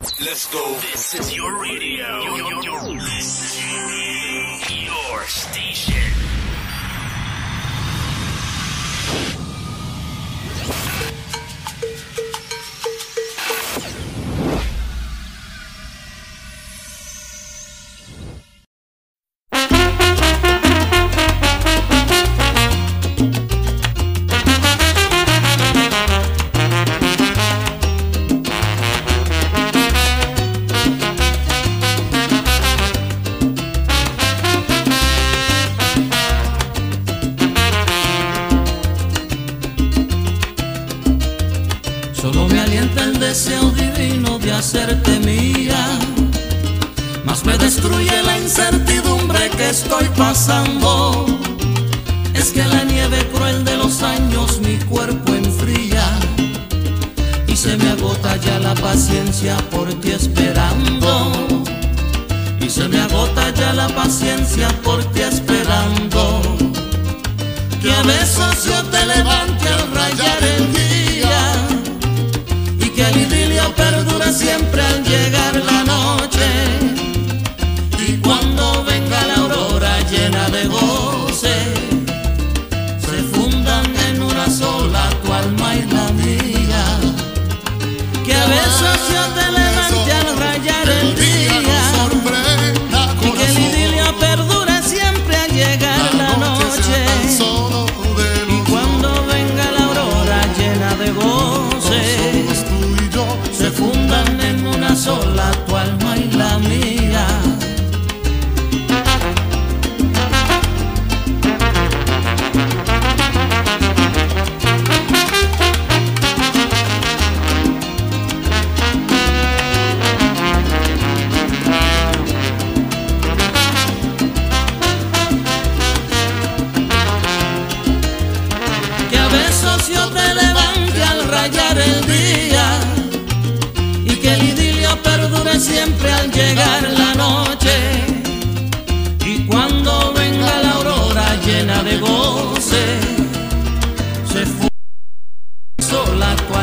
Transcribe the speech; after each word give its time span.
Let's 0.00 0.52
go. 0.52 0.74
This 0.80 1.14
is 1.14 1.36
your 1.36 1.60
radio. 1.62 2.22
Your, 2.22 2.38
your, 2.38 2.64
your, 2.64 2.80
this 3.00 3.56
is 3.56 4.84
your 4.86 5.22
station. 5.24 5.94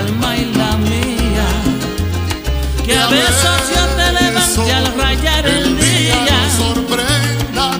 alma 0.01 0.37
y 0.37 0.45
la 0.59 0.71
mía. 0.77 1.47
Que 2.85 2.93
a 2.97 3.07
veces 3.07 3.61
yo 3.73 3.83
te 3.97 4.07
levante 4.17 4.73
al 4.73 4.87
rayar 4.99 5.45
el 5.45 5.77
día. 5.77 6.15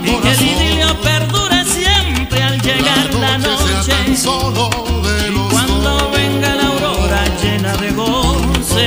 Y 0.03 0.13
que 0.23 0.31
el 0.31 0.41
idilio 0.41 0.89
perdure 1.01 1.63
siempre 1.65 2.43
al 2.43 2.61
llegar 2.61 3.07
la 3.25 3.37
noche. 3.37 3.93
Y 4.07 4.15
cuando 5.51 6.11
venga 6.11 6.55
la 6.59 6.67
aurora 6.73 7.23
llena 7.41 7.73
de 7.77 7.91
goce, 7.91 8.85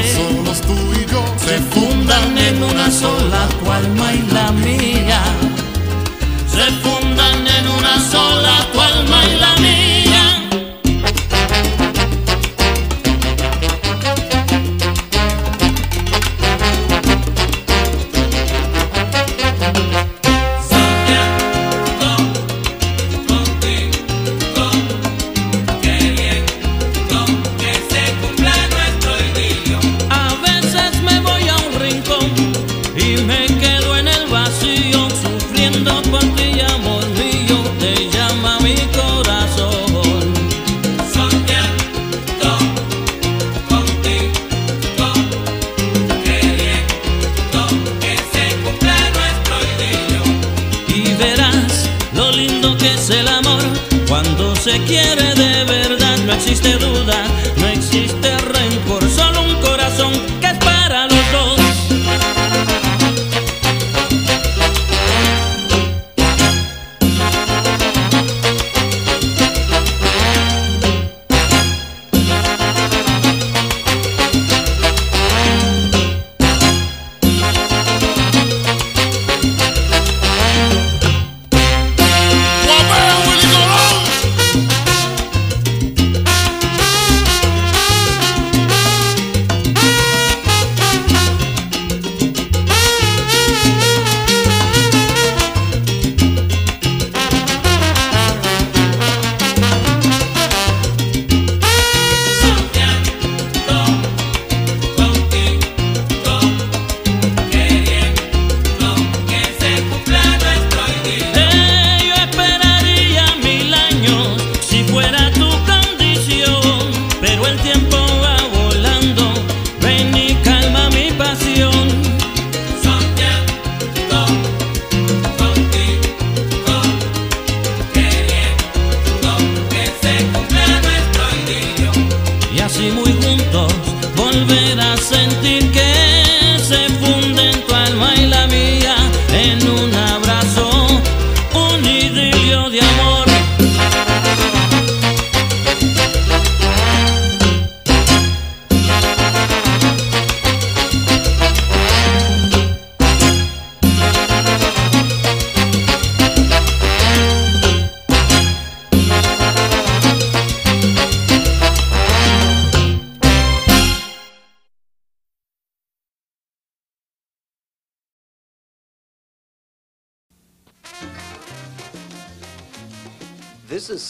se 1.45 1.57
fundan 1.73 2.39
en 2.39 2.63
una 2.63 2.91
sola 2.91 3.41
tu 3.59 3.71
alma 3.71 4.07
y 4.15 4.23
la 4.33 4.53
mía. 4.53 4.84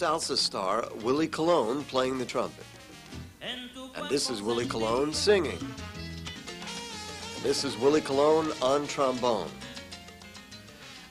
Salsa 0.05 0.37
star 0.37 0.87
Willie 1.03 1.27
Colon 1.27 1.83
playing 1.85 2.19
the 2.19 2.27
trumpet. 2.27 2.67
And 3.41 4.11
this 4.11 4.29
is 4.29 4.43
Willie 4.43 4.67
Colon 4.67 5.15
singing. 5.15 5.57
And 5.57 7.43
this 7.43 7.65
is 7.65 7.79
Willie 7.79 8.03
Colon 8.03 8.53
on 8.61 8.87
trombone. 8.87 9.49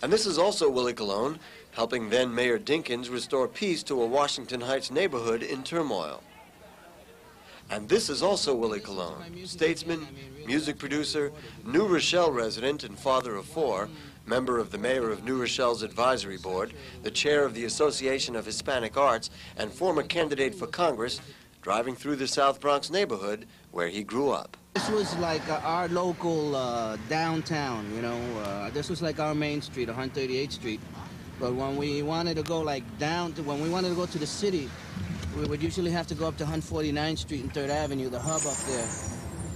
And 0.03 0.13
this 0.13 0.27
is 0.27 0.37
also 0.37 0.69
Willie 0.69 0.93
Colon 0.93 1.39
helping 1.71 2.07
then 2.11 2.35
Mayor 2.35 2.59
Dinkins 2.59 3.09
restore 3.09 3.47
peace 3.47 3.81
to 3.81 3.99
a 3.99 4.05
Washington 4.05 4.61
Heights 4.61 4.91
neighborhood 4.91 5.41
in 5.41 5.63
turmoil. 5.63 6.21
And 7.71 7.89
this 7.89 8.11
is 8.11 8.21
also 8.21 8.53
Willie 8.53 8.79
Colon, 8.79 9.47
statesman, 9.47 10.05
music 10.45 10.77
producer, 10.77 11.31
New 11.65 11.87
Rochelle 11.87 12.31
resident 12.31 12.83
and 12.83 12.99
father 12.99 13.37
of 13.37 13.45
four, 13.45 13.89
member 14.25 14.59
of 14.59 14.71
the 14.71 14.77
mayor 14.77 15.09
of 15.09 15.23
New 15.23 15.39
Rochelle's 15.39 15.83
advisory 15.83 16.37
board, 16.37 16.73
the 17.01 17.11
chair 17.11 17.45
of 17.45 17.53
the 17.53 17.65
Association 17.65 18.35
of 18.35 18.45
Hispanic 18.45 18.97
Arts, 18.97 19.29
and 19.57 19.71
former 19.71 20.03
candidate 20.03 20.55
for 20.55 20.67
Congress, 20.67 21.19
driving 21.61 21.95
through 21.95 22.15
the 22.15 22.27
South 22.27 22.59
Bronx 22.59 22.89
neighborhood 22.89 23.47
where 23.71 23.87
he 23.87 24.03
grew 24.03 24.29
up. 24.29 24.57
This 24.75 24.89
was 24.89 25.15
like 25.17 25.47
uh, 25.49 25.61
our 25.63 25.87
local 25.89 26.55
uh, 26.55 26.97
downtown, 27.09 27.89
you 27.93 28.01
know. 28.01 28.19
Uh, 28.41 28.69
this 28.71 28.89
was 28.89 29.01
like 29.01 29.19
our 29.19 29.35
main 29.35 29.61
street, 29.61 29.87
138th 29.87 30.51
Street. 30.53 30.79
But 31.39 31.53
when 31.53 31.77
we 31.77 32.01
wanted 32.03 32.37
to 32.37 32.43
go 32.43 32.59
like 32.59 32.83
down 32.99 33.33
to, 33.33 33.43
when 33.43 33.61
we 33.61 33.69
wanted 33.69 33.89
to 33.89 33.95
go 33.95 34.05
to 34.05 34.17
the 34.17 34.25
city, 34.25 34.69
we 35.37 35.45
would 35.45 35.61
usually 35.61 35.91
have 35.91 36.07
to 36.07 36.15
go 36.15 36.27
up 36.27 36.37
to 36.37 36.45
149th 36.45 37.17
Street 37.17 37.41
and 37.41 37.53
3rd 37.53 37.69
Avenue, 37.69 38.09
the 38.09 38.19
hub 38.19 38.41
up 38.45 38.57
there. 38.67 38.87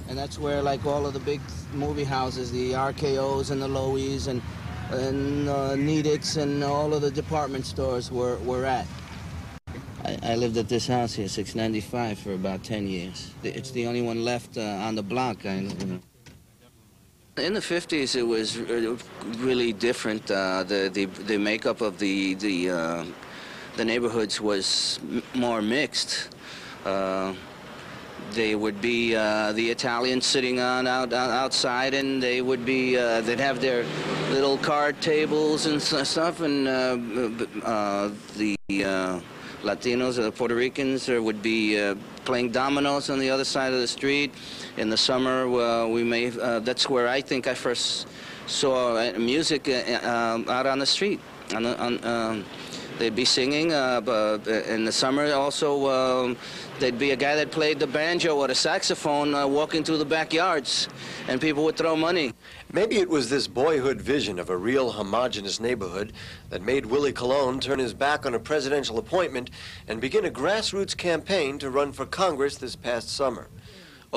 And 0.09 0.17
that's 0.17 0.39
where 0.39 0.61
like 0.61 0.85
all 0.85 1.05
of 1.05 1.13
the 1.13 1.19
big 1.19 1.41
movie 1.73 2.03
houses, 2.03 2.51
the 2.51 2.71
RKOs 2.71 3.51
and 3.51 3.61
the 3.61 3.67
Loews 3.67 4.27
and, 4.27 4.41
and 4.91 5.49
uh, 5.49 5.75
Nedick's 5.75 6.37
and 6.37 6.63
all 6.63 6.93
of 6.93 7.01
the 7.01 7.11
department 7.11 7.65
stores 7.65 8.11
were, 8.11 8.37
were 8.39 8.65
at. 8.65 8.85
I, 10.03 10.19
I 10.23 10.35
lived 10.35 10.57
at 10.57 10.69
this 10.69 10.87
house 10.87 11.13
here, 11.13 11.27
695, 11.27 12.19
for 12.19 12.33
about 12.33 12.63
10 12.63 12.87
years. 12.87 13.31
It's 13.43 13.71
the 13.71 13.87
only 13.87 14.01
one 14.01 14.23
left 14.23 14.57
uh, 14.57 14.61
on 14.61 14.95
the 14.95 15.03
block. 15.03 15.45
I, 15.45 15.55
you 15.55 15.85
know. 15.85 15.99
In 17.37 17.53
the 17.53 17.59
50s, 17.59 18.15
it 18.15 18.23
was 18.23 18.57
uh, 18.57 18.97
really 19.37 19.73
different. 19.73 20.31
Uh, 20.31 20.63
the, 20.63 20.89
the 20.91 21.05
the 21.05 21.37
makeup 21.37 21.81
of 21.81 21.99
the 21.99 22.33
the 22.33 22.71
uh, 22.71 23.05
the 23.75 23.85
neighborhoods 23.85 24.41
was 24.41 24.99
more 25.35 25.61
mixed. 25.61 26.29
Uh, 28.27 28.33
they 28.33 28.55
would 28.55 28.81
be 28.81 29.15
uh, 29.15 29.51
the 29.53 29.69
Italians 29.69 30.25
sitting 30.25 30.59
on 30.59 30.87
out, 30.87 31.13
outside, 31.13 31.93
and 31.93 32.21
they 32.21 32.41
would 32.41 32.65
be 32.65 32.97
uh, 32.97 33.21
they'd 33.21 33.39
have 33.39 33.61
their 33.61 33.83
little 34.31 34.57
card 34.57 34.99
tables 35.01 35.65
and 35.65 35.81
stuff, 35.81 36.41
and 36.41 36.67
the 36.67 38.57
Latinos 39.63 40.17
or 40.17 40.23
the 40.23 40.31
Puerto 40.31 40.55
Ricans 40.55 41.07
would 41.07 41.41
be 41.41 41.79
uh, 41.79 41.95
playing 42.25 42.51
dominoes 42.51 43.09
on 43.09 43.19
the 43.19 43.29
other 43.29 43.43
side 43.43 43.73
of 43.73 43.79
the 43.79 43.87
street. 43.87 44.33
In 44.77 44.89
the 44.89 44.97
summer, 44.97 45.47
uh, 45.47 45.87
we 45.87 46.03
may, 46.03 46.31
uh, 46.39 46.59
that's 46.59 46.87
where 46.89 47.07
I 47.07 47.21
think 47.21 47.47
I 47.47 47.53
first 47.55 48.07
saw 48.45 48.95
uh, 48.95 49.13
music 49.17 49.67
uh, 49.67 50.43
out 50.47 50.67
on 50.67 50.79
the 50.79 50.85
street. 50.85 51.19
On, 51.55 51.65
on, 51.65 52.03
um, 52.03 52.45
they'd 52.97 53.15
be 53.15 53.25
singing. 53.25 53.73
Uh, 53.73 54.39
in 54.67 54.85
the 54.85 54.91
summer 54.91 55.31
also, 55.33 55.89
um, 55.89 56.37
there'd 56.79 56.99
be 56.99 57.11
a 57.11 57.15
guy 57.15 57.35
that 57.35 57.51
played 57.51 57.79
the 57.79 57.87
banjo 57.87 58.37
or 58.37 58.47
the 58.47 58.55
saxophone 58.55 59.31
walking 59.51 59.83
through 59.83 59.97
the 59.97 60.05
backyards, 60.05 60.87
and 61.27 61.39
people 61.39 61.63
would 61.63 61.77
throw 61.77 61.95
money. 61.95 62.33
Maybe 62.71 62.97
it 62.97 63.09
was 63.09 63.29
this 63.29 63.47
boyhood 63.47 64.01
vision 64.01 64.39
of 64.39 64.49
a 64.49 64.57
real 64.57 64.91
homogenous 64.91 65.59
neighborhood 65.59 66.13
that 66.49 66.61
made 66.61 66.85
Willie 66.85 67.13
Colon 67.13 67.59
turn 67.59 67.79
his 67.79 67.93
back 67.93 68.25
on 68.25 68.33
a 68.33 68.39
presidential 68.39 68.97
appointment 68.97 69.51
and 69.87 70.01
begin 70.01 70.25
a 70.25 70.29
grassroots 70.29 70.95
campaign 70.95 71.59
to 71.59 71.69
run 71.69 71.93
for 71.93 72.05
Congress 72.05 72.57
this 72.57 72.75
past 72.75 73.09
summer. 73.09 73.47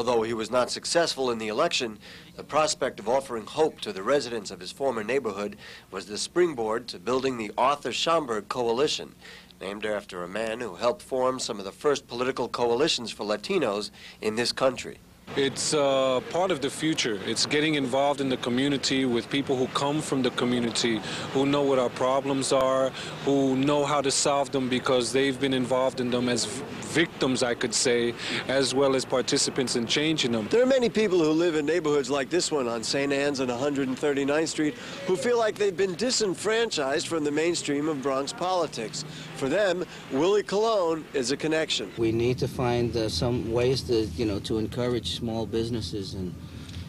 Although 0.01 0.23
he 0.23 0.33
was 0.33 0.51
not 0.51 0.71
successful 0.71 1.31
in 1.31 1.37
the 1.37 1.49
election, 1.49 1.99
the 2.35 2.43
prospect 2.43 2.99
of 2.99 3.07
offering 3.07 3.45
hope 3.45 3.83
to 3.83 3.93
the 3.93 4.03
residents 4.03 4.51
of 4.51 4.59
his 4.59 4.73
former 4.73 5.05
neighborhood 5.05 5.59
was 5.91 6.07
the 6.07 6.17
springboard 6.17 6.89
to 6.89 6.99
building 6.99 7.37
the 7.37 7.53
Arthur 7.59 7.93
Schomburg 7.93 8.49
Coalition, 8.49 9.15
named 9.61 9.85
after 9.85 10.25
a 10.25 10.27
man 10.27 10.61
who 10.61 10.77
helped 10.77 11.03
form 11.03 11.39
some 11.39 11.59
of 11.59 11.67
the 11.67 11.71
first 11.71 12.09
political 12.09 12.49
coalitions 12.49 13.11
for 13.11 13.25
Latinos 13.25 13.91
in 14.23 14.37
this 14.37 14.53
country. 14.53 14.97
It's 15.37 15.75
uh, 15.75 16.21
part 16.31 16.51
of 16.51 16.61
the 16.61 16.69
future. 16.69 17.21
It's 17.25 17.47
getting 17.47 17.77
involved 17.77 18.21
in 18.21 18.29
the 18.29 18.37
community 18.39 19.05
with 19.05 19.31
people 19.31 19.57
who 19.57 19.69
come 19.69 20.03
from 20.03 20.23
the 20.23 20.31
community, 20.31 21.01
who 21.33 21.47
know 21.47 21.63
what 21.63 21.79
our 21.79 21.89
problems 21.89 22.53
are, 22.53 22.91
who 23.25 23.55
know 23.55 23.85
how 23.85 24.01
to 24.01 24.11
solve 24.11 24.51
them 24.51 24.69
because 24.69 25.13
they've 25.13 25.41
been 25.41 25.55
involved 25.55 26.01
in 26.01 26.11
them 26.11 26.29
as 26.29 26.47
victims, 26.91 27.45
I 27.45 27.55
could 27.55 27.73
say, 27.73 28.13
as 28.49 28.75
well 28.75 28.97
as 28.97 29.05
participants 29.05 29.77
in 29.77 29.87
changing 29.87 30.33
them. 30.33 30.49
There 30.51 30.63
are 30.65 30.67
many 30.67 30.89
people 30.89 31.21
who 31.21 31.31
live 31.31 31.55
in 31.55 31.65
neighborhoods 31.65 32.11
like 32.11 32.29
this 32.29 32.51
one 32.51 32.67
on 32.67 32.83
St. 32.83 33.13
Ann's 33.13 33.39
and 33.39 33.51
139th 33.51 34.49
Street 34.49 34.75
who 35.07 35.17
feel 35.17 35.39
like 35.39 35.55
they've 35.55 35.77
been 35.77 35.95
disenfranchised 35.95 37.07
from 37.07 37.23
the 37.23 37.31
mainstream 37.31 37.89
of 37.89 38.03
Bronx 38.03 38.33
politics. 38.33 39.05
For 39.41 39.49
them, 39.49 39.87
Willie 40.13 40.43
Colon 40.43 41.03
is 41.15 41.31
a 41.31 41.37
connection. 41.37 41.91
We 41.97 42.13
need 42.13 42.37
to 42.41 42.47
find 42.47 42.95
uh, 42.95 43.09
some 43.09 43.51
ways 43.51 43.81
to, 43.85 44.05
you 44.05 44.27
know, 44.27 44.39
to 44.41 44.59
encourage 44.59 45.17
small 45.17 45.47
businesses 45.47 46.13
and 46.13 46.35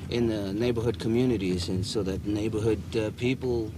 in 0.10 0.28
the 0.28 0.52
neighborhood 0.52 1.00
communities, 1.00 1.70
and 1.70 1.86
so 1.86 2.04
that 2.04 2.26
neighborhood 2.26 2.82
uh, 2.98 3.12
people 3.12 3.72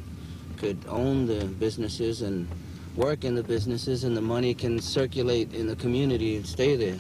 could 0.58 0.84
own 0.90 1.28
the 1.28 1.46
businesses 1.46 2.24
and 2.24 2.48
work 2.96 3.24
in 3.24 3.36
the 3.36 3.44
businesses, 3.44 4.06
and 4.06 4.18
the 4.18 4.22
money 4.22 4.56
can 4.56 4.82
circulate 4.82 5.54
in 5.54 5.68
the 5.68 5.76
community 5.76 6.36
and 6.36 6.48
stay 6.48 6.76
there. 6.76 6.98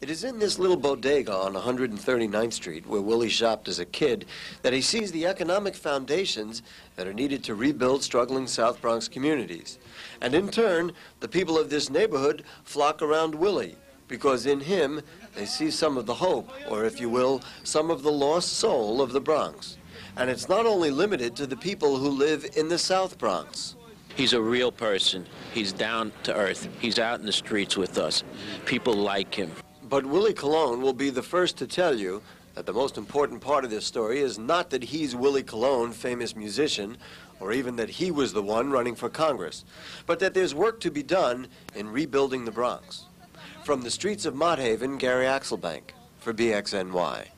It 0.00 0.10
is 0.10 0.24
in 0.24 0.40
this 0.40 0.58
little 0.58 0.76
bodega 0.76 1.32
on 1.32 1.54
139th 1.54 2.52
Street, 2.52 2.86
where 2.88 3.00
Willie 3.00 3.28
shopped 3.28 3.68
as 3.68 3.78
a 3.78 3.86
kid, 3.86 4.26
that 4.62 4.72
he 4.72 4.80
sees 4.80 5.12
the 5.12 5.26
economic 5.26 5.76
foundations 5.76 6.62
that 6.96 7.06
are 7.06 7.14
needed 7.14 7.44
to 7.44 7.54
rebuild 7.54 8.02
struggling 8.02 8.48
South 8.48 8.82
Bronx 8.82 9.06
communities. 9.06 9.78
And 10.24 10.34
in 10.34 10.48
turn, 10.48 10.92
the 11.20 11.28
people 11.28 11.58
of 11.58 11.68
this 11.68 11.90
neighborhood 11.90 12.44
flock 12.62 13.02
around 13.02 13.34
Willie, 13.34 13.76
because 14.08 14.46
in 14.46 14.58
him 14.58 15.02
they 15.34 15.44
see 15.44 15.70
some 15.70 15.98
of 15.98 16.06
the 16.06 16.14
hope, 16.14 16.48
or 16.70 16.86
if 16.86 16.98
you 16.98 17.10
will, 17.10 17.42
some 17.62 17.90
of 17.90 18.02
the 18.02 18.10
lost 18.10 18.54
soul 18.54 19.02
of 19.02 19.12
the 19.12 19.20
Bronx. 19.20 19.76
And 20.16 20.30
it's 20.30 20.48
not 20.48 20.64
only 20.64 20.90
limited 20.90 21.36
to 21.36 21.46
the 21.46 21.58
people 21.58 21.98
who 21.98 22.08
live 22.08 22.46
in 22.56 22.70
the 22.70 22.78
South 22.78 23.18
Bronx. 23.18 23.76
He's 24.16 24.32
a 24.32 24.40
real 24.40 24.72
person. 24.72 25.26
He's 25.52 25.72
down 25.72 26.10
to 26.22 26.34
earth. 26.34 26.70
He's 26.80 26.98
out 26.98 27.20
in 27.20 27.26
the 27.26 27.32
streets 27.32 27.76
with 27.76 27.98
us. 27.98 28.24
People 28.64 28.94
like 28.94 29.34
him. 29.34 29.52
But 29.90 30.06
Willie 30.06 30.32
Colon 30.32 30.80
will 30.80 30.94
be 30.94 31.10
the 31.10 31.22
first 31.22 31.58
to 31.58 31.66
tell 31.66 31.94
you 31.94 32.22
that 32.54 32.64
the 32.64 32.72
most 32.72 32.96
important 32.96 33.42
part 33.42 33.64
of 33.64 33.70
this 33.70 33.84
story 33.84 34.20
is 34.20 34.38
not 34.38 34.70
that 34.70 34.84
he's 34.84 35.14
Willie 35.14 35.42
Colon, 35.42 35.92
famous 35.92 36.34
musician, 36.34 36.96
or 37.40 37.52
even 37.52 37.76
that 37.76 37.88
he 37.88 38.10
was 38.10 38.32
the 38.32 38.42
one 38.42 38.70
running 38.70 38.94
for 38.94 39.08
Congress, 39.08 39.64
but 40.06 40.18
that 40.18 40.34
there's 40.34 40.54
work 40.54 40.80
to 40.80 40.90
be 40.90 41.02
done 41.02 41.48
in 41.74 41.88
rebuilding 41.88 42.44
the 42.44 42.50
Bronx. 42.50 43.06
From 43.64 43.82
the 43.82 43.90
streets 43.90 44.26
of 44.26 44.34
Mott 44.34 44.58
Haven, 44.58 44.98
Gary 44.98 45.26
Axelbank 45.26 45.92
for 46.18 46.32
BXNY. 46.34 47.28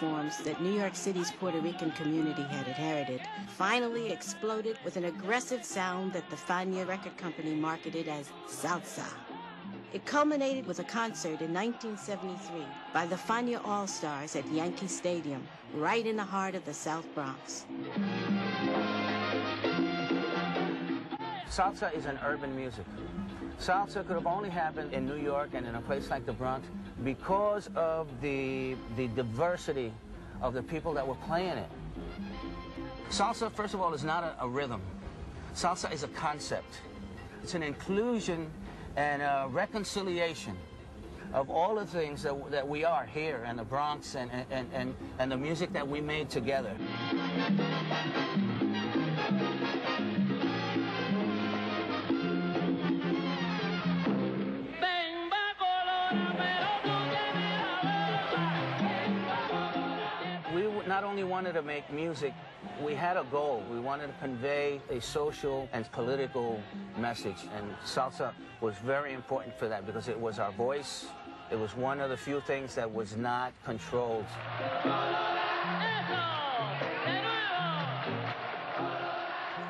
That 0.00 0.60
New 0.60 0.74
York 0.74 0.94
City's 0.94 1.32
Puerto 1.32 1.58
Rican 1.58 1.90
community 1.90 2.42
had 2.42 2.68
inherited 2.68 3.20
finally 3.48 4.12
exploded 4.12 4.78
with 4.84 4.96
an 4.96 5.06
aggressive 5.06 5.64
sound 5.64 6.12
that 6.12 6.30
the 6.30 6.36
Fania 6.36 6.86
record 6.86 7.16
company 7.16 7.56
marketed 7.56 8.06
as 8.06 8.30
salsa. 8.46 9.04
It 9.92 10.06
culminated 10.06 10.66
with 10.66 10.78
a 10.78 10.84
concert 10.84 11.40
in 11.40 11.52
1973 11.52 12.64
by 12.94 13.06
the 13.06 13.16
Fania 13.16 13.60
All-Stars 13.66 14.36
at 14.36 14.46
Yankee 14.52 14.86
Stadium, 14.86 15.44
right 15.74 16.06
in 16.06 16.14
the 16.14 16.22
heart 16.22 16.54
of 16.54 16.64
the 16.64 16.74
South 16.74 17.12
Bronx. 17.12 17.66
Salsa 21.50 21.92
is 21.92 22.06
an 22.06 22.20
urban 22.24 22.54
music. 22.54 22.86
Salsa 23.60 24.06
could 24.06 24.14
have 24.14 24.26
only 24.26 24.50
happened 24.50 24.92
in 24.92 25.06
New 25.06 25.16
York 25.16 25.50
and 25.52 25.66
in 25.66 25.74
a 25.74 25.80
place 25.80 26.10
like 26.10 26.24
the 26.24 26.32
Bronx 26.32 26.66
because 27.04 27.68
of 27.74 28.08
the, 28.20 28.76
the 28.96 29.08
diversity 29.08 29.92
of 30.40 30.54
the 30.54 30.62
people 30.62 30.94
that 30.94 31.06
were 31.06 31.16
playing 31.26 31.58
it. 31.58 31.68
Salsa, 33.10 33.50
first 33.50 33.74
of 33.74 33.80
all, 33.80 33.94
is 33.94 34.04
not 34.04 34.22
a, 34.22 34.44
a 34.44 34.48
rhythm. 34.48 34.80
Salsa 35.54 35.92
is 35.92 36.04
a 36.04 36.08
concept. 36.08 36.80
It's 37.42 37.54
an 37.54 37.62
inclusion 37.62 38.50
and 38.96 39.22
a 39.22 39.48
reconciliation 39.50 40.56
of 41.32 41.50
all 41.50 41.74
the 41.74 41.86
things 41.86 42.22
that, 42.22 42.50
that 42.50 42.66
we 42.66 42.84
are 42.84 43.04
here 43.04 43.44
in 43.48 43.56
the 43.56 43.64
Bronx 43.64 44.14
and, 44.14 44.30
and, 44.50 44.68
and, 44.72 44.94
and 45.18 45.30
the 45.30 45.36
music 45.36 45.72
that 45.72 45.86
we 45.86 46.00
made 46.00 46.30
together. 46.30 46.74
Only 61.18 61.32
wanted 61.32 61.52
to 61.52 61.62
make 61.62 61.92
music, 61.92 62.32
we 62.80 62.94
had 62.94 63.16
a 63.16 63.24
goal. 63.24 63.64
We 63.72 63.80
wanted 63.80 64.06
to 64.06 64.12
convey 64.20 64.80
a 64.88 65.00
social 65.00 65.68
and 65.72 65.90
political 65.90 66.60
message. 66.96 67.48
And 67.56 67.74
salsa 67.84 68.32
was 68.60 68.76
very 68.76 69.14
important 69.14 69.58
for 69.58 69.66
that 69.66 69.84
because 69.84 70.06
it 70.06 70.18
was 70.18 70.38
our 70.38 70.52
voice. 70.52 71.06
It 71.50 71.58
was 71.58 71.74
one 71.74 71.98
of 71.98 72.10
the 72.10 72.16
few 72.16 72.40
things 72.42 72.76
that 72.76 72.88
was 72.88 73.16
not 73.16 73.52
controlled. 73.64 74.26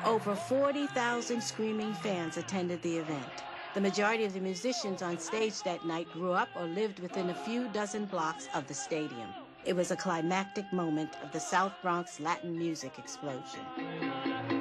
Over 0.05 0.35
40,000 0.35 1.41
screaming 1.41 1.95
fans 1.95 2.37
attended 2.37 2.79
the 2.83 2.97
event. 2.97 3.43
The 3.73 3.81
majority 3.81 4.25
of 4.25 4.33
the 4.33 4.39
musicians 4.39 5.01
on 5.01 5.17
stage 5.17 5.63
that 5.63 5.83
night 5.83 6.07
grew 6.13 6.31
up 6.31 6.49
or 6.55 6.65
lived 6.65 6.99
within 6.99 7.31
a 7.31 7.35
few 7.35 7.69
dozen 7.69 8.05
blocks 8.05 8.47
of 8.53 8.67
the 8.67 8.75
stadium. 8.75 9.29
It 9.65 9.75
was 9.75 9.91
a 9.91 9.95
climactic 9.95 10.71
moment 10.71 11.15
of 11.21 11.31
the 11.31 11.39
South 11.39 11.73
Bronx 11.81 12.19
Latin 12.19 12.57
music 12.57 12.97
explosion. 12.97 14.58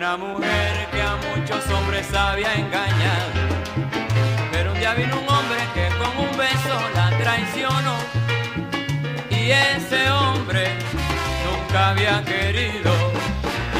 Una 0.00 0.16
mujer 0.16 0.88
que 0.90 1.02
a 1.02 1.14
muchos 1.28 1.62
hombres 1.68 2.06
había 2.14 2.54
engañado. 2.54 3.32
Pero 4.50 4.72
un 4.72 4.78
día 4.78 4.94
vino 4.94 5.20
un 5.20 5.28
hombre 5.28 5.58
que 5.74 5.88
con 5.98 6.26
un 6.26 6.38
beso 6.38 6.76
la 6.94 7.10
traicionó. 7.18 7.96
Y 9.28 9.50
ese 9.50 10.10
hombre 10.10 10.78
nunca 11.44 11.90
había 11.90 12.24
querido. 12.24 12.92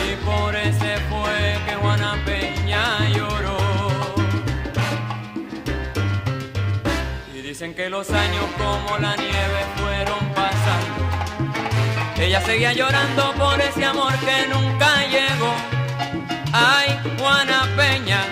Y 0.06 0.14
por 0.26 0.54
ese 0.54 0.98
fue 1.08 1.58
que 1.66 1.74
Juana 1.76 2.18
Peña 2.26 3.08
lloró. 3.16 3.56
Y 7.34 7.40
dicen 7.40 7.72
que 7.74 7.88
los 7.88 8.10
años 8.10 8.44
como 8.58 8.98
la 8.98 9.16
nieve 9.16 9.60
fueron 9.76 10.22
pasando. 10.34 11.02
Ella 12.18 12.42
seguía 12.42 12.74
llorando 12.74 13.32
por 13.38 13.58
ese 13.58 13.86
amor 13.86 14.12
que 14.18 14.48
nunca 14.52 15.06
llegó. 15.06 15.79
Ay, 16.52 16.98
Juana 17.18 17.68
Peña, 17.76 18.22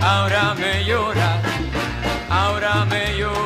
ahora 0.00 0.54
me 0.54 0.84
llora, 0.84 1.40
ahora 2.30 2.84
me 2.84 3.18
llora 3.18 3.45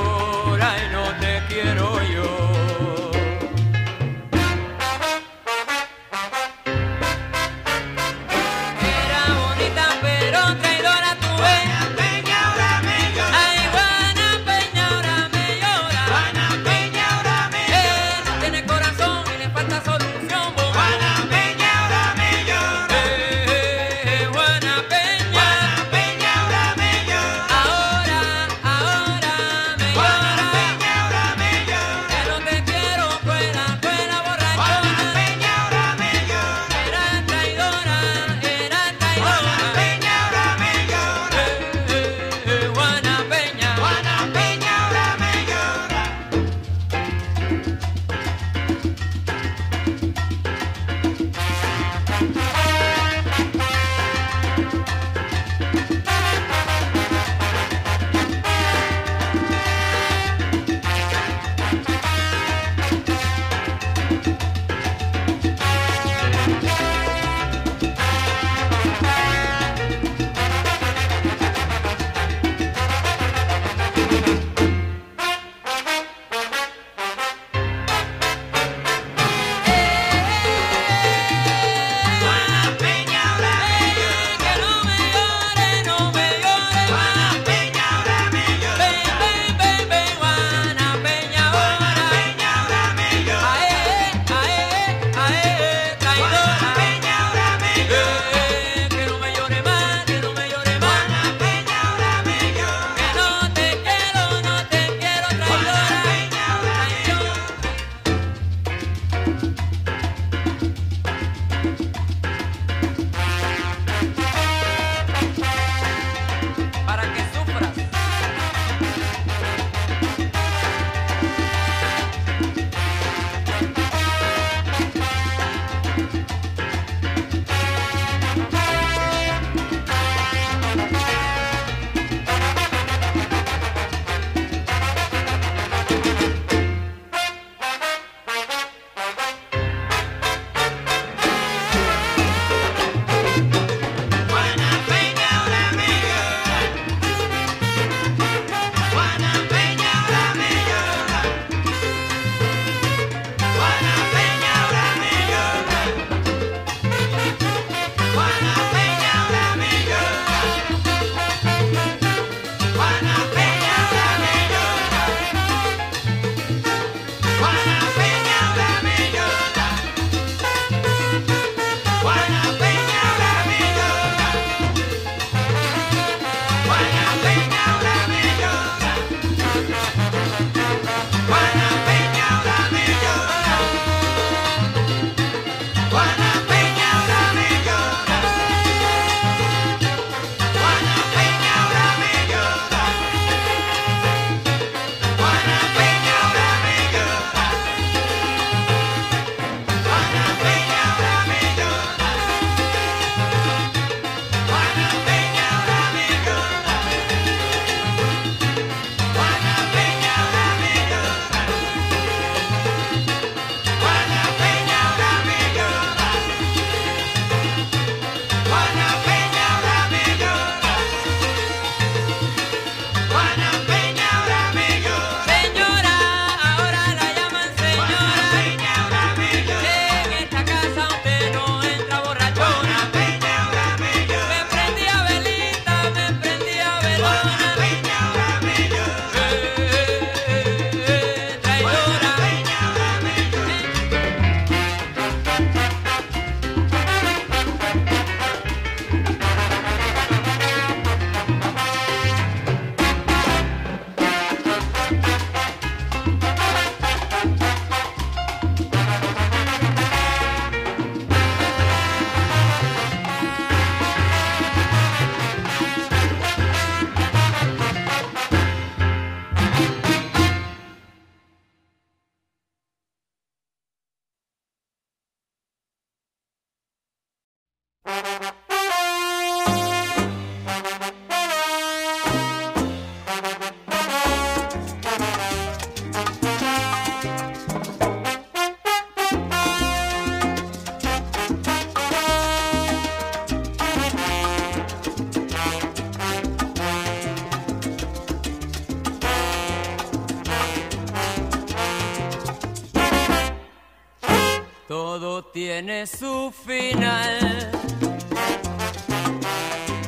tiene 305.46 305.87
su 305.87 306.31
final. 306.31 307.50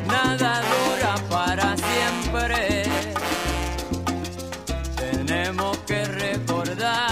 Nada 0.06 0.62
dura 0.72 1.14
para 1.28 1.76
siempre. 1.76 2.84
Tenemos 4.96 5.76
que 5.88 6.04
recordar 6.06 7.10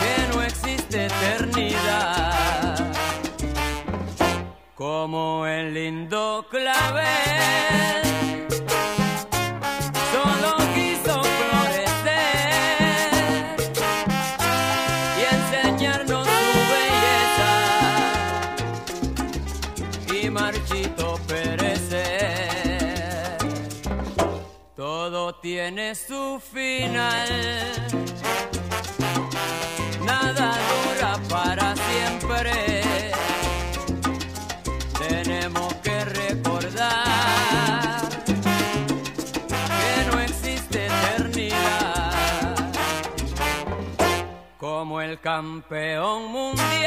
que 0.00 0.14
no 0.34 0.42
existe 0.42 1.04
eternidad. 1.04 2.90
Como 4.74 5.46
el 5.46 5.74
lindo 5.74 6.46
clavel. 6.50 7.97
tiene 25.68 25.94
su 25.94 26.40
final. 26.40 27.28
Nada 30.02 30.56
dura 30.70 31.18
para 31.28 31.74
siempre. 31.76 32.82
Tenemos 34.98 35.74
que 35.82 36.04
recordar 36.06 36.88
que 39.78 40.10
no 40.10 40.20
existe 40.20 40.86
eternidad. 40.86 42.54
Como 44.56 45.02
el 45.02 45.20
campeón 45.20 46.32
mundial. 46.32 46.78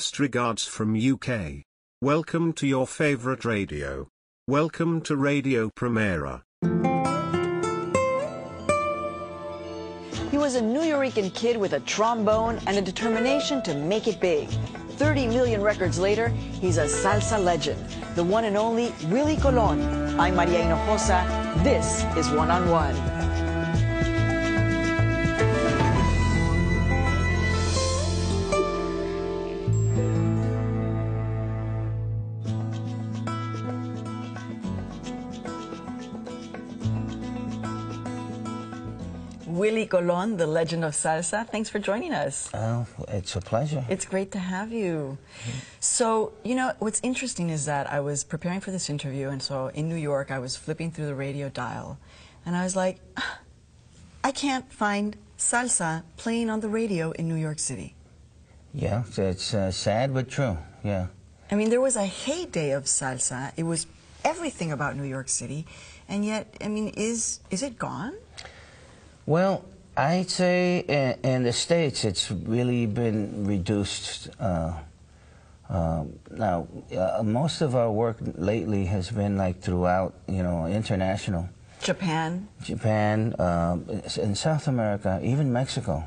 Best 0.00 0.18
regards 0.18 0.66
from 0.66 0.96
UK. 0.96 1.64
Welcome 2.00 2.54
to 2.54 2.66
your 2.66 2.86
favorite 2.86 3.44
radio. 3.44 4.08
Welcome 4.48 5.02
to 5.02 5.14
Radio 5.14 5.68
Primera. 5.68 6.40
He 10.30 10.38
was 10.38 10.54
a 10.54 10.62
Nuyorican 10.62 11.34
kid 11.34 11.58
with 11.58 11.74
a 11.74 11.80
trombone 11.80 12.60
and 12.66 12.78
a 12.78 12.80
determination 12.80 13.60
to 13.64 13.74
make 13.74 14.08
it 14.08 14.20
big. 14.20 14.48
30 14.92 15.26
million 15.26 15.60
records 15.60 15.98
later, 15.98 16.28
he's 16.62 16.78
a 16.78 16.86
salsa 16.86 17.38
legend, 17.38 17.84
the 18.14 18.24
one 18.24 18.46
and 18.46 18.56
only 18.56 18.94
Willie 19.08 19.36
Colon. 19.36 19.82
I'm 20.18 20.36
Maria 20.36 20.62
Hinojosa. 20.62 21.62
This 21.62 22.04
is 22.16 22.30
One 22.30 22.50
on 22.50 22.70
One. 22.70 22.96
Willie 39.50 39.86
Colon, 39.86 40.36
the 40.36 40.46
legend 40.46 40.84
of 40.84 40.92
salsa. 40.92 41.46
Thanks 41.48 41.68
for 41.68 41.78
joining 41.78 42.12
us. 42.12 42.50
Oh, 42.54 42.86
it's 43.08 43.36
a 43.36 43.40
pleasure. 43.40 43.84
It's 43.88 44.04
great 44.04 44.30
to 44.32 44.38
have 44.38 44.72
you. 44.72 45.18
So, 45.80 46.32
you 46.44 46.54
know, 46.54 46.72
what's 46.78 47.00
interesting 47.02 47.50
is 47.50 47.64
that 47.66 47.90
I 47.90 48.00
was 48.00 48.24
preparing 48.24 48.60
for 48.60 48.70
this 48.70 48.88
interview, 48.88 49.28
and 49.28 49.42
so 49.42 49.68
in 49.68 49.88
New 49.88 49.96
York, 49.96 50.30
I 50.30 50.38
was 50.38 50.56
flipping 50.56 50.90
through 50.90 51.06
the 51.06 51.14
radio 51.14 51.48
dial, 51.48 51.98
and 52.46 52.56
I 52.56 52.64
was 52.64 52.76
like, 52.76 53.00
"Ah, 53.16 53.40
I 54.22 54.32
can't 54.32 54.72
find 54.72 55.16
salsa 55.40 56.02
playing 56.16 56.50
on 56.50 56.60
the 56.60 56.68
radio 56.68 57.10
in 57.12 57.26
New 57.26 57.34
York 57.34 57.58
City. 57.58 57.94
Yeah, 58.72 59.02
it's 59.16 59.54
uh, 59.54 59.70
sad 59.72 60.14
but 60.14 60.28
true. 60.28 60.58
Yeah. 60.84 61.06
I 61.50 61.56
mean, 61.56 61.70
there 61.70 61.80
was 61.80 61.96
a 61.96 62.06
heyday 62.06 62.70
of 62.70 62.84
salsa. 62.84 63.52
It 63.56 63.64
was 63.64 63.86
everything 64.24 64.70
about 64.70 64.96
New 64.96 65.08
York 65.08 65.28
City, 65.28 65.66
and 66.08 66.24
yet, 66.24 66.54
I 66.60 66.68
mean, 66.68 66.88
is 66.96 67.40
is 67.50 67.62
it 67.62 67.78
gone? 67.78 68.14
Well, 69.26 69.64
I'd 69.96 70.30
say 70.30 70.80
in, 70.80 71.18
in 71.22 71.42
the 71.42 71.52
States 71.52 72.04
it's 72.04 72.30
really 72.30 72.86
been 72.86 73.46
reduced. 73.46 74.28
Uh, 74.38 74.74
uh, 75.68 76.04
now, 76.30 76.66
uh, 76.96 77.22
most 77.22 77.60
of 77.60 77.76
our 77.76 77.90
work 77.90 78.16
lately 78.36 78.86
has 78.86 79.10
been 79.10 79.36
like 79.36 79.60
throughout, 79.60 80.14
you 80.26 80.42
know, 80.42 80.66
international. 80.66 81.48
Japan. 81.80 82.48
Japan, 82.62 83.34
um, 83.38 83.88
in 84.16 84.34
South 84.34 84.68
America, 84.68 85.20
even 85.22 85.52
Mexico. 85.52 86.04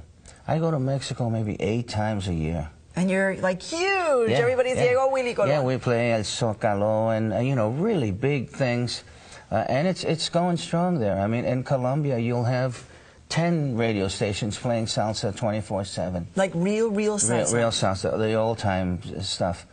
I 0.48 0.60
go 0.60 0.70
to 0.70 0.80
Mexico 0.80 1.30
maybe 1.30 1.56
eight 1.62 1.88
times 1.88 2.28
a 2.28 2.34
year. 2.34 2.70
And 2.96 3.10
you're 3.10 3.38
like 3.38 3.62
huge. 3.62 4.30
Everybody's 4.30 4.76
yeah. 4.76 4.84
Diego 4.84 5.10
Willie 5.10 5.34
Colon. 5.34 5.50
Yeah, 5.50 5.64
we 5.64 5.78
play 5.78 6.14
El 6.14 6.22
Zocalo 6.22 7.16
and, 7.16 7.34
uh, 7.34 7.40
you 7.40 7.56
know, 7.56 7.70
really 7.70 8.12
big 8.12 8.50
things. 8.50 9.04
Uh, 9.50 9.66
and 9.68 9.88
it's, 9.88 10.04
it's 10.04 10.30
going 10.30 10.58
strong 10.58 11.00
there. 11.00 11.20
I 11.20 11.28
mean, 11.28 11.46
in 11.46 11.64
Colombia, 11.64 12.20
you'll 12.20 12.44
have 12.44 12.86
10 13.34 13.76
radio 13.76 14.08
stations 14.08 14.60
playing 14.60 14.86
salsa 14.86 15.36
24-7. 15.36 16.28
Like 16.36 16.52
real, 16.54 16.92
real 16.92 17.18
salsa. 17.18 17.52
Real, 17.52 17.62
real 17.62 17.70
salsa, 17.72 18.16
the 18.16 18.34
old-time 18.36 19.02
stuff. 19.24 19.66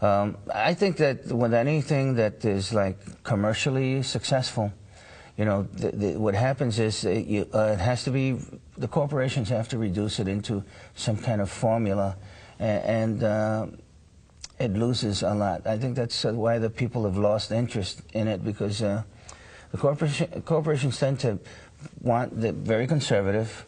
Um, 0.00 0.36
I 0.54 0.74
think 0.74 0.96
that 0.98 1.26
with 1.26 1.52
anything 1.52 2.14
that 2.14 2.44
is 2.44 2.72
like 2.72 3.24
commercially 3.24 4.04
successful, 4.04 4.72
you 5.36 5.44
know, 5.44 5.64
the, 5.72 5.90
the, 5.90 6.16
what 6.18 6.36
happens 6.36 6.78
is 6.78 7.04
it, 7.04 7.26
you, 7.26 7.48
uh, 7.52 7.72
it 7.72 7.80
has 7.80 8.04
to 8.04 8.12
be, 8.12 8.38
the 8.78 8.86
corporations 8.86 9.48
have 9.48 9.68
to 9.70 9.78
reduce 9.78 10.20
it 10.20 10.28
into 10.28 10.62
some 10.94 11.16
kind 11.16 11.40
of 11.40 11.50
formula, 11.50 12.16
and, 12.60 12.84
and 12.84 13.24
uh, 13.24 13.66
it 14.60 14.72
loses 14.74 15.24
a 15.24 15.34
lot. 15.34 15.66
I 15.66 15.78
think 15.78 15.96
that's 15.96 16.24
uh, 16.24 16.32
why 16.32 16.58
the 16.58 16.70
people 16.70 17.02
have 17.06 17.16
lost 17.16 17.50
interest 17.50 18.02
in 18.12 18.28
it 18.28 18.44
because 18.44 18.80
uh, 18.82 19.02
the 19.72 19.78
corporation, 19.78 20.42
corporations 20.42 20.98
tend 20.98 21.18
to 21.20 21.40
want 22.00 22.40
the 22.40 22.52
very 22.52 22.86
conservative, 22.86 23.66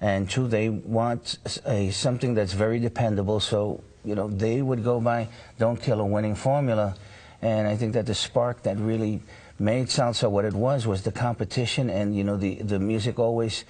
and 0.00 0.28
two, 0.28 0.48
they 0.48 0.68
want 0.68 1.38
a, 1.66 1.90
something 1.90 2.34
that's 2.34 2.52
very 2.52 2.78
dependable. 2.78 3.40
So 3.40 3.82
you 4.04 4.14
know, 4.14 4.28
they 4.28 4.62
would 4.62 4.84
go 4.84 5.00
by 5.00 5.28
"Don't 5.58 5.80
kill 5.80 6.00
a 6.00 6.06
winning 6.06 6.34
formula," 6.34 6.96
and 7.42 7.66
I 7.66 7.76
think 7.76 7.94
that 7.94 8.06
the 8.06 8.14
spark 8.14 8.62
that 8.62 8.78
really 8.78 9.22
made 9.58 9.86
salsa 9.86 10.30
what 10.30 10.44
it 10.44 10.54
was 10.54 10.86
was 10.86 11.02
the 11.02 11.12
competition, 11.12 11.90
and 11.90 12.14
you 12.16 12.24
know, 12.24 12.36
the 12.36 12.56
the 12.56 12.78
music 12.78 13.18
always 13.18 13.64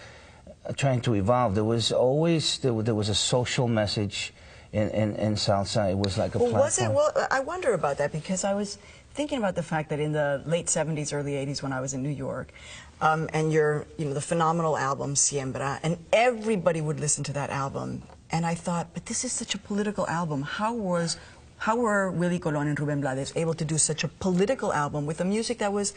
uh, 0.67 0.73
trying 0.73 1.01
to 1.03 1.15
evolve. 1.15 1.55
There 1.55 1.65
was 1.65 1.93
always 1.93 2.59
there, 2.59 2.73
there 2.83 2.95
was 2.95 3.09
a 3.09 3.15
social 3.15 3.69
message 3.69 4.33
in, 4.73 4.91
in, 4.91 5.17
in 5.17 5.35
salsa. 5.35 5.91
It 5.91 5.99
was 5.99 6.19
like 6.19 6.35
a 6.35 6.39
well, 6.39 6.51
platform. 6.51 6.95
was 6.95 7.07
it? 7.07 7.17
Well, 7.17 7.29
I 7.31 7.41
wonder 7.41 7.73
about 7.75 7.99
that 7.99 8.13
because 8.13 8.45
I 8.45 8.55
was 8.55 8.79
thinking 9.15 9.39
about 9.39 9.55
the 9.55 9.63
fact 9.63 9.91
that 9.91 10.01
in 10.01 10.13
the 10.13 10.43
late 10.45 10.67
70s, 10.67 11.15
early 11.15 11.33
80s, 11.33 11.63
when 11.63 11.73
I 11.73 11.81
was 11.81 11.95
in 11.95 12.03
New 12.03 12.11
York, 12.11 12.53
um, 13.01 13.29
and 13.33 13.53
your, 13.53 13.87
you 13.99 14.07
know, 14.07 14.15
the 14.15 14.21
phenomenal 14.21 14.77
album 14.77 15.15
Siembra, 15.15 15.81
and 15.83 15.99
everybody 16.13 16.81
would 16.81 17.01
listen 17.01 17.25
to 17.25 17.33
that 17.33 17.51
album, 17.51 18.03
and 18.31 18.47
I 18.47 18.55
thought, 18.55 18.89
but 18.95 19.07
this 19.07 19.25
is 19.25 19.33
such 19.33 19.55
a 19.55 19.59
political 19.59 20.07
album. 20.07 20.43
How 20.43 20.73
was, 20.75 21.19
how 21.59 21.77
were 21.77 22.11
Willie 22.11 22.39
Colon 22.39 22.69
and 22.69 22.79
Ruben 22.79 23.01
Blades 23.01 23.33
able 23.37 23.55
to 23.55 23.65
do 23.65 23.79
such 23.79 24.05
a 24.05 24.09
political 24.09 24.73
album 24.73 25.07
with 25.07 25.21
a 25.21 25.25
music 25.25 25.59
that 25.59 25.73
was 25.73 25.95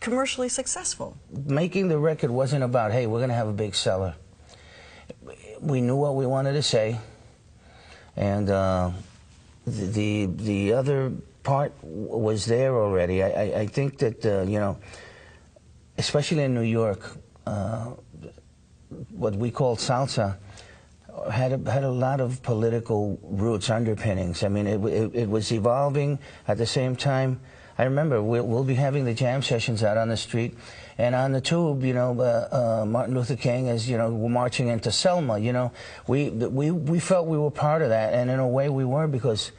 commercially 0.00 0.48
successful? 0.48 1.16
Making 1.30 1.88
the 1.88 1.98
record 1.98 2.30
wasn't 2.30 2.64
about, 2.64 2.92
hey, 2.92 3.06
we're 3.06 3.18
going 3.18 3.30
to 3.30 3.34
have 3.34 3.48
a 3.48 3.52
big 3.52 3.74
seller. 3.74 4.14
We 5.60 5.80
knew 5.80 5.96
what 5.96 6.16
we 6.16 6.26
wanted 6.26 6.54
to 6.54 6.62
say, 6.62 6.98
and 8.16 8.50
uh, 8.50 8.90
the, 9.64 9.86
the 9.86 10.26
the 10.26 10.72
other 10.72 11.12
part 11.42 11.72
was 11.82 12.46
there 12.46 12.74
already. 12.74 13.22
I, 13.22 13.28
I, 13.28 13.60
I 13.60 13.66
think 13.66 13.98
that 13.98 14.26
uh, 14.26 14.42
you 14.42 14.58
know, 14.58 14.78
especially 15.98 16.42
in 16.42 16.54
New 16.54 16.62
York, 16.62 17.16
uh, 17.46 17.90
what 19.10 19.34
we 19.34 19.50
call 19.50 19.76
salsa 19.76 20.36
had 21.30 21.52
a, 21.52 21.70
had 21.70 21.84
a 21.84 21.90
lot 21.90 22.20
of 22.20 22.42
political 22.42 23.18
roots, 23.22 23.70
underpinnings. 23.70 24.42
I 24.42 24.48
mean, 24.48 24.66
it, 24.66 24.82
it, 24.84 25.14
it 25.14 25.28
was 25.28 25.52
evolving 25.52 26.18
at 26.48 26.58
the 26.58 26.66
same 26.66 26.96
time. 26.96 27.40
I 27.78 27.84
remember 27.84 28.22
we'll, 28.22 28.46
we'll, 28.46 28.64
be 28.64 28.74
having 28.74 29.04
the 29.04 29.14
jam 29.14 29.42
sessions 29.42 29.82
out 29.82 29.96
on 29.96 30.08
the 30.08 30.16
street, 30.16 30.56
and 30.98 31.14
on 31.14 31.32
the 31.32 31.40
tube, 31.40 31.82
you 31.82 31.94
know, 31.94 32.18
uh, 32.20 32.82
uh, 32.82 32.86
Martin 32.86 33.14
Luther 33.14 33.36
King 33.36 33.68
is, 33.68 33.88
you 33.88 33.96
know, 33.96 34.10
marching 34.10 34.68
into 34.68 34.92
Selma. 34.92 35.38
You 35.38 35.52
know, 35.52 35.72
we 36.06 36.28
we 36.30 36.70
we 36.70 37.00
felt 37.00 37.26
we 37.26 37.38
were 37.38 37.50
part 37.50 37.82
of 37.82 37.88
that, 37.88 38.12
and 38.12 38.30
in 38.30 38.38
a 38.38 38.48
way 38.48 38.68
we 38.68 38.84
were 38.84 39.06
because 39.06 39.52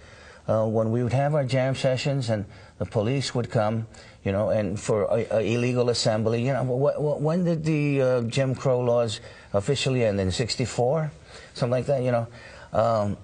uh, 0.47 0.65
when 0.65 0.91
we 0.91 1.03
would 1.03 1.13
have 1.13 1.33
our 1.33 1.43
jam 1.43 1.73
sessions 1.75 2.29
and 2.29 2.45
the 2.77 2.85
police 2.85 3.33
would 3.33 3.49
come, 3.49 3.87
you 4.23 4.31
know, 4.31 4.49
and 4.49 4.79
for 4.79 5.03
a, 5.03 5.25
a 5.31 5.39
illegal 5.41 5.89
assembly, 5.89 6.41
you 6.45 6.53
know, 6.53 6.63
wh 6.63 6.95
wh 6.95 7.21
when 7.21 7.43
did 7.43 7.63
the 7.63 8.01
uh, 8.01 8.21
Jim 8.21 8.55
Crow 8.55 8.79
laws 8.79 9.19
officially 9.53 10.03
end? 10.05 10.19
In 10.19 10.31
'64, 10.31 11.11
something 11.53 11.71
like 11.71 11.85
that, 11.87 12.01
you 12.03 12.11
know. 12.11 12.27
Um, 12.71 13.17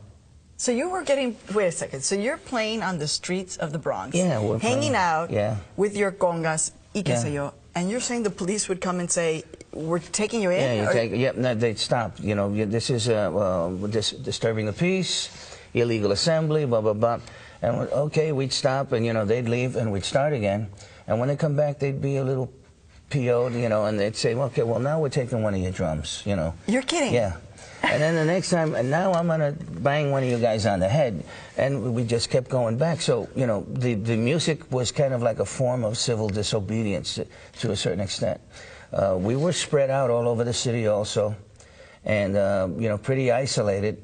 so 0.58 0.74
you 0.74 0.90
were 0.90 1.04
getting, 1.04 1.38
wait 1.54 1.68
a 1.68 1.72
second, 1.72 2.04
so 2.04 2.16
you're 2.16 2.38
playing 2.38 2.84
on 2.84 3.00
the 3.00 3.08
streets 3.08 3.56
of 3.56 3.72
the 3.72 3.80
Bronx, 3.80 4.14
yeah, 4.14 4.42
we're 4.42 4.60
hanging 4.60 4.92
playing, 4.92 4.96
out 4.96 5.32
yeah. 5.32 5.56
with 5.78 5.96
your 5.96 6.12
congas, 6.12 6.72
y 6.94 7.02
que 7.02 7.14
Yeah. 7.16 7.28
yo, 7.28 7.54
and 7.76 7.90
you're 7.90 8.02
saying 8.02 8.24
the 8.24 8.30
police 8.30 8.68
would 8.68 8.82
come 8.82 9.00
and 9.00 9.10
say, 9.10 9.46
we're 9.72 10.00
taking 10.00 10.42
you 10.42 10.52
in? 10.52 10.60
Yeah, 10.60 10.74
you 10.84 10.90
or- 10.90 10.92
take, 10.94 11.12
yep, 11.14 11.38
no, 11.38 11.56
they'd 11.56 11.80
stop. 11.80 12.20
You 12.20 12.36
know, 12.36 12.52
this 12.66 12.90
is 12.90 13.08
uh, 13.08 13.32
uh, 13.32 13.70
dis 13.88 14.12
disturbing 14.12 14.66
the 14.66 14.74
peace, 14.74 15.30
illegal 15.74 16.12
assembly, 16.12 16.66
blah, 16.66 16.82
blah, 16.82 16.94
blah. 16.94 17.20
And 17.62 17.88
okay, 18.08 18.32
we'd 18.34 18.52
stop 18.52 18.92
and, 18.92 19.06
you 19.06 19.14
know, 19.14 19.26
they'd 19.26 19.48
leave 19.48 19.76
and 19.78 19.92
we'd 19.94 20.04
start 20.06 20.34
again. 20.34 20.68
And 21.10 21.20
when 21.20 21.28
they 21.28 21.36
come 21.36 21.56
back, 21.56 21.80
they'd 21.80 22.00
be 22.00 22.18
a 22.18 22.24
little 22.24 22.54
PO'd, 23.10 23.56
you 23.56 23.68
know, 23.68 23.86
and 23.86 24.00
they'd 24.00 24.16
say, 24.16 24.36
well, 24.36 24.46
okay, 24.46 24.62
well, 24.62 24.80
now 24.80 25.00
we're 25.00 25.10
taking 25.10 25.42
one 25.42 25.56
of 25.56 25.60
your 25.60 25.72
drums, 25.72 26.22
you 26.24 26.36
know. 26.36 26.54
You're 26.68 26.84
kidding? 26.84 27.16
Yeah. 27.16 27.38
And 27.82 28.00
then 28.00 28.14
the 28.14 28.26
next 28.26 28.52
time, 28.52 28.76
and 28.76 28.92
now 28.92 29.14
I'm 29.14 29.26
going 29.26 29.40
to 29.40 29.52
bang 29.64 30.12
one 30.12 30.22
of 30.22 30.30
you 30.30 30.38
guys 30.38 30.68
on 30.68 30.80
the 30.80 30.88
head. 30.88 31.24
And 31.58 31.96
we 31.96 32.04
just 32.04 32.30
kept 32.30 32.48
going 32.48 32.78
back. 32.78 33.02
So, 33.02 33.28
you 33.36 33.48
know, 33.48 33.66
the, 33.68 33.96
the 33.96 34.16
music 34.16 34.72
was 34.72 34.92
kind 34.92 35.16
of 35.16 35.24
like 35.24 35.40
a 35.40 35.46
form 35.46 35.84
of 35.84 35.98
civil 35.98 36.30
disobedience 36.30 37.16
to, 37.16 37.26
to 37.62 37.72
a 37.72 37.76
certain 37.76 38.02
extent. 38.02 38.40
Uh, 38.94 39.18
we 39.20 39.36
were 39.36 39.54
spread 39.54 39.90
out 39.90 40.12
all 40.12 40.28
over 40.28 40.44
the 40.44 40.54
city 40.54 40.86
also, 40.86 41.36
and, 42.06 42.36
uh, 42.36 42.68
you 42.78 42.88
know, 42.88 43.00
pretty 43.00 43.32
isolated. 43.32 44.04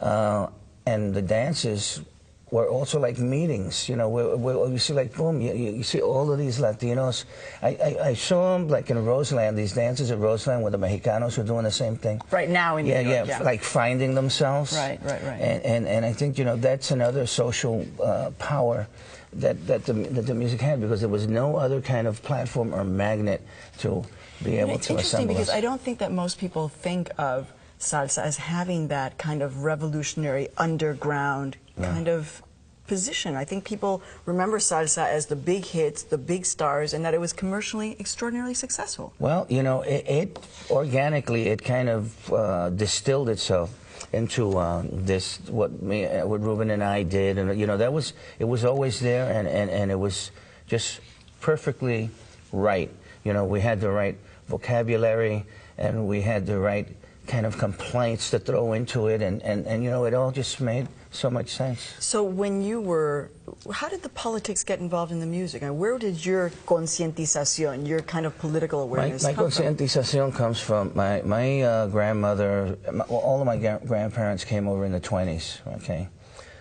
Uh, 0.00 0.46
and 0.86 1.12
the 1.12 1.22
dances 1.22 2.02
were 2.50 2.68
also 2.68 3.00
like 3.00 3.18
meetings, 3.18 3.88
you 3.88 3.96
know, 3.96 4.08
where, 4.08 4.36
where 4.36 4.68
you 4.68 4.78
see 4.78 4.92
like, 4.92 5.12
boom, 5.16 5.40
you, 5.40 5.52
you 5.52 5.82
see 5.82 6.00
all 6.00 6.30
of 6.30 6.38
these 6.38 6.60
Latinos. 6.60 7.24
I, 7.60 7.68
I, 7.68 8.08
I 8.10 8.14
saw 8.14 8.56
them 8.56 8.68
like 8.68 8.88
in 8.88 9.04
Roseland, 9.04 9.58
these 9.58 9.72
dances 9.72 10.12
at 10.12 10.18
Roseland 10.18 10.62
where 10.62 10.70
the 10.70 10.78
Mexicanos 10.78 11.36
were 11.36 11.44
doing 11.44 11.64
the 11.64 11.72
same 11.72 11.96
thing. 11.96 12.20
Right 12.30 12.48
now 12.48 12.76
in 12.76 12.86
yeah, 12.86 13.02
New 13.02 13.10
York, 13.10 13.26
yeah, 13.26 13.38
yeah. 13.38 13.44
like 13.44 13.64
finding 13.64 14.14
themselves. 14.14 14.72
Right, 14.74 15.00
right, 15.02 15.22
right. 15.24 15.40
And, 15.40 15.62
and, 15.64 15.88
and 15.88 16.06
I 16.06 16.12
think, 16.12 16.38
you 16.38 16.44
know, 16.44 16.56
that's 16.56 16.92
another 16.92 17.26
social 17.26 17.84
uh, 18.00 18.30
power 18.38 18.86
that, 19.32 19.66
that, 19.66 19.84
the, 19.84 19.94
that 19.94 20.26
the 20.26 20.34
music 20.34 20.60
had 20.60 20.80
because 20.80 21.00
there 21.00 21.08
was 21.08 21.26
no 21.26 21.56
other 21.56 21.80
kind 21.80 22.06
of 22.06 22.22
platform 22.22 22.72
or 22.72 22.84
magnet 22.84 23.42
to 23.78 24.04
be 24.44 24.58
able 24.58 24.74
it's 24.74 24.86
to 24.86 24.92
interesting 24.92 25.26
because 25.26 25.48
us. 25.48 25.54
I 25.54 25.60
don't 25.60 25.80
think 25.80 25.98
that 25.98 26.12
most 26.12 26.38
people 26.38 26.68
think 26.68 27.10
of 27.18 27.52
salsa 27.80 28.22
as 28.22 28.36
having 28.36 28.88
that 28.88 29.18
kind 29.18 29.42
of 29.42 29.64
revolutionary 29.64 30.48
underground 30.56 31.56
Yeah. 31.78 31.92
kind 31.92 32.08
of 32.08 32.42
position. 32.86 33.34
I 33.34 33.44
think 33.44 33.64
people 33.64 34.02
remember 34.26 34.58
salsa 34.58 35.06
as 35.06 35.26
the 35.26 35.36
big 35.36 35.64
hits, 35.64 36.02
the 36.04 36.18
big 36.18 36.46
stars, 36.46 36.94
and 36.94 37.04
that 37.04 37.14
it 37.14 37.20
was 37.20 37.32
commercially 37.32 37.96
extraordinarily 37.98 38.54
successful. 38.54 39.12
Well, 39.18 39.46
you 39.48 39.62
know, 39.62 39.82
it, 39.82 40.04
it 40.08 40.38
organically 40.70 41.48
it 41.48 41.62
kind 41.62 41.88
of 41.88 42.32
uh, 42.32 42.70
distilled 42.70 43.28
itself 43.28 43.74
into 44.12 44.56
uh, 44.56 44.84
this 44.90 45.38
what 45.48 45.82
me 45.82 46.06
what 46.06 46.40
Ruben 46.40 46.70
and 46.70 46.82
I 46.82 47.02
did, 47.02 47.38
and 47.38 47.58
you 47.58 47.66
know 47.66 47.76
that 47.76 47.92
was 47.92 48.12
it 48.38 48.44
was 48.44 48.64
always 48.64 49.00
there, 49.00 49.30
and, 49.30 49.48
and, 49.48 49.70
and 49.70 49.90
it 49.90 49.98
was 49.98 50.30
just 50.66 51.00
perfectly 51.40 52.10
right. 52.52 52.90
You 53.24 53.32
know, 53.32 53.44
we 53.44 53.60
had 53.60 53.80
the 53.80 53.90
right 53.90 54.16
vocabulary, 54.46 55.44
and 55.76 56.06
we 56.06 56.22
had 56.22 56.46
the 56.46 56.58
right 56.58 56.86
kind 57.26 57.46
of 57.46 57.58
complaints 57.58 58.30
to 58.30 58.38
throw 58.38 58.72
into 58.72 59.08
it, 59.08 59.22
and, 59.22 59.42
and, 59.42 59.66
and 59.66 59.82
you 59.82 59.90
know, 59.90 60.04
it 60.04 60.14
all 60.14 60.30
just 60.30 60.60
made 60.60 60.88
so 61.10 61.30
much 61.30 61.48
sense. 61.48 61.94
So 61.98 62.22
when 62.22 62.62
you 62.62 62.80
were, 62.80 63.30
how 63.72 63.88
did 63.88 64.02
the 64.02 64.08
politics 64.10 64.62
get 64.64 64.80
involved 64.80 65.12
in 65.12 65.20
the 65.20 65.26
music? 65.26 65.62
And 65.62 65.78
where 65.78 65.98
did 65.98 66.24
your 66.24 66.50
concientización, 66.66 67.86
your 67.86 68.00
kind 68.00 68.26
of 68.26 68.38
political 68.38 68.80
awareness 68.80 69.22
my, 69.22 69.30
my 69.30 69.34
come 69.34 69.50
from? 69.50 69.64
concientización 69.64 70.34
comes 70.34 70.60
from 70.60 70.92
my, 70.94 71.22
my 71.22 71.62
uh, 71.62 71.86
grandmother, 71.88 72.78
my, 72.92 73.04
well, 73.08 73.20
all 73.20 73.40
of 73.40 73.46
my 73.46 73.56
grandparents 73.56 74.44
came 74.44 74.68
over 74.68 74.84
in 74.84 74.92
the 74.92 75.00
20s, 75.00 75.60
okay? 75.76 76.08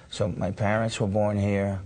So 0.09 0.29
my 0.29 0.51
parents 0.51 0.99
were 0.99 1.07
born 1.07 1.37
here, 1.37 1.81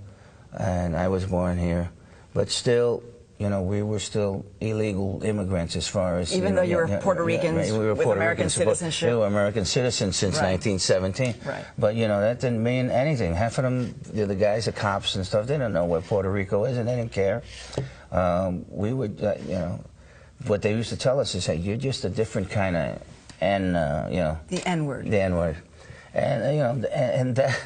and 0.53 0.95
I 0.95 1.07
was 1.07 1.25
born 1.25 1.57
here, 1.57 1.89
but 2.33 2.49
still, 2.49 3.03
you 3.39 3.49
know, 3.49 3.61
we 3.61 3.81
were 3.81 3.99
still 3.99 4.45
illegal 4.59 5.23
immigrants 5.23 5.77
as 5.77 5.87
far 5.87 6.19
as 6.19 6.35
even 6.35 6.49
you 6.49 6.55
though 6.55 6.61
know, 6.61 6.69
you 6.69 6.75
were 6.75 6.99
Puerto 6.99 7.25
yeah, 7.29 7.37
right, 7.51 7.71
we 7.71 7.77
were 7.77 7.93
with 7.95 8.03
Puerto 8.03 8.19
American 8.19 8.43
Ricans, 8.47 8.53
citizenship. 8.53 9.09
We 9.11 9.15
were 9.15 9.27
American 9.27 9.63
citizens 9.63 10.17
since 10.17 10.35
Right. 10.35 10.59
1917. 10.59 11.35
Right. 11.47 11.65
But 11.77 11.95
you 11.95 12.09
know 12.09 12.19
that 12.19 12.41
didn't 12.41 12.61
mean 12.61 12.89
anything. 12.91 13.33
Half 13.33 13.57
of 13.57 13.63
them, 13.63 13.95
the 14.11 14.25
the 14.25 14.35
guys, 14.35 14.65
the 14.65 14.73
cops 14.73 15.15
and 15.15 15.25
stuff, 15.25 15.47
they 15.47 15.53
didn't 15.53 15.71
know 15.71 15.85
where 15.85 16.01
Puerto 16.01 16.29
Rico 16.29 16.65
is, 16.65 16.77
and 16.77 16.85
they 16.89 16.97
didn't 16.97 17.13
care. 17.13 17.41
Um, 18.11 18.65
we 18.69 18.91
would, 18.91 19.23
uh, 19.23 19.35
you 19.45 19.53
know, 19.53 19.83
what 20.47 20.61
they 20.61 20.73
used 20.73 20.89
to 20.89 20.97
tell 20.97 21.17
us 21.21 21.33
is, 21.33 21.45
"Hey, 21.45 21.55
you're 21.55 21.77
just 21.77 22.03
a 22.03 22.09
different 22.09 22.49
kind 22.49 22.75
of, 22.75 23.01
and 23.39 23.77
uh, 23.77 24.07
you 24.09 24.17
know, 24.17 24.37
The 24.49 24.67
N 24.67 24.85
word. 24.85 25.09
the 25.09 25.21
N 25.21 25.35
word," 25.37 25.55
and 26.13 26.43
uh, 26.43 26.49
you 26.49 26.59
know, 26.59 26.71
and, 26.71 26.85
and 26.91 27.35
that 27.37 27.57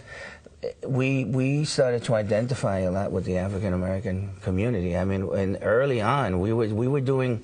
we 0.85 1.25
we 1.25 1.65
started 1.65 2.03
to 2.05 2.15
identify 2.15 2.79
a 2.79 2.91
lot 2.91 3.11
with 3.11 3.25
the 3.25 3.37
African 3.37 3.73
American 3.73 4.31
community. 4.41 4.97
I 4.97 5.05
mean, 5.05 5.29
and 5.33 5.57
early 5.61 6.01
on, 6.01 6.39
we 6.39 6.53
were 6.53 6.67
we 6.67 6.87
were 6.87 7.01
doing 7.01 7.43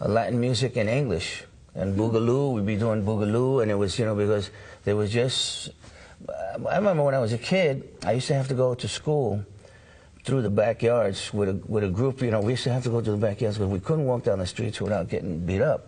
Latin 0.00 0.40
music 0.40 0.76
in 0.76 0.88
English 0.88 1.44
and 1.74 1.96
boogaloo. 1.96 2.54
We'd 2.54 2.66
be 2.66 2.76
doing 2.76 3.04
boogaloo, 3.04 3.62
and 3.62 3.70
it 3.70 3.74
was 3.74 3.98
you 3.98 4.04
know 4.04 4.14
because 4.14 4.50
there 4.84 4.96
was 4.96 5.10
just. 5.10 5.70
I 6.28 6.76
remember 6.76 7.02
when 7.02 7.14
I 7.14 7.18
was 7.18 7.32
a 7.32 7.38
kid, 7.38 7.88
I 8.04 8.12
used 8.12 8.28
to 8.28 8.34
have 8.34 8.48
to 8.48 8.54
go 8.54 8.74
to 8.74 8.86
school 8.86 9.44
through 10.24 10.42
the 10.42 10.50
backyards 10.50 11.32
with 11.32 11.48
a 11.48 11.60
with 11.66 11.84
a 11.84 11.88
group. 11.88 12.20
You 12.22 12.30
know, 12.30 12.40
we 12.40 12.52
used 12.52 12.64
to 12.64 12.72
have 12.72 12.82
to 12.84 12.90
go 12.90 13.00
to 13.00 13.10
the 13.10 13.16
backyards 13.16 13.56
because 13.56 13.70
we 13.70 13.80
couldn't 13.80 14.04
walk 14.04 14.24
down 14.24 14.38
the 14.38 14.46
streets 14.46 14.80
without 14.80 15.08
getting 15.08 15.38
beat 15.40 15.62
up. 15.62 15.86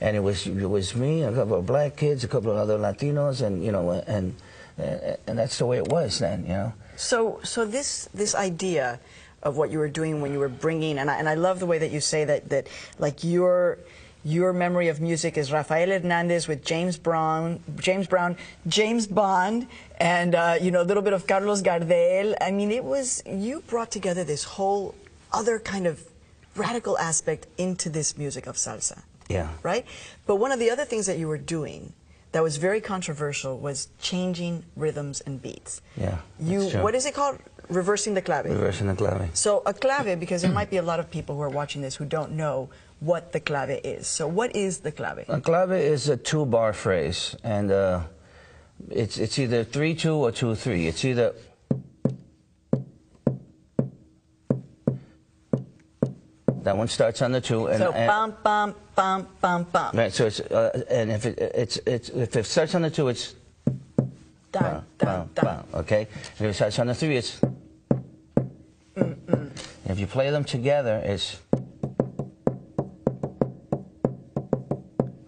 And 0.00 0.16
it 0.16 0.20
was 0.20 0.46
it 0.46 0.68
was 0.68 0.96
me, 0.96 1.22
a 1.22 1.32
couple 1.32 1.56
of 1.56 1.66
black 1.66 1.96
kids, 1.96 2.24
a 2.24 2.28
couple 2.28 2.50
of 2.50 2.56
other 2.56 2.76
Latinos, 2.76 3.40
and 3.40 3.64
you 3.64 3.70
know, 3.70 3.90
and 3.92 4.34
and, 4.78 5.38
that's 5.38 5.58
the 5.58 5.66
way 5.66 5.78
it 5.78 5.88
was 5.88 6.18
then. 6.18 6.42
You 6.42 6.48
know. 6.48 6.72
So, 6.96 7.40
so 7.42 7.64
this 7.64 8.08
this 8.14 8.34
idea 8.34 9.00
of 9.42 9.56
what 9.56 9.70
you 9.70 9.78
were 9.78 9.88
doing 9.88 10.20
when 10.20 10.32
you 10.32 10.38
were 10.38 10.48
bringing, 10.48 10.98
and 10.98 11.10
I, 11.10 11.16
and 11.18 11.28
I 11.28 11.34
love 11.34 11.58
the 11.58 11.66
way 11.66 11.78
that 11.78 11.90
you 11.90 12.00
say 12.00 12.24
that 12.24 12.48
that 12.50 12.68
like 12.98 13.24
your 13.24 13.78
your 14.24 14.52
memory 14.52 14.86
of 14.86 15.00
music 15.00 15.36
is 15.36 15.50
Rafael 15.50 15.88
Hernandez 15.88 16.46
with 16.46 16.64
James 16.64 16.96
Brown, 16.96 17.58
James 17.76 18.06
Brown, 18.06 18.36
James 18.68 19.06
Bond, 19.08 19.66
and 19.98 20.34
uh, 20.34 20.58
you 20.60 20.70
know 20.70 20.80
a 20.82 20.86
little 20.86 21.02
bit 21.02 21.12
of 21.12 21.26
Carlos 21.26 21.60
Gardel. 21.62 22.34
I 22.40 22.50
mean, 22.52 22.70
it 22.70 22.84
was 22.84 23.22
you 23.26 23.62
brought 23.66 23.90
together 23.90 24.22
this 24.22 24.44
whole 24.44 24.94
other 25.32 25.58
kind 25.58 25.86
of 25.86 26.04
radical 26.54 26.98
aspect 26.98 27.46
into 27.56 27.88
this 27.88 28.16
music 28.18 28.46
of 28.46 28.56
salsa, 28.56 29.02
Yeah. 29.28 29.48
right? 29.62 29.86
But 30.26 30.36
one 30.36 30.52
of 30.52 30.58
the 30.60 30.70
other 30.70 30.84
things 30.84 31.06
that 31.06 31.16
you 31.18 31.26
were 31.26 31.38
doing 31.38 31.94
that 32.32 32.42
was 32.42 32.56
very 32.56 32.80
controversial 32.80 33.58
was 33.58 33.88
changing 34.00 34.64
rhythms 34.76 35.20
and 35.20 35.40
beats. 35.40 35.82
Yeah. 35.96 36.18
You, 36.40 36.68
what 36.80 36.94
is 36.94 37.06
it 37.06 37.14
called? 37.14 37.38
Reversing 37.68 38.14
the 38.14 38.22
clave. 38.22 38.46
Reversing 38.46 38.88
the 38.88 38.94
clave. 38.94 39.30
So 39.34 39.62
a 39.64 39.72
clave, 39.72 40.18
because 40.18 40.42
there 40.42 40.50
might 40.50 40.68
be 40.68 40.78
a 40.78 40.82
lot 40.82 40.98
of 40.98 41.10
people 41.10 41.36
who 41.36 41.42
are 41.42 41.48
watching 41.48 41.80
this 41.80 41.94
who 41.94 42.04
don't 42.04 42.32
know 42.32 42.68
what 43.00 43.32
the 43.32 43.40
clave 43.40 43.80
is. 43.84 44.06
So 44.06 44.26
what 44.26 44.54
is 44.56 44.78
the 44.78 44.92
clave? 44.92 45.24
A 45.28 45.40
clave 45.40 45.72
is 45.72 46.08
a 46.08 46.16
two-bar 46.16 46.72
phrase, 46.72 47.36
and 47.44 47.70
uh, 47.70 48.02
it's 48.90 49.16
it's 49.18 49.38
either 49.38 49.64
three-two 49.64 50.14
or 50.14 50.32
two-three. 50.32 50.86
It's 50.86 51.04
either 51.04 51.34
that 56.62 56.76
one 56.76 56.88
starts 56.88 57.22
on 57.22 57.32
the 57.32 57.40
two, 57.40 57.66
and, 57.66 57.78
so 57.78 57.92
and 57.92 58.06
bum 58.06 58.34
bum 58.42 58.74
bum 58.94 59.28
bum 59.40 59.64
bum. 59.72 59.96
right. 59.96 60.12
So 60.12 60.26
it's 60.26 60.40
uh, 60.40 60.84
and 60.88 61.10
if 61.10 61.26
it 61.26 61.38
it's 61.38 61.76
it's 61.86 62.08
if 62.10 62.36
it 62.36 62.46
starts 62.46 62.74
on 62.74 62.82
the 62.82 62.90
two, 62.90 63.08
it's 63.08 63.34
Dun, 64.52 64.84
bum, 64.98 65.30
dun, 65.34 65.44
bum, 65.44 65.64
okay. 65.80 66.06
And 66.38 66.46
if 66.46 66.50
it 66.50 66.54
starts 66.54 66.78
on 66.78 66.86
the 66.86 66.94
three, 66.94 67.16
it's. 67.16 67.40
And 68.94 69.50
if 69.86 69.98
you 69.98 70.06
play 70.06 70.30
them 70.30 70.44
together, 70.44 71.00
it's. 71.02 71.40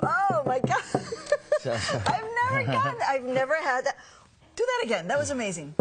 Oh 0.02 0.42
my 0.44 0.60
God! 0.60 0.82
I've 2.06 2.24
never 2.52 2.64
gotten. 2.72 3.00
I've 3.08 3.24
never 3.24 3.54
had 3.54 3.86
that. 3.86 3.96
Do 4.56 4.66
that 4.66 4.84
again. 4.84 5.08
That 5.08 5.18
was 5.18 5.30
amazing. 5.30 5.74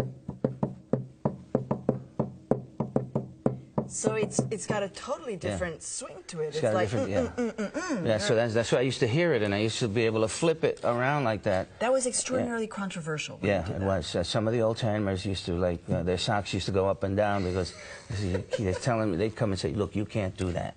So 3.94 4.14
it's 4.14 4.40
it's 4.50 4.66
got 4.66 4.82
a 4.82 4.88
totally 4.88 5.36
different 5.36 5.80
swing 5.80 6.16
to 6.26 6.40
it. 6.40 6.46
It's, 6.46 6.56
It's 6.56 6.62
got 6.62 6.74
like 6.74 6.90
different- 6.90 7.10
mm, 7.10 7.14
yeah. 7.14 7.44
mm, 7.44 7.52
mm, 7.54 7.70
mm, 7.70 7.98
mm. 8.02 8.06
yeah, 8.06 8.18
so 8.18 8.34
that's 8.34 8.52
that's 8.52 8.72
why 8.72 8.78
I 8.78 8.80
used 8.82 8.98
to 9.00 9.06
hear 9.06 9.32
it, 9.34 9.42
and 9.42 9.54
I 9.54 9.58
used 9.58 9.78
to 9.78 9.88
be 9.88 10.04
able 10.04 10.22
to 10.22 10.28
flip 10.28 10.64
it 10.64 10.80
around 10.82 11.22
like 11.22 11.44
that. 11.44 11.68
that 11.78 11.92
was 11.92 12.04
extraordinarily 12.04 12.66
controversial. 12.66 13.38
Yeah, 13.40 13.62
it 13.70 13.82
was. 13.82 14.16
Uh, 14.16 14.24
some 14.24 14.48
of 14.48 14.52
the 14.52 14.62
old 14.62 14.78
timers 14.78 15.24
used 15.24 15.46
to 15.46 15.52
like 15.52 15.78
uh, 15.88 16.02
their 16.02 16.18
socks 16.18 16.52
used 16.52 16.66
to 16.66 16.72
go 16.72 16.88
up 16.88 17.04
and 17.04 17.16
down 17.16 17.44
because 17.44 17.72
they're 18.58 18.74
telling 18.74 19.12
me 19.12 19.16
they'd 19.16 19.36
come 19.36 19.52
and 19.52 19.60
say, 19.60 19.72
"Look, 19.72 19.94
you 19.94 20.04
can't 20.04 20.36
do 20.36 20.50
that." 20.52 20.76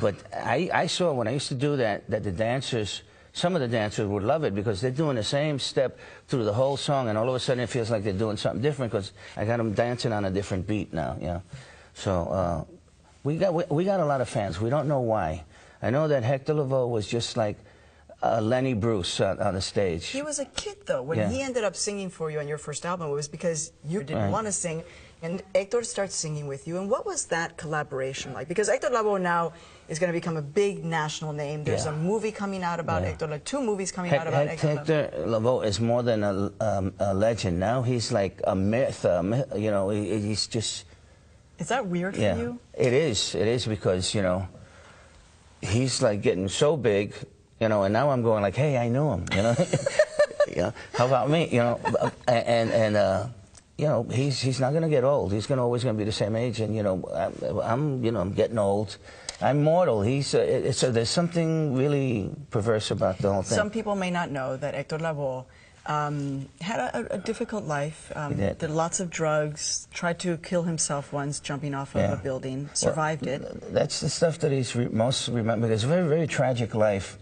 But 0.00 0.14
I, 0.32 0.70
I 0.72 0.86
saw 0.86 1.12
when 1.14 1.26
I 1.26 1.32
used 1.32 1.48
to 1.48 1.54
do 1.54 1.76
that 1.76 2.08
that 2.10 2.22
the 2.22 2.32
dancers, 2.32 3.02
some 3.32 3.54
of 3.56 3.60
the 3.60 3.68
dancers 3.68 4.06
would 4.06 4.22
love 4.22 4.44
it 4.44 4.54
because 4.54 4.80
they're 4.80 4.90
doing 4.90 5.16
the 5.16 5.22
same 5.24 5.58
step 5.58 5.98
through 6.28 6.44
the 6.44 6.52
whole 6.54 6.76
song, 6.76 7.08
and 7.08 7.18
all 7.18 7.28
of 7.28 7.34
a 7.34 7.40
sudden 7.40 7.62
it 7.64 7.70
feels 7.70 7.90
like 7.90 8.04
they're 8.04 8.12
doing 8.12 8.36
something 8.36 8.62
different 8.62 8.92
because 8.92 9.10
I 9.36 9.44
got 9.44 9.56
them 9.58 9.72
dancing 9.72 10.12
on 10.12 10.24
a 10.24 10.30
different 10.30 10.66
beat 10.66 10.92
now. 10.92 11.16
You 11.20 11.26
know, 11.26 11.42
so 11.94 12.12
uh, 12.28 12.64
we 13.22 13.36
got 13.36 13.54
we, 13.54 13.64
we 13.70 13.84
got 13.84 14.00
a 14.00 14.04
lot 14.04 14.20
of 14.20 14.28
fans. 14.28 14.60
We 14.60 14.70
don't 14.70 14.88
know 14.88 15.00
why. 15.00 15.44
I 15.82 15.90
know 15.90 16.08
that 16.08 16.22
Hector 16.22 16.54
Lavoe 16.54 16.88
was 16.88 17.06
just 17.06 17.36
like 17.36 17.56
uh, 18.22 18.40
Lenny 18.40 18.74
Bruce 18.74 19.20
on, 19.20 19.38
on 19.40 19.54
the 19.54 19.60
stage. 19.60 20.06
He 20.06 20.22
was 20.22 20.38
a 20.38 20.46
kid 20.46 20.76
though. 20.86 21.02
When 21.02 21.18
Yeah. 21.18 21.28
he 21.30 21.42
ended 21.42 21.64
up 21.64 21.76
singing 21.76 22.10
for 22.10 22.30
you 22.30 22.38
on 22.38 22.48
your 22.48 22.58
first 22.58 22.84
album, 22.86 23.10
it 23.10 23.14
was 23.14 23.28
because 23.28 23.72
you 23.86 24.00
didn't 24.02 24.22
Right. 24.22 24.30
want 24.32 24.46
to 24.46 24.52
sing, 24.52 24.82
and 25.22 25.42
Hector 25.54 25.82
starts 25.84 26.14
singing 26.14 26.46
with 26.46 26.66
you. 26.66 26.78
And 26.78 26.88
what 26.90 27.04
was 27.04 27.26
that 27.26 27.56
collaboration 27.58 28.32
like? 28.32 28.48
Because 28.48 28.68
Hector 28.68 28.88
Lavoe 28.88 29.20
now 29.20 29.52
is 29.88 29.98
going 29.98 30.08
to 30.08 30.18
become 30.18 30.38
a 30.38 30.42
big 30.42 30.84
national 30.86 31.34
name. 31.34 31.64
There's 31.64 31.84
Yeah. 31.84 31.92
a 31.92 31.96
movie 31.96 32.32
coming 32.32 32.62
out 32.62 32.80
about 32.80 33.02
Yeah. 33.02 33.08
Hector, 33.08 33.26
like 33.26 33.44
two 33.44 33.60
movies 33.60 33.92
coming 33.92 34.12
out 34.14 34.26
about 34.26 34.48
Hec- 34.48 34.58
Hector. 34.60 35.02
Hector 35.02 35.24
Lavoe 35.26 35.66
is 35.66 35.78
more 35.80 36.02
than 36.02 36.24
a, 36.24 36.50
um, 36.60 36.94
a 36.98 37.12
legend. 37.12 37.60
Now 37.60 37.82
he's 37.82 38.10
like 38.10 38.40
a 38.44 38.54
myth. 38.54 39.04
A 39.04 39.22
myth 39.22 39.52
you 39.54 39.70
know, 39.70 39.90
he, 39.90 40.18
he's 40.20 40.46
just. 40.46 40.84
Is 41.58 41.68
that 41.68 41.86
weird 41.86 42.16
Yeah, 42.16 42.34
for 42.34 42.40
you? 42.40 42.58
it 42.74 42.92
is. 42.92 43.34
It 43.34 43.46
is 43.46 43.66
because 43.66 44.14
you 44.14 44.22
know, 44.22 44.48
he's 45.60 46.02
like 46.02 46.22
getting 46.22 46.48
so 46.48 46.76
big, 46.76 47.14
you 47.60 47.68
know, 47.68 47.82
and 47.84 47.92
now 47.92 48.10
I'm 48.10 48.22
going 48.22 48.42
like, 48.42 48.56
hey, 48.56 48.76
I 48.76 48.88
knew 48.88 49.10
him, 49.10 49.24
you 49.32 49.42
know. 49.42 49.54
you 50.48 50.56
know, 50.62 50.72
how 50.94 51.06
about 51.06 51.30
me, 51.30 51.48
you 51.48 51.58
know, 51.60 51.80
and 52.28 52.70
and 52.70 52.96
uh, 52.96 53.26
you 53.78 53.86
know, 53.86 54.02
he's 54.04 54.40
he's 54.40 54.60
not 54.60 54.72
gonna 54.72 54.88
get 54.88 55.04
old. 55.04 55.32
He's 55.32 55.46
gonna 55.46 55.62
always 55.62 55.84
gonna 55.84 55.98
be 55.98 56.04
the 56.04 56.12
same 56.12 56.36
age, 56.36 56.60
and 56.60 56.74
you 56.74 56.82
know, 56.82 57.02
I'm, 57.14 57.60
I'm 57.60 58.04
you 58.04 58.10
know, 58.10 58.20
I'm 58.20 58.32
getting 58.32 58.58
old. 58.58 58.96
I'm 59.40 59.62
mortal. 59.62 60.02
He's 60.02 60.34
uh, 60.34 60.38
uh, 60.82 60.90
there's 60.90 61.10
something 61.10 61.74
really 61.74 62.30
perverse 62.50 62.90
about 62.90 63.18
the 63.18 63.32
whole 63.32 63.42
thing. 63.42 63.56
Some 63.56 63.70
people 63.70 63.96
may 63.96 64.10
not 64.10 64.30
know 64.30 64.56
that 64.56 64.74
Hector 64.74 64.98
Lavoe 64.98 65.44
um, 65.86 66.48
had 66.60 66.80
a, 66.80 67.14
a 67.14 67.18
difficult 67.18 67.64
life. 67.64 68.10
Um, 68.16 68.34
He 68.36 68.40
did. 68.40 68.62
lots 68.70 69.00
of 69.00 69.10
drugs. 69.10 69.86
Tried 69.92 70.18
to 70.20 70.36
kill 70.38 70.62
himself 70.62 71.12
once, 71.12 71.40
jumping 71.40 71.74
off 71.74 71.92
Yeah. 71.94 72.12
of 72.12 72.20
a 72.20 72.22
building. 72.22 72.64
Well, 72.66 72.74
Survived 72.74 73.26
it. 73.26 73.72
That's 73.72 74.00
the 74.00 74.08
stuff 74.08 74.38
that 74.40 74.50
he's 74.52 74.74
re- 74.74 74.88
most 74.88 75.28
remembered. 75.28 75.70
It's 75.70 75.84
a 75.84 75.88
very, 75.88 76.08
very 76.08 76.26
tragic 76.26 76.74
life. 76.74 77.18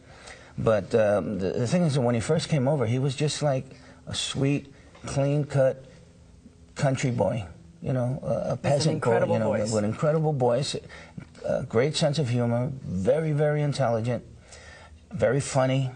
But 0.58 0.94
um, 0.94 1.38
the, 1.38 1.50
the 1.52 1.66
thing 1.66 1.82
is, 1.82 1.94
that 1.94 2.02
when 2.02 2.14
he 2.14 2.20
first 2.20 2.48
came 2.48 2.68
over, 2.68 2.86
he 2.86 2.98
was 2.98 3.16
just 3.16 3.42
like 3.42 3.64
a 4.06 4.14
sweet, 4.14 4.72
clean-cut 5.06 5.84
country 6.74 7.10
boy. 7.10 7.46
You 7.80 7.92
know, 7.92 8.20
a, 8.22 8.52
a 8.52 8.56
peasant 8.56 8.94
incredible 8.94 9.28
boy. 9.28 9.34
You 9.34 9.40
know, 9.40 9.56
voice. 9.64 9.72
with 9.72 9.84
incredible 9.84 10.32
voice, 10.32 10.76
a 11.44 11.64
great 11.64 11.96
sense 11.96 12.20
of 12.20 12.28
humor, 12.28 12.70
very, 12.84 13.32
very 13.32 13.60
intelligent, 13.62 14.22
very 15.10 15.40
funny. 15.40 15.90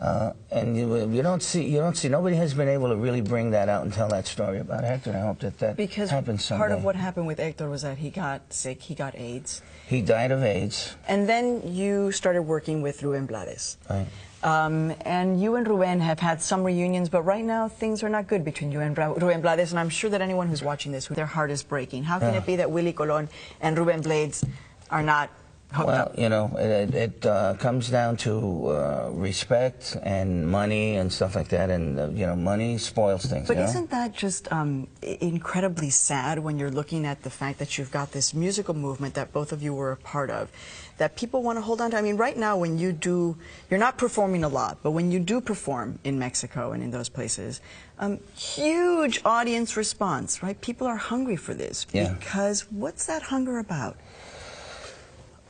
Uh, 0.00 0.32
and 0.52 0.76
you, 0.76 1.10
you 1.10 1.22
don't 1.22 1.42
see, 1.42 1.64
you 1.64 1.78
don't 1.78 1.96
see. 1.96 2.08
Nobody 2.08 2.36
has 2.36 2.54
been 2.54 2.68
able 2.68 2.88
to 2.88 2.96
really 2.96 3.20
bring 3.20 3.50
that 3.50 3.68
out 3.68 3.82
and 3.82 3.92
tell 3.92 4.08
that 4.08 4.28
story 4.28 4.60
about 4.60 4.84
Hector. 4.84 5.10
I 5.12 5.20
hope 5.20 5.40
that 5.40 5.58
that 5.58 5.76
Because 5.76 6.10
happens 6.10 6.44
someday. 6.44 6.60
part 6.60 6.72
of 6.72 6.84
what 6.84 6.94
happened 6.94 7.26
with 7.26 7.38
Hector 7.40 7.68
was 7.68 7.82
that 7.82 7.98
he 7.98 8.10
got 8.10 8.52
sick, 8.52 8.80
he 8.82 8.94
got 8.94 9.16
AIDS. 9.16 9.60
he 9.88 10.00
died 10.00 10.30
of 10.30 10.42
AIDS. 10.44 10.94
And 11.08 11.28
then 11.28 11.62
you 11.64 12.12
started 12.12 12.42
working 12.42 12.80
with 12.80 13.02
Ruben 13.02 13.26
Blades. 13.26 13.76
Right. 13.90 14.06
Um, 14.44 14.94
and 15.00 15.42
you 15.42 15.56
and 15.56 15.66
Ruben 15.66 15.98
have 15.98 16.20
had 16.20 16.40
some 16.40 16.62
reunions, 16.62 17.08
but 17.08 17.22
right 17.22 17.44
now 17.44 17.66
things 17.66 18.04
are 18.04 18.08
not 18.08 18.28
good 18.28 18.44
between 18.44 18.70
you 18.70 18.78
and 18.80 18.96
Ruben 18.96 19.40
Blades. 19.40 19.72
And 19.72 19.80
I'm 19.80 19.88
sure 19.88 20.10
that 20.10 20.20
anyone 20.20 20.46
who's 20.46 20.62
watching 20.62 20.92
this, 20.92 21.08
their 21.08 21.26
heart 21.26 21.50
is 21.50 21.64
breaking. 21.64 22.04
How 22.04 22.20
can 22.20 22.32
Yeah. 22.34 22.38
it 22.38 22.46
be 22.46 22.54
that 22.54 22.70
Willie 22.70 22.92
Colon 22.92 23.28
and 23.60 23.76
Ruben 23.76 24.00
Blades 24.00 24.44
are 24.90 25.02
not 25.02 25.28
Well, 25.76 26.12
you 26.16 26.30
know, 26.30 26.50
it, 26.56 26.94
it 26.94 27.26
uh, 27.26 27.54
comes 27.58 27.90
down 27.90 28.16
to 28.18 28.68
uh, 28.68 29.10
respect 29.12 29.98
and 30.02 30.48
money 30.48 30.96
and 30.96 31.12
stuff 31.12 31.36
like 31.36 31.48
that, 31.48 31.68
and 31.68 32.00
uh, 32.00 32.08
you 32.08 32.24
know, 32.24 32.34
money 32.34 32.78
spoils 32.78 33.26
things. 33.26 33.48
But 33.48 33.58
isn't 33.58 33.90
that 33.90 34.14
just 34.14 34.50
um, 34.50 34.88
incredibly 35.02 35.90
sad 35.90 36.38
when 36.38 36.58
you're 36.58 36.70
looking 36.70 37.04
at 37.04 37.22
the 37.22 37.30
fact 37.30 37.58
that 37.58 37.76
you've 37.76 37.90
got 37.90 38.12
this 38.12 38.32
musical 38.32 38.72
movement 38.74 39.12
that 39.14 39.32
both 39.32 39.52
of 39.52 39.62
you 39.62 39.74
were 39.74 39.92
a 39.92 39.96
part 39.96 40.30
of, 40.30 40.50
that 40.96 41.16
people 41.16 41.42
want 41.42 41.58
to 41.58 41.62
hold 41.62 41.82
on 41.82 41.90
to? 41.90 41.98
I 41.98 42.02
mean, 42.02 42.16
right 42.16 42.36
now, 42.36 42.56
when 42.56 42.78
you 42.78 42.92
do, 42.92 43.36
you're 43.68 43.78
not 43.78 43.98
performing 43.98 44.44
a 44.44 44.48
lot, 44.48 44.78
but 44.82 44.92
when 44.92 45.12
you 45.12 45.20
do 45.20 45.38
perform 45.38 45.98
in 46.02 46.18
Mexico 46.18 46.72
and 46.72 46.82
in 46.82 46.90
those 46.90 47.10
places, 47.10 47.60
um, 47.98 48.20
huge 48.34 49.20
audience 49.24 49.76
response, 49.76 50.42
right? 50.42 50.58
People 50.62 50.86
are 50.86 50.96
hungry 50.96 51.36
for 51.36 51.52
this 51.52 51.86
Yeah. 51.92 52.14
because 52.14 52.62
what's 52.70 53.04
that 53.04 53.22
hunger 53.22 53.58
about? 53.58 53.96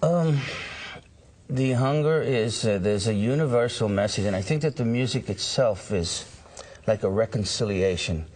Um, 0.01 0.39
the 1.51 1.73
hunger 1.73 2.23
is 2.23 2.65
uh, 2.65 2.79
there's 2.79 3.09
a 3.09 3.15
universal 3.15 3.89
message, 3.89 4.27
and 4.27 4.37
I 4.37 4.43
think 4.43 4.63
that 4.63 4.77
the 4.77 4.85
music 4.85 5.29
itself 5.29 5.91
is 5.91 6.25
like 6.87 7.03
a 7.03 7.11
reconciliation 7.11 8.27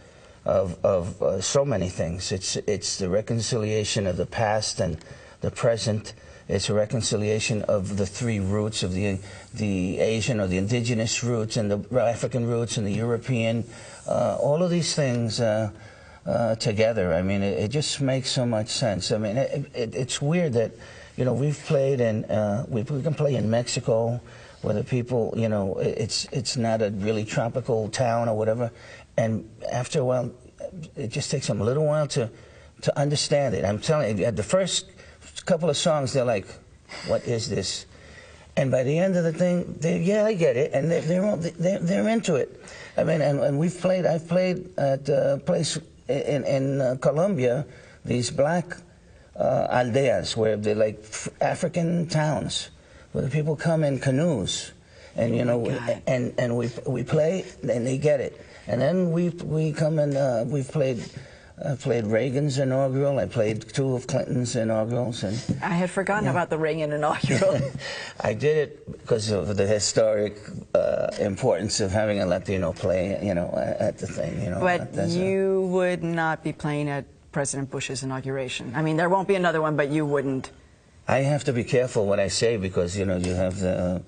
of 0.44 0.76
of 0.84 1.22
uh, 1.22 1.40
so 1.40 1.64
many 1.64 1.88
things. 1.88 2.32
It's 2.32 2.56
it's 2.56 2.98
the 2.98 3.08
reconciliation 3.08 4.08
of 4.08 4.16
the 4.16 4.26
past 4.26 4.80
and 4.80 4.98
the 5.40 5.52
present. 5.52 6.14
It's 6.48 6.68
a 6.68 6.74
reconciliation 6.74 7.62
of 7.62 7.96
the 7.96 8.06
three 8.06 8.40
roots 8.40 8.82
of 8.82 8.92
the 8.92 9.20
the 9.54 10.00
Asian 10.00 10.40
or 10.40 10.48
the 10.48 10.58
indigenous 10.58 11.22
roots 11.22 11.56
and 11.56 11.70
the 11.70 12.00
African 12.00 12.44
roots 12.48 12.76
and 12.76 12.84
the 12.84 12.92
European. 12.92 13.64
Uh, 14.08 14.36
all 14.40 14.64
of 14.64 14.70
these 14.70 14.96
things. 14.96 15.40
Uh, 15.40 15.70
uh, 16.24 16.54
together. 16.54 17.12
I 17.12 17.22
mean, 17.22 17.42
it, 17.42 17.58
it 17.58 17.68
just 17.68 18.00
makes 18.00 18.30
so 18.30 18.46
much 18.46 18.68
sense. 18.68 19.10
I 19.10 19.18
mean, 19.18 19.36
it, 19.36 19.70
it, 19.74 19.94
it's 19.96 20.22
weird 20.22 20.52
that, 20.52 20.70
you 21.16 21.24
know, 21.24 21.32
we've 21.34 21.58
played 21.66 22.00
in, 22.00 22.24
uh, 22.26 22.64
we, 22.68 22.82
we 22.82 23.02
can 23.02 23.14
play 23.14 23.34
in 23.36 23.50
Mexico, 23.50 24.20
where 24.62 24.74
the 24.74 24.84
people, 24.84 25.34
you 25.36 25.48
know, 25.48 25.76
it's 25.78 26.26
it's 26.32 26.56
not 26.56 26.80
a 26.82 26.90
really 26.90 27.24
tropical 27.24 27.88
town 27.88 28.28
or 28.28 28.36
whatever, 28.36 28.70
and 29.16 29.48
after 29.70 30.00
a 30.00 30.04
while, 30.04 30.30
it 30.96 31.08
just 31.08 31.30
takes 31.30 31.46
them 31.48 31.60
a 31.60 31.64
little 31.64 31.84
while 31.86 32.06
to 32.08 32.30
to 32.82 32.98
understand 32.98 33.54
it. 33.54 33.64
I'm 33.64 33.78
telling 33.80 34.18
you, 34.18 34.24
at 34.24 34.36
the 34.36 34.42
first 34.42 34.86
couple 35.46 35.68
of 35.68 35.76
songs, 35.76 36.12
they're 36.12 36.24
like, 36.24 36.46
"What 37.08 37.26
is 37.26 37.48
this?" 37.50 37.86
And 38.56 38.70
by 38.70 38.82
the 38.84 38.98
end 38.98 39.16
of 39.16 39.24
the 39.24 39.32
thing, 39.32 39.74
they, 39.80 39.98
yeah, 39.98 40.24
I 40.26 40.34
get 40.34 40.56
it, 40.56 40.72
and 40.72 40.90
they're 40.90 41.00
they're, 41.00 41.24
all- 41.24 41.36
they're, 41.38 41.78
they're 41.80 42.08
into 42.08 42.36
it. 42.36 42.60
I 42.96 43.04
mean, 43.04 43.20
and, 43.20 43.40
and 43.40 43.58
we've 43.58 43.78
played. 43.80 44.06
I've 44.06 44.28
played 44.28 44.78
at 44.78 45.08
a 45.08 45.40
place 45.44 45.78
in 46.08 46.44
in 46.44 46.80
uh, 46.80 46.96
Colombia, 47.00 47.66
these 48.04 48.30
black 48.30 48.76
aldeas 49.42 50.36
where 50.36 50.56
they're 50.56 50.74
like 50.74 51.02
African 51.40 52.06
towns, 52.08 52.70
where 53.12 53.24
the 53.24 53.30
people 53.30 53.56
come 53.56 53.84
in 53.84 53.98
canoes, 53.98 54.72
and 55.16 55.36
you 55.36 55.44
know, 55.44 55.66
and 56.06 56.32
and 56.38 56.56
we 56.56 56.70
we 56.86 57.02
play, 57.02 57.44
and 57.62 57.86
they 57.86 57.98
get 57.98 58.20
it. 58.20 58.40
And 58.66 58.80
then 58.80 59.10
we 59.12 59.30
we 59.30 59.72
come 59.72 59.98
and 59.98 60.16
uh, 60.16 60.44
we've 60.46 60.70
played. 60.70 61.04
I 61.64 61.76
played 61.76 62.06
Reagan's 62.06 62.58
inaugural. 62.58 63.20
I 63.20 63.26
played 63.26 63.62
two 63.72 63.94
of 63.94 64.06
Clinton's 64.08 64.56
inaugurals, 64.56 65.22
and 65.22 65.36
I 65.62 65.68
had 65.68 65.90
forgotten 65.90 66.24
Yeah. 66.24 66.30
about 66.32 66.50
the 66.50 66.58
Reagan 66.58 66.92
inaugural. 66.92 67.60
I 68.20 68.34
did 68.34 68.56
it 68.56 68.90
because 68.90 69.30
of 69.30 69.56
the 69.56 69.66
historic 69.66 70.38
uh, 70.74 71.08
importance 71.20 71.78
of 71.80 71.92
having 71.92 72.18
a 72.20 72.26
Latino 72.26 72.72
play, 72.72 73.18
you 73.22 73.34
know, 73.34 73.52
at 73.78 73.98
the 73.98 74.08
thing, 74.08 74.42
you 74.42 74.50
know. 74.50 74.58
But 74.60 74.92
That's 74.92 75.14
a- 75.14 75.18
you 75.18 75.68
would 75.70 76.02
not 76.02 76.42
be 76.42 76.52
playing 76.52 76.88
at 76.88 77.04
President 77.32 77.70
Bush's 77.70 78.02
inauguration. 78.02 78.72
I 78.76 78.82
mean, 78.82 78.96
there 78.96 79.08
won't 79.08 79.26
be 79.26 79.34
another 79.34 79.60
one, 79.60 79.76
but 79.76 79.88
you 79.88 80.04
wouldn't. 80.06 80.50
I 81.08 81.18
have 81.18 81.44
to 81.44 81.52
be 81.52 81.64
careful 81.64 82.06
what 82.06 82.20
I 82.20 82.28
say 82.28 82.56
because, 82.56 82.96
you 82.96 83.04
know, 83.04 83.16
you 83.16 83.34
have 83.34 83.58
the 83.58 83.70
uh, 83.70 83.98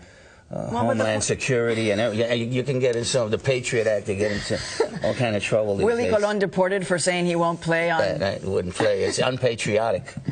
but 0.50 0.70
the 0.70 0.76
Homeland 0.76 1.20
po- 1.20 1.20
Security 1.20 1.90
and 1.90 2.00
every- 2.00 2.36
you, 2.36 2.46
you 2.46 2.62
can 2.62 2.78
get 2.78 2.94
into 2.94 3.08
some 3.08 3.30
the 3.30 3.38
Patriot 3.38 3.86
Act 3.86 4.06
to 4.06 4.14
get 4.14 4.30
into 4.30 4.60
all 5.02 5.14
kind 5.14 5.34
of 5.34 5.42
trouble 5.42 5.76
Willie. 5.76 6.10
Colon 6.10 6.38
deported 6.38 6.86
for 6.86 6.98
saying 6.98 7.26
he 7.26 7.34
won't 7.34 7.60
play 7.60 7.90
on. 7.90 7.98
That, 8.00 8.44
I 8.44 8.46
wouldn't 8.46 8.74
play. 8.74 9.02
It's 9.04 9.18
unpatriotic. 9.18 10.14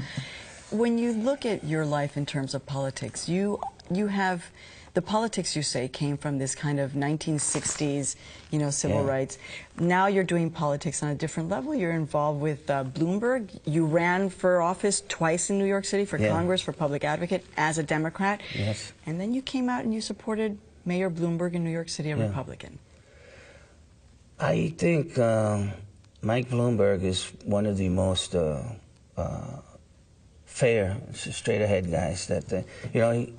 When 0.70 0.96
you 0.96 1.12
look 1.12 1.44
at 1.44 1.64
your 1.64 1.84
life 1.84 2.16
in 2.16 2.24
terms 2.24 2.54
of 2.54 2.64
politics, 2.64 3.28
you 3.28 3.60
you 3.90 4.06
have 4.06 4.46
the 4.94 5.00
politics 5.02 5.56
you 5.56 5.62
say 5.62 5.88
came 5.88 6.18
from 6.18 6.38
this 6.38 6.54
kind 6.54 6.78
of 6.78 6.92
1960s, 6.92 8.14
you 8.50 8.58
know, 8.58 8.70
civil 8.70 9.02
Yeah. 9.04 9.10
rights. 9.10 9.38
Now 9.78 10.06
you're 10.06 10.22
doing 10.24 10.50
politics 10.50 11.02
on 11.02 11.08
a 11.08 11.14
different 11.14 11.48
level. 11.48 11.74
You're 11.74 11.92
involved 11.92 12.40
with 12.42 12.68
uh, 12.68 12.84
Bloomberg. 12.84 13.58
You 13.64 13.86
ran 13.86 14.28
for 14.28 14.60
office 14.60 15.02
twice 15.08 15.48
in 15.48 15.58
New 15.58 15.64
York 15.64 15.86
City 15.86 16.04
for 16.04 16.18
Yeah. 16.18 16.28
Congress 16.28 16.60
for 16.60 16.72
public 16.72 17.04
advocate 17.04 17.44
as 17.56 17.78
a 17.78 17.82
Democrat. 17.82 18.42
Yes. 18.54 18.92
And 19.06 19.18
then 19.18 19.32
you 19.32 19.40
came 19.40 19.70
out 19.70 19.82
and 19.84 19.94
you 19.94 20.02
supported 20.02 20.58
Mayor 20.84 21.08
Bloomberg 21.10 21.54
in 21.54 21.64
New 21.64 21.70
York 21.70 21.88
City, 21.88 22.10
a 22.10 22.16
Yeah. 22.16 22.24
Republican. 22.28 22.78
I 24.38 24.74
think 24.76 25.16
uh, 25.18 25.68
Mike 26.20 26.50
Bloomberg 26.50 27.02
is 27.02 27.32
one 27.44 27.64
of 27.64 27.78
the 27.78 27.88
most 27.88 28.34
uh, 28.34 28.60
uh, 29.16 29.60
fair, 30.44 30.96
straight 31.14 31.62
ahead 31.62 31.90
guys. 31.90 32.26
That 32.26 32.52
uh, 32.52 32.62
you 32.92 33.00
know, 33.00 33.10
he, 33.12 33.32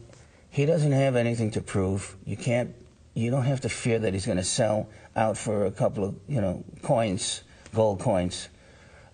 he 0.53 0.67
doesn't 0.67 0.91
have 0.91 1.15
anything 1.15 1.49
to 1.51 1.61
prove. 1.61 2.15
You 2.25 2.37
can't, 2.37 2.75
you 3.15 3.31
don't 3.31 3.45
have 3.45 3.61
to 3.61 3.69
fear 3.69 3.97
that 3.97 4.13
he's 4.13 4.27
going 4.27 4.37
to 4.37 4.43
sell 4.43 4.87
out 5.15 5.35
for 5.35 5.65
a 5.65 5.71
couple 5.71 6.05
of 6.05 6.15
you 6.27 6.39
know 6.39 6.63
coins, 6.83 7.41
gold 7.73 7.99
coins. 7.99 8.49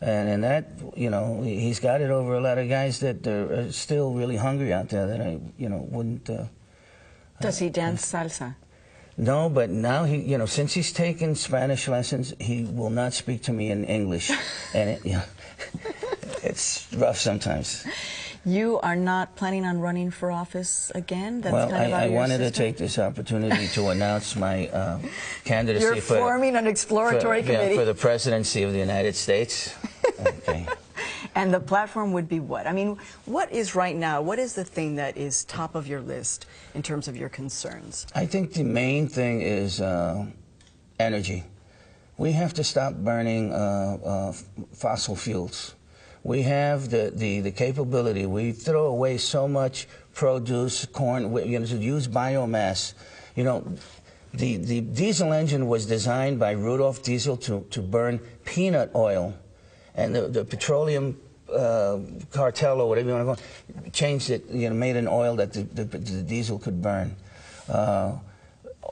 And, 0.01 0.29
and 0.29 0.43
that, 0.43 0.71
you 0.95 1.09
know, 1.09 1.41
he's 1.41 1.79
got 1.79 2.01
it 2.01 2.09
over 2.09 2.35
a 2.35 2.41
lot 2.41 2.57
of 2.57 2.69
guys 2.69 2.99
that 2.99 3.25
are 3.25 3.71
still 3.71 4.13
really 4.13 4.35
hungry 4.35 4.71
out 4.73 4.89
there 4.89 5.07
that 5.07 5.21
I, 5.21 5.39
you 5.57 5.69
know, 5.69 5.87
wouldn't. 5.89 6.29
Uh, 6.29 6.45
Does 7.41 7.59
he 7.59 7.69
dance 7.69 8.05
salsa? 8.11 8.55
no, 9.17 9.49
but 9.49 9.69
now 9.69 10.03
he, 10.03 10.17
you 10.17 10.37
know, 10.37 10.45
since 10.45 10.73
he's 10.73 10.91
taken 10.91 11.35
Spanish 11.35 11.87
lessons, 11.87 12.33
he 12.39 12.63
will 12.65 12.89
not 12.89 13.13
speak 13.13 13.43
to 13.43 13.53
me 13.53 13.71
in 13.71 13.85
English, 13.85 14.29
and 14.73 14.89
it, 14.89 15.05
you 15.05 15.13
know, 15.13 15.23
it's 16.43 16.87
rough 16.93 17.17
sometimes. 17.17 17.85
You 18.45 18.79
are 18.81 18.95
not 18.95 19.35
planning 19.35 19.65
on 19.65 19.79
running 19.79 20.11
for 20.11 20.31
office 20.31 20.91
again? 20.95 21.41
That's 21.41 21.53
well, 21.53 21.69
kind 21.69 21.87
of 21.87 21.93
I, 21.93 22.01
I 22.01 22.03
of 22.05 22.11
your 22.11 22.19
wanted 22.19 22.37
to 22.39 22.51
take 22.51 22.77
this 22.77 22.97
opportunity 22.97 23.67
to 23.69 23.89
announce 23.89 24.35
my 24.35 24.69
uh, 24.69 24.99
candidacy 25.43 25.83
You're 25.83 25.95
for, 25.97 26.17
forming 26.17 26.55
an 26.55 26.65
exploratory 26.65 27.43
for, 27.43 27.51
yeah, 27.51 27.57
committee. 27.57 27.75
for 27.75 27.85
the 27.85 27.93
presidency 27.93 28.63
of 28.63 28.71
the 28.71 28.79
United 28.79 29.15
States. 29.15 29.75
okay. 30.19 30.65
And 31.35 31.53
the 31.53 31.59
platform 31.59 32.13
would 32.13 32.29
be 32.29 32.39
what? 32.39 32.65
I 32.65 32.71
mean, 32.71 32.97
what 33.25 33.51
is 33.51 33.75
right 33.75 33.95
now, 33.95 34.21
what 34.21 34.39
is 34.39 34.55
the 34.55 34.63
thing 34.63 34.95
that 34.95 35.17
is 35.17 35.43
top 35.45 35.75
of 35.75 35.87
your 35.87 36.01
list 36.01 36.45
in 36.75 36.81
terms 36.81 37.07
of 37.07 37.15
your 37.15 37.29
concerns? 37.29 38.07
I 38.15 38.25
think 38.25 38.53
the 38.53 38.63
main 38.63 39.07
thing 39.07 39.41
is 39.41 39.81
uh, 39.81 40.25
energy. 40.99 41.43
We 42.17 42.31
have 42.33 42.53
to 42.55 42.63
stop 42.63 42.93
burning 42.95 43.53
uh, 43.53 43.97
uh, 44.03 44.33
fossil 44.73 45.15
fuels. 45.15 45.75
We 46.23 46.43
have 46.43 46.89
the, 46.89 47.11
the, 47.15 47.41
the 47.41 47.51
capability. 47.51 48.25
We 48.25 48.51
throw 48.51 48.87
away 48.87 49.17
so 49.17 49.47
much 49.47 49.87
produce, 50.13 50.85
corn, 50.85 51.33
you 51.49 51.59
know, 51.59 51.65
to 51.65 51.77
use 51.77 52.07
biomass. 52.07 52.93
You 53.35 53.43
know, 53.45 53.73
the, 54.33 54.57
the 54.57 54.81
diesel 54.81 55.33
engine 55.33 55.67
was 55.67 55.85
designed 55.85 56.39
by 56.39 56.51
Rudolf 56.51 57.03
Diesel 57.03 57.37
to, 57.37 57.65
to 57.71 57.81
burn 57.81 58.19
peanut 58.45 58.91
oil. 58.95 59.33
And 59.95 60.15
the, 60.15 60.27
the 60.27 60.45
petroleum 60.45 61.19
uh, 61.51 61.99
cartel, 62.31 62.81
or 62.81 62.89
whatever 62.89 63.09
you 63.09 63.15
want 63.15 63.39
to 63.39 63.43
call 63.43 63.85
it, 63.85 63.93
changed 63.93 64.29
it, 64.29 64.45
you 64.49 64.69
know, 64.69 64.75
made 64.75 64.95
an 64.97 65.07
oil 65.07 65.35
that 65.37 65.53
the, 65.53 65.63
the, 65.63 65.83
the 65.85 66.21
diesel 66.21 66.59
could 66.59 66.81
burn. 66.81 67.15
Uh, 67.67 68.17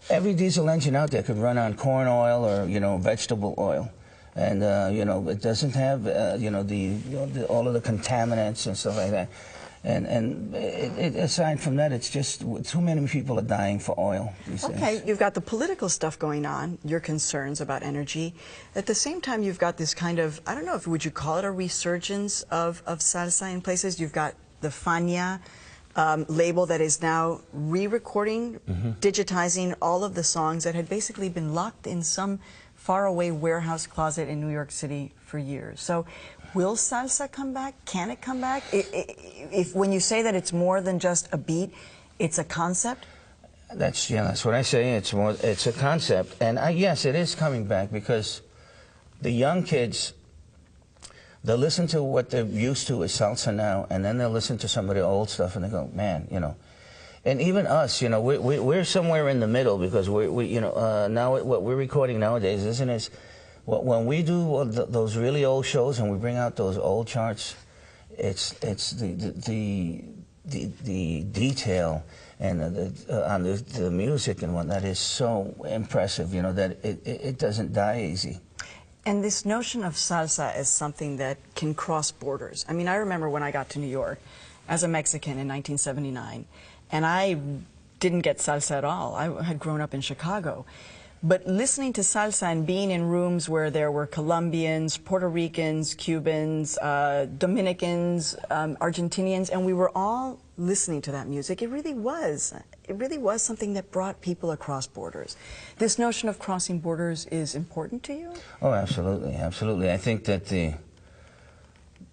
every 0.09 0.33
diesel 0.33 0.69
engine 0.69 0.95
out 0.95 1.11
there 1.11 1.23
could 1.23 1.37
run 1.37 1.57
on 1.57 1.75
corn 1.75 2.07
oil 2.07 2.45
or 2.45 2.65
you 2.67 2.79
know 2.79 2.97
vegetable 2.97 3.55
oil, 3.57 3.91
and 4.37 4.63
uh, 4.63 4.89
you 4.93 5.03
know 5.03 5.27
it 5.27 5.41
doesn't 5.41 5.73
have 5.75 6.07
uh, 6.07 6.37
you 6.37 6.51
know 6.51 6.63
the, 6.63 6.77
you 6.77 7.17
know, 7.17 7.25
the 7.25 7.45
all 7.47 7.67
of 7.67 7.73
the 7.73 7.81
contaminants 7.81 8.67
and 8.67 8.77
stuff 8.77 8.95
like 8.95 9.11
that. 9.11 9.29
And 9.83 10.05
and 10.05 10.55
it, 10.55 10.91
it, 10.97 11.15
aside 11.15 11.61
from 11.61 11.75
that, 11.77 11.91
it's 11.91 12.09
just 12.09 12.41
too 12.65 12.81
many 12.81 13.07
people 13.07 13.39
are 13.39 13.43
dying 13.43 13.79
for 13.79 13.95
oil 13.97 14.33
these 14.45 14.63
days. 14.63 14.75
Okay, 14.75 15.01
you've 15.05 15.19
got 15.19 15.33
the 15.33 15.41
political 15.41 15.87
stuff 15.87 16.19
going 16.19 16.45
on, 16.45 16.77
your 16.83 16.99
concerns 16.99 17.61
about 17.61 17.83
energy. 17.83 18.33
At 18.75 18.85
the 18.85 18.95
same 18.95 19.21
time, 19.21 19.43
you've 19.43 19.59
got 19.59 19.77
this 19.77 19.93
kind 19.93 20.19
of, 20.19 20.41
I 20.45 20.55
don't 20.55 20.65
know 20.65 20.75
if 20.75 20.87
would 20.87 21.05
you 21.05 21.11
call 21.11 21.37
it 21.37 21.45
a 21.45 21.51
resurgence 21.51 22.41
of, 22.49 22.81
of 22.85 22.99
salsa 22.99 23.53
in 23.53 23.61
places. 23.61 23.99
You've 23.99 24.11
got 24.11 24.33
the 24.61 24.69
Fania 24.69 25.39
um, 25.95 26.25
label 26.27 26.65
that 26.65 26.81
is 26.81 27.01
now 27.01 27.41
re-recording, 27.53 28.59
digitizing 28.99 29.75
all 29.81 30.03
of 30.03 30.15
the 30.15 30.23
songs 30.23 30.63
that 30.65 30.75
had 30.75 30.89
basically 30.89 31.29
been 31.29 31.53
locked 31.53 31.87
in 31.87 32.03
some 32.03 32.39
faraway 32.87 33.31
warehouse 33.31 33.85
closet 33.85 34.29
in 34.29 34.39
New 34.39 34.47
York 34.47 34.71
City 34.71 35.11
for 35.25 35.37
years. 35.37 35.81
So 35.81 36.05
will 36.53 36.77
salsa 36.77 37.29
come 37.29 37.53
back? 37.53 37.75
Can 37.83 38.09
it 38.09 38.21
come 38.21 38.39
back? 38.39 38.63
If, 38.71 39.75
when 39.75 39.91
you 39.91 39.99
say 39.99 40.21
that 40.21 40.35
it's 40.35 40.53
more 40.53 40.79
than 40.79 40.97
just 40.97 41.27
a 41.33 41.37
beat, 41.37 41.73
it's 42.17 42.37
a 42.39 42.45
concept? 42.45 43.05
That's 43.75 44.09
yeah, 44.09 44.23
that's 44.23 44.45
what 44.45 44.55
I 44.55 44.61
say. 44.61 44.93
It's 44.93 45.11
more, 45.13 45.35
it's 45.43 45.67
a 45.67 45.73
concept, 45.73 46.41
and 46.41 46.57
I, 46.57 46.69
yes, 46.69 47.03
it 47.03 47.15
is 47.15 47.35
coming 47.35 47.65
back 47.67 47.91
because 47.91 48.41
the 49.21 49.31
young 49.31 49.63
kids, 49.63 50.13
they'll 51.43 51.57
listen 51.57 51.87
to 51.87 52.01
what 52.01 52.29
they're 52.29 52.45
used 52.45 52.87
to 52.87 53.03
is 53.03 53.11
salsa 53.11 53.53
now, 53.53 53.85
and 53.89 54.05
then 54.05 54.17
they'll 54.17 54.29
listen 54.29 54.57
to 54.59 54.69
some 54.69 54.87
of 54.89 54.95
the 54.95 55.01
old 55.01 55.29
stuff, 55.29 55.57
and 55.57 55.65
they 55.65 55.69
go, 55.69 55.89
man, 55.93 56.29
you 56.31 56.39
know. 56.39 56.55
And 57.25 57.41
even 57.41 57.67
us, 57.67 58.01
you 58.01 58.09
know, 58.09 58.21
we, 58.21 58.37
we, 58.37 58.59
we're 58.59 58.85
somewhere 58.85 59.27
in 59.29 59.39
the 59.39 59.47
middle 59.47 59.77
because 59.77 60.09
we, 60.09 60.27
we 60.27 60.45
you 60.45 60.61
know, 60.61 60.71
uh, 60.71 61.07
now 61.09 61.37
what 61.37 61.63
we're 61.63 61.75
recording 61.75 62.19
nowadays, 62.19 62.63
isn't 62.63 62.89
it? 62.89 63.09
When 63.65 64.05
we 64.05 64.23
do 64.23 64.63
those 64.63 65.17
really 65.17 65.43
old 65.43 65.65
shows 65.65 65.99
and 65.99 66.09
we 66.09 66.17
bring 66.17 66.37
out 66.37 66.55
those 66.55 66.77
old 66.77 67.07
charts, 67.07 67.55
it's 68.17 68.55
it's 68.63 68.91
the 68.91 69.11
the 69.11 70.03
the, 70.47 70.71
the, 70.83 71.23
detail 71.23 72.03
and 72.39 72.61
the, 72.61 72.93
uh, 73.09 73.33
on 73.33 73.43
the, 73.43 73.55
the 73.55 73.91
music 73.91 74.41
and 74.41 74.53
whatnot 74.53 74.83
is 74.83 74.99
so 74.99 75.53
impressive, 75.67 76.33
you 76.33 76.41
know, 76.41 76.53
that 76.53 76.83
it, 76.83 77.05
it, 77.05 77.37
doesn't 77.37 77.73
die 77.73 78.07
easy. 78.09 78.39
And 79.05 79.23
this 79.23 79.45
notion 79.45 79.83
of 79.83 79.93
salsa 79.93 80.53
as 80.53 80.69
something 80.69 81.17
that 81.17 81.37
can 81.55 81.73
cross 81.73 82.11
borders. 82.11 82.65
I 82.69 82.73
mean, 82.73 82.87
I 82.87 82.95
remember 82.95 83.29
when 83.29 83.43
I 83.43 83.51
got 83.51 83.69
to 83.69 83.79
New 83.79 83.87
York 83.87 84.19
as 84.69 84.83
a 84.83 84.87
Mexican 84.87 85.33
in 85.33 85.47
1979, 85.47 86.45
and 86.91 87.05
I 87.05 87.39
didn't 87.99 88.21
get 88.21 88.37
salsa 88.37 88.77
at 88.77 88.85
all. 88.85 89.15
I 89.15 89.43
had 89.43 89.59
grown 89.59 89.81
up 89.81 89.93
in 89.93 90.01
Chicago. 90.01 90.65
But 91.23 91.47
listening 91.47 91.93
to 91.93 92.01
salsa 92.01 92.43
and 92.43 92.65
being 92.65 92.91
in 92.91 93.03
rooms 93.03 93.49
where 93.49 93.71
there 93.71 93.91
were 93.91 94.05
Colombians, 94.05 94.97
Puerto 94.97 95.27
Ricans, 95.27 95.95
Cubans, 95.95 96.77
uh, 96.77 97.27
Dominicans, 97.39 98.35
um, 98.51 98.75
Argentinians, 98.77 99.49
and 99.49 99.65
we 99.65 99.73
were 99.73 99.91
all 99.95 100.39
listening 100.57 101.01
to 101.01 101.11
that 101.11 101.27
music, 101.27 101.61
it 101.61 101.69
really 101.69 101.93
was. 101.93 102.53
It 102.87 102.95
really 102.95 103.17
was 103.17 103.41
something 103.41 103.73
that 103.73 103.91
brought 103.91 104.21
people 104.21 104.51
across 104.51 104.85
borders. 104.85 105.37
This 105.77 105.97
notion 105.97 106.29
of 106.29 106.39
crossing 106.39 106.79
borders 106.79 107.25
is 107.27 107.55
important 107.55 108.03
to 108.03 108.13
you? 108.13 108.33
Oh, 108.61 108.73
absolutely, 108.73 109.35
absolutely. 109.35 109.91
I 109.91 109.97
think 109.97 110.23
that 110.25 110.45
the, 110.45 110.75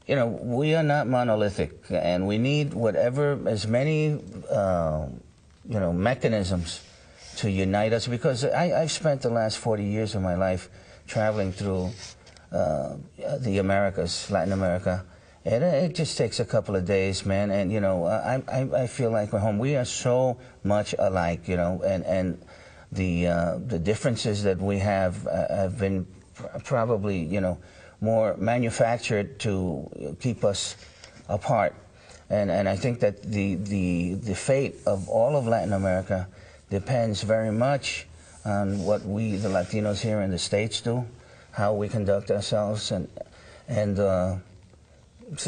you 0.06 0.16
know, 0.16 0.26
we 0.26 0.74
are 0.74 0.82
not 0.82 1.06
monolithic, 1.06 1.72
and 1.90 2.26
we 2.26 2.38
need 2.38 2.74
whatever, 2.74 3.38
as 3.46 3.66
many, 3.66 4.20
uh, 4.50 5.06
you 5.68 5.80
know, 5.80 5.92
mechanisms 5.92 6.82
to 7.36 7.50
unite 7.50 7.92
us 7.92 8.06
because 8.06 8.44
I, 8.44 8.66
have 8.66 8.90
spent 8.90 9.22
the 9.22 9.30
last 9.30 9.58
40 9.58 9.84
years 9.84 10.14
of 10.14 10.22
my 10.22 10.34
life 10.34 10.68
traveling 11.06 11.52
through 11.52 11.90
uh, 12.52 12.96
the 13.40 13.58
Americas, 13.58 14.30
Latin 14.30 14.52
America. 14.52 15.04
And 15.46 15.62
it 15.62 15.94
just 15.94 16.16
takes 16.16 16.40
a 16.40 16.44
couple 16.44 16.74
of 16.74 16.86
days, 16.86 17.26
man. 17.26 17.50
And, 17.50 17.70
you 17.70 17.80
know, 17.80 18.06
I, 18.06 18.42
I, 18.48 18.82
I 18.84 18.86
feel 18.86 19.10
like 19.10 19.32
we're 19.32 19.40
home. 19.40 19.58
We 19.58 19.76
are 19.76 19.84
so 19.84 20.38
much 20.62 20.94
alike, 20.98 21.48
you 21.48 21.56
know, 21.56 21.82
and, 21.84 22.04
and 22.04 22.42
the, 22.92 23.26
uh, 23.26 23.58
the 23.58 23.78
differences 23.78 24.44
that 24.44 24.58
we 24.58 24.78
have 24.78 25.26
uh, 25.26 25.48
have 25.54 25.78
been 25.78 26.06
pr 26.34 26.46
probably, 26.64 27.18
you 27.18 27.40
know, 27.40 27.58
more 28.04 28.36
manufactured 28.36 29.38
to 29.40 30.16
keep 30.20 30.44
us 30.44 30.76
apart. 31.28 31.74
And, 32.30 32.50
and 32.50 32.68
I 32.68 32.76
think 32.76 33.00
that 33.00 33.22
the, 33.22 33.56
the, 33.56 34.14
the 34.14 34.34
fate 34.34 34.76
of 34.86 35.08
all 35.08 35.36
of 35.36 35.46
Latin 35.46 35.72
America 35.72 36.28
depends 36.70 37.22
very 37.22 37.52
much 37.52 38.06
on 38.44 38.84
what 38.84 39.04
we, 39.04 39.36
the 39.36 39.48
Latinos 39.48 40.00
here 40.00 40.20
in 40.20 40.30
the 40.30 40.38
States, 40.38 40.80
do, 40.80 41.04
how 41.52 41.72
we 41.72 41.88
conduct 41.88 42.30
ourselves, 42.30 42.90
and 42.90 43.08
and 43.68 43.98
uh, 43.98 44.36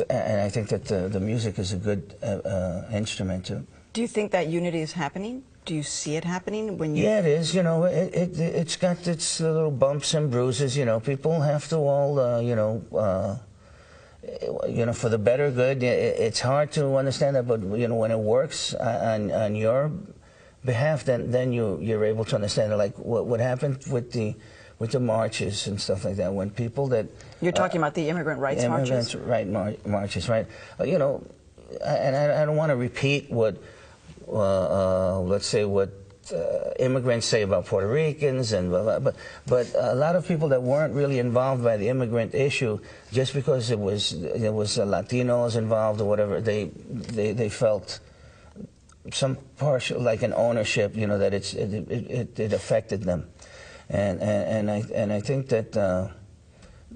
and 0.09 0.41
I 0.41 0.49
think 0.49 0.69
that 0.69 0.87
the, 0.87 1.09
the 1.09 1.21
music 1.21 1.59
is 1.59 1.73
a 1.73 1.77
good 1.77 2.15
uh, 2.23 2.27
uh, 2.27 2.89
instrument 2.93 3.47
to. 3.47 3.67
Do 3.93 4.01
you 4.01 4.09
think 4.09 4.33
that 4.33 4.49
unity 4.49 4.81
is 4.81 4.93
happening? 4.93 5.43
Do 5.67 5.75
you 5.75 5.83
see 5.83 6.15
it 6.15 6.25
happening 6.25 6.79
when 6.79 6.95
you? 6.95 7.03
Yeah, 7.05 7.19
it 7.19 7.27
is. 7.27 7.55
You 7.55 7.65
know, 7.65 7.85
it, 7.85 8.15
it 8.15 8.39
it's 8.39 8.77
got 8.77 9.07
its 9.07 9.41
little 9.41 9.73
bumps 9.73 10.15
and 10.15 10.31
bruises. 10.31 10.77
You 10.77 10.85
know, 10.85 11.01
people 11.01 11.41
have 11.41 11.69
to 11.69 11.77
all, 11.77 12.19
uh, 12.19 12.41
you 12.41 12.55
know. 12.55 12.83
Uh, 12.95 13.37
you 14.69 14.87
know, 14.87 14.93
for 14.93 15.09
the 15.09 15.19
better 15.19 15.51
good, 15.51 15.83
it's 15.83 16.41
hard 16.41 16.73
to 16.73 16.97
understand 16.97 17.37
that, 17.37 17.47
but 17.47 17.63
you 17.63 17.87
know, 17.87 17.95
when 17.95 18.11
it 18.11 18.19
works 18.19 18.75
on 18.75 19.31
on 19.31 19.55
your 19.55 19.93
behalf, 20.65 21.05
then 21.05 21.31
then 21.31 21.53
you 21.53 21.79
you're 21.81 22.05
able 22.05 22.25
to 22.27 22.35
understand 22.35 22.73
it. 22.73 22.77
Like 22.77 22.99
what 22.99 23.27
what 23.27 23.41
happened 23.41 23.85
with 23.91 24.13
the 24.13 24.35
with 24.79 24.93
the 24.93 25.01
marches 25.01 25.67
and 25.67 25.81
stuff 25.81 26.05
like 26.05 26.17
that. 26.17 26.33
When 26.33 26.51
people 26.51 26.89
that 26.89 27.07
you're 27.41 27.53
talking 27.53 27.81
uh, 27.81 27.85
about 27.85 27.95
the 27.95 28.09
immigrant 28.09 28.41
rights 28.41 28.63
immigrant 28.63 28.91
marches, 28.91 29.15
right 29.15 29.47
mar 29.47 29.75
marches, 29.85 30.29
right? 30.29 30.47
Uh, 30.79 30.85
you 30.85 30.99
know, 30.99 31.25
and 31.85 32.17
I, 32.17 32.43
I 32.43 32.45
don't 32.45 32.57
want 32.57 32.71
to 32.71 32.77
repeat 32.77 33.31
what 33.31 33.57
uh, 34.29 34.33
uh, 34.33 35.21
let's 35.21 35.47
say 35.47 35.65
what. 35.65 35.91
Uh, 36.27 36.73
immigrants 36.81 37.25
say 37.25 37.43
about 37.43 37.67
Puerto 37.67 37.87
Ricans 37.87 38.53
and 38.53 38.69
blah, 38.69 38.83
blah, 38.83 38.99
but 38.99 39.15
but 39.47 39.73
a 39.79 39.95
lot 39.95 40.17
of 40.17 40.27
people 40.27 40.49
that 40.49 40.61
weren't 40.61 40.93
really 40.93 41.21
involved 41.21 41.63
by 41.63 41.77
the 41.77 41.89
immigrant 41.89 42.35
issue 42.35 42.81
just 43.13 43.33
because 43.33 43.71
it 43.71 43.79
was 43.79 44.11
there 44.35 44.51
was 44.51 44.77
Latinos 44.77 45.55
involved 45.55 46.01
or 46.01 46.09
whatever 46.09 46.41
they 46.41 46.65
they 46.65 47.31
they 47.31 47.49
felt 47.49 48.01
some 49.13 49.37
partial, 49.59 50.01
like 50.01 50.23
an 50.23 50.33
ownership, 50.35 50.97
you 50.97 51.07
know, 51.07 51.19
that 51.19 51.35
it's, 51.35 51.55
it, 51.55 51.73
it, 51.91 52.39
it 52.39 52.53
affected 52.53 53.03
them. 53.03 53.29
And, 53.89 54.21
and, 54.21 54.69
and, 54.69 54.71
I, 54.71 54.85
and 54.95 55.13
I 55.13 55.21
think 55.21 55.49
that 55.49 55.77
uh, 55.77 56.09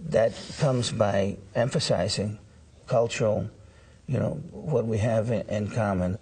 that 0.08 0.32
comes 0.58 0.90
by 0.90 1.36
emphasizing 1.54 2.38
cultural, 2.86 3.48
you 4.06 4.18
know, 4.18 4.40
what 4.50 4.86
we 4.86 4.98
have 4.98 5.30
in, 5.30 5.42
in, 5.48 5.70
common. 5.70 6.18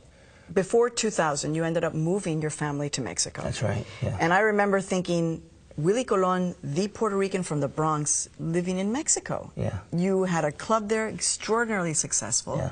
Before 0.53 0.89
2000, 0.91 1.55
you 1.55 1.65
ended 1.65 1.85
up 1.85 1.95
moving 1.95 2.41
your 2.41 2.51
family 2.51 2.89
to 2.91 3.01
Mexico. 3.01 3.43
That's 3.43 3.63
right, 3.63 3.85
yeah. 4.03 4.17
And 4.21 4.33
I 4.33 4.41
remember 4.41 4.81
thinking, 4.81 5.43
Willie 5.77 6.05
Colon, 6.05 6.55
the 6.63 6.89
Puerto 6.89 7.17
Rican 7.17 7.43
from 7.43 7.61
the 7.61 7.69
Bronx, 7.69 8.29
living 8.41 8.79
in 8.79 8.91
Mexico. 8.91 9.53
Yeah. 9.57 9.79
You 9.93 10.25
had 10.25 10.45
a 10.45 10.53
club 10.53 10.89
there, 10.89 11.09
extraordinarily 11.09 11.95
successful. 11.95 12.57
Yeah. 12.57 12.71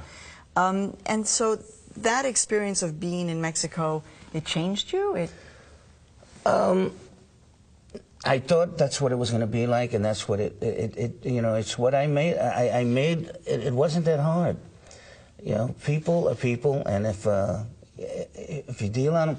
Um, 0.57 0.97
and 1.07 1.27
so 1.27 1.59
that 1.99 2.25
experience 2.25 2.83
of 2.83 2.99
being 2.99 3.29
in 3.29 3.41
Mexico, 3.41 4.03
it 4.33 4.45
changed 4.45 4.93
you? 4.93 5.15
It... 5.15 5.31
Um, 6.45 6.93
I 8.25 8.41
thought 8.41 8.77
that's 8.77 9.01
what 9.01 9.13
it 9.13 9.17
was 9.17 9.31
going 9.31 9.43
to 9.43 9.47
be 9.47 9.67
like, 9.67 9.93
and 9.93 10.05
that's 10.05 10.29
what 10.29 10.41
it, 10.41 10.61
it, 10.61 10.97
it, 10.97 11.27
you 11.27 11.43
know, 11.43 11.55
it's 11.55 11.79
what 11.79 11.95
I 11.95 12.07
made. 12.09 12.37
I, 12.37 12.81
I 12.81 12.85
made, 12.85 13.31
it, 13.47 13.61
it, 13.61 13.73
wasn't 13.73 14.05
that 14.07 14.19
hard. 14.19 14.57
You 15.47 15.55
know, 15.55 15.75
people 15.85 16.29
are 16.29 16.35
people, 16.35 16.83
and 16.87 17.07
if, 17.07 17.25
uh, 17.25 17.63
if 17.97 18.83
you 18.83 18.89
deal 18.89 19.15
on 19.15 19.29
them, 19.29 19.37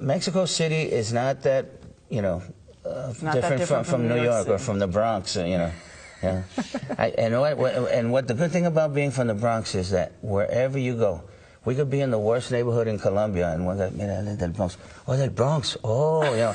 Mexico 0.00 0.44
City 0.44 0.90
is 0.90 1.12
not 1.12 1.42
that, 1.44 1.66
you 2.08 2.20
know, 2.20 2.42
uh, 2.84 3.12
different, 3.12 3.58
different, 3.58 3.66
from, 3.68 3.84
from, 3.84 4.08
New 4.08 4.16
York, 4.16 4.46
York 4.46 4.48
or 4.48 4.58
from 4.58 4.80
the 4.80 4.88
Bronx, 4.88 5.36
uh, 5.36 5.44
you 5.44 5.58
know. 5.58 5.72
Yeah. 6.22 6.42
I, 6.98 7.14
and, 7.16 7.40
what, 7.40 7.74
and 7.94 8.12
what 8.12 8.28
the 8.28 8.34
good 8.34 8.50
thing 8.50 8.66
about 8.66 8.92
being 8.92 9.10
from 9.10 9.28
the 9.28 9.34
Bronx 9.34 9.74
is 9.74 9.88
that 9.92 10.12
wherever 10.20 10.78
you 10.78 10.94
go, 10.94 11.22
we 11.64 11.74
could 11.74 11.88
be 11.88 12.02
in 12.02 12.10
the 12.10 12.18
worst 12.18 12.52
neighborhood 12.52 12.88
in 12.88 12.98
Colombia, 12.98 13.52
and 13.52 13.64
one 13.64 13.78
guy, 13.78 13.88
mira, 13.88 14.36
del 14.36 14.50
Bronx. 14.50 14.76
Oh, 15.08 15.16
del 15.16 15.30
Bronx. 15.30 15.78
Oh, 15.82 16.24
you 16.24 16.40
know, 16.40 16.54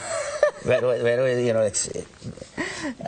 right, 0.65 0.83
right, 0.83 1.01
right, 1.01 1.37
you 1.39 1.53
know, 1.53 1.63
it's 1.63 1.87
it, 1.87 2.05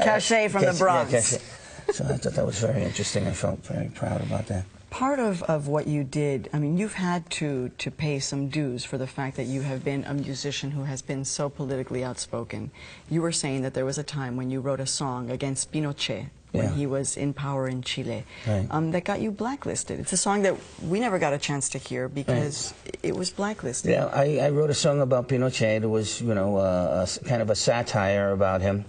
cachet 0.01 0.47
from 0.47 0.65
the 0.65 0.73
Bronx. 0.73 1.11
Yeah, 1.11 1.93
so 1.93 2.05
I 2.05 2.17
thought 2.17 2.33
that 2.33 2.45
was 2.45 2.57
very 2.59 2.81
interesting. 2.81 3.27
I 3.27 3.33
felt 3.33 3.63
very 3.63 3.89
proud 3.89 4.21
about 4.21 4.47
that. 4.47 4.65
Part 4.89 5.19
of, 5.19 5.43
of 5.43 5.67
what 5.67 5.87
you 5.87 6.03
did, 6.03 6.49
I 6.53 6.59
mean, 6.59 6.77
you've 6.77 6.93
had 6.93 7.29
to, 7.31 7.69
to 7.77 7.91
pay 7.91 8.19
some 8.19 8.47
dues 8.47 8.85
for 8.85 8.97
the 8.97 9.07
fact 9.07 9.35
that 9.35 9.43
you 9.43 9.61
have 9.61 9.83
been 9.83 10.05
a 10.05 10.13
musician 10.13 10.71
who 10.71 10.83
has 10.83 11.01
been 11.01 11.25
so 11.25 11.49
politically 11.49 12.03
outspoken. 12.03 12.71
You 13.09 13.21
were 13.21 13.33
saying 13.33 13.63
that 13.63 13.73
there 13.73 13.85
was 13.85 13.97
a 13.97 14.03
time 14.03 14.37
when 14.37 14.49
you 14.49 14.61
wrote 14.61 14.79
a 14.79 14.85
song 14.87 15.29
against 15.29 15.71
Pinochet, 15.73 16.29
when 16.51 16.65
yeah. 16.65 16.73
he 16.73 16.85
was 16.85 17.17
in 17.17 17.33
power 17.33 17.67
in 17.67 17.81
Chile 17.81 18.23
right. 18.47 18.67
um, 18.71 18.91
that 18.91 19.03
got 19.03 19.19
you 19.19 19.31
blacklisted. 19.31 19.99
It's 19.99 20.13
a 20.13 20.17
song 20.17 20.43
that 20.43 20.55
we 20.81 20.99
never 20.99 21.19
got 21.19 21.33
a 21.33 21.37
chance 21.37 21.69
to 21.69 21.77
hear 21.77 22.07
because 22.07 22.73
right. 22.85 22.97
it 23.03 23.15
was 23.15 23.29
blacklisted. 23.29 23.91
Yeah, 23.91 24.05
I, 24.05 24.37
I, 24.37 24.49
wrote 24.49 24.69
a 24.69 24.73
song 24.73 25.01
about 25.01 25.27
Pinochet. 25.27 25.83
It 25.83 25.87
was, 25.87 26.21
you 26.21 26.33
know, 26.33 26.57
uh, 26.57 27.05
a, 27.05 27.25
kind 27.25 27.41
of 27.41 27.49
a 27.49 27.55
satire 27.55 28.31
about 28.31 28.61
him. 28.61 28.85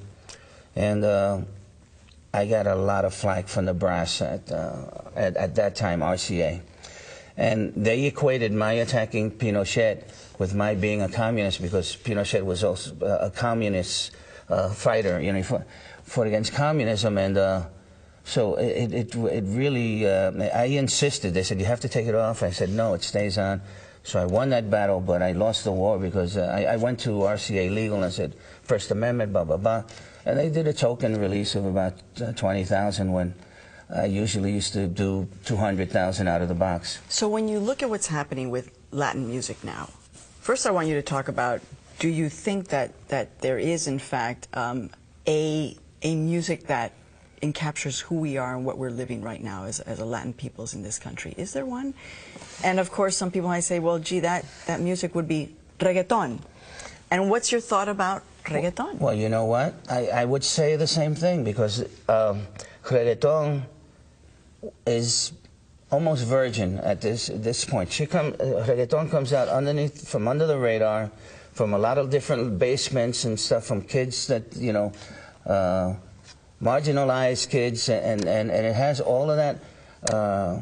And 0.76 1.04
uh, 1.04 1.40
I 2.32 2.46
got 2.46 2.66
a 2.66 2.74
lot 2.74 3.04
of 3.04 3.14
flack 3.14 3.48
from 3.48 3.64
the 3.64 3.74
brass 3.74 4.20
at, 4.20 4.50
uh, 4.52 4.84
at, 5.16 5.36
at, 5.36 5.54
that 5.54 5.76
time, 5.76 6.00
RCA. 6.00 6.60
And 7.36 7.72
they 7.74 8.04
equated 8.04 8.52
my 8.52 8.72
attacking 8.72 9.32
Pinochet 9.32 10.04
with 10.38 10.54
my 10.54 10.74
being 10.74 11.02
a 11.02 11.08
communist 11.08 11.62
because 11.62 11.96
Pinochet 11.96 12.44
was 12.44 12.64
also 12.64 12.94
a 13.00 13.30
communist 13.30 14.12
uh, 14.48 14.70
fighter, 14.70 15.20
you 15.20 15.32
know, 15.32 15.42
fought 16.02 16.26
against 16.26 16.52
communism, 16.52 17.18
and 17.18 17.36
uh, 17.36 17.66
so 18.24 18.56
it, 18.56 18.92
it, 18.92 19.14
it 19.14 19.44
really, 19.46 20.06
uh, 20.06 20.32
I 20.54 20.64
insisted. 20.64 21.32
They 21.32 21.42
said, 21.42 21.60
you 21.60 21.66
have 21.66 21.80
to 21.80 21.88
take 21.88 22.06
it 22.06 22.14
off. 22.14 22.42
I 22.42 22.50
said, 22.50 22.70
no, 22.70 22.94
it 22.94 23.02
stays 23.02 23.38
on. 23.38 23.62
So 24.02 24.20
I 24.20 24.26
won 24.26 24.50
that 24.50 24.70
battle, 24.70 25.00
but 25.00 25.22
I 25.22 25.32
lost 25.32 25.64
the 25.64 25.72
war 25.72 25.98
because 25.98 26.36
uh, 26.36 26.42
I, 26.42 26.74
I, 26.74 26.76
went 26.76 27.00
to 27.00 27.10
RCA 27.10 27.72
Legal 27.74 28.02
and 28.02 28.12
said, 28.12 28.34
First 28.62 28.90
Amendment, 28.90 29.32
blah, 29.32 29.44
blah, 29.44 29.56
blah. 29.56 29.84
And 30.28 30.38
they 30.38 30.50
did 30.50 30.68
a 30.68 30.74
token 30.74 31.18
release 31.18 31.54
of 31.54 31.64
about 31.64 31.94
uh, 32.20 32.32
20,000 32.32 33.10
when 33.10 33.34
I 33.88 34.04
usually 34.04 34.52
used 34.52 34.74
to 34.74 34.86
do 34.86 35.26
200,000 35.46 36.28
out 36.28 36.42
of 36.42 36.48
the 36.48 36.54
box. 36.54 36.98
So 37.08 37.26
when 37.30 37.48
you 37.48 37.58
look 37.58 37.82
at 37.82 37.88
what's 37.88 38.08
happening 38.08 38.50
with 38.50 38.70
Latin 38.90 39.26
music 39.26 39.64
now, 39.64 39.88
first 40.12 40.66
I 40.66 40.70
want 40.70 40.86
you 40.86 40.94
to 40.96 41.02
talk 41.02 41.28
about, 41.28 41.62
do 41.98 42.08
you 42.08 42.28
think 42.28 42.68
that, 42.68 42.92
that 43.08 43.40
there 43.40 43.58
is, 43.58 43.88
in 43.88 43.98
fact, 43.98 44.48
um, 44.52 44.90
a 45.26 45.74
a 46.02 46.14
music 46.14 46.66
that 46.66 46.92
encaptures 47.42 48.02
who 48.02 48.16
we 48.16 48.36
are 48.36 48.54
and 48.54 48.66
what 48.66 48.76
we're 48.78 48.90
living 48.90 49.22
right 49.22 49.42
now 49.42 49.64
as, 49.64 49.80
as 49.80 49.98
a 49.98 50.04
Latin 50.04 50.34
peoples 50.34 50.74
in 50.74 50.82
this 50.82 50.98
country? 50.98 51.34
Is 51.38 51.54
there 51.54 51.64
one? 51.64 51.94
And 52.62 52.78
of 52.78 52.90
course, 52.90 53.16
some 53.16 53.30
people 53.30 53.48
might 53.48 53.64
say, 53.64 53.78
well, 53.78 53.98
gee, 53.98 54.20
that, 54.20 54.44
that 54.66 54.80
music 54.80 55.14
would 55.14 55.26
be 55.26 55.56
reggaeton. 55.78 56.40
And 57.10 57.30
what's 57.30 57.50
your 57.50 57.60
thought 57.60 57.88
about 57.88 58.22
reggaeton? 58.48 58.98
Well, 58.98 59.14
you 59.14 59.28
know 59.28 59.44
what? 59.44 59.74
I, 59.90 60.06
I 60.08 60.24
would 60.24 60.44
say 60.44 60.76
the 60.76 60.86
same 60.86 61.14
thing 61.14 61.44
because 61.44 61.84
um, 62.08 62.46
reggaeton 62.84 63.62
is 64.86 65.32
almost 65.90 66.24
virgin 66.26 66.78
at 66.78 67.00
this 67.00 67.30
this 67.32 67.64
point. 67.64 67.90
She 67.90 68.06
come, 68.06 68.34
uh, 68.40 68.64
reggaeton 68.66 69.10
comes 69.10 69.32
out 69.32 69.48
underneath, 69.48 70.08
from 70.08 70.28
under 70.28 70.46
the 70.46 70.58
radar, 70.58 71.10
from 71.52 71.74
a 71.74 71.78
lot 71.78 71.98
of 71.98 72.10
different 72.10 72.58
basements 72.58 73.24
and 73.24 73.38
stuff, 73.38 73.64
from 73.64 73.82
kids 73.82 74.26
that, 74.28 74.56
you 74.56 74.72
know, 74.72 74.92
uh, 75.46 75.94
marginalized 76.62 77.50
kids, 77.50 77.88
and, 77.88 78.24
and, 78.26 78.50
and 78.50 78.66
it 78.66 78.74
has 78.74 79.00
all 79.00 79.30
of 79.30 79.36
that 79.36 79.58
uh, 80.12 80.60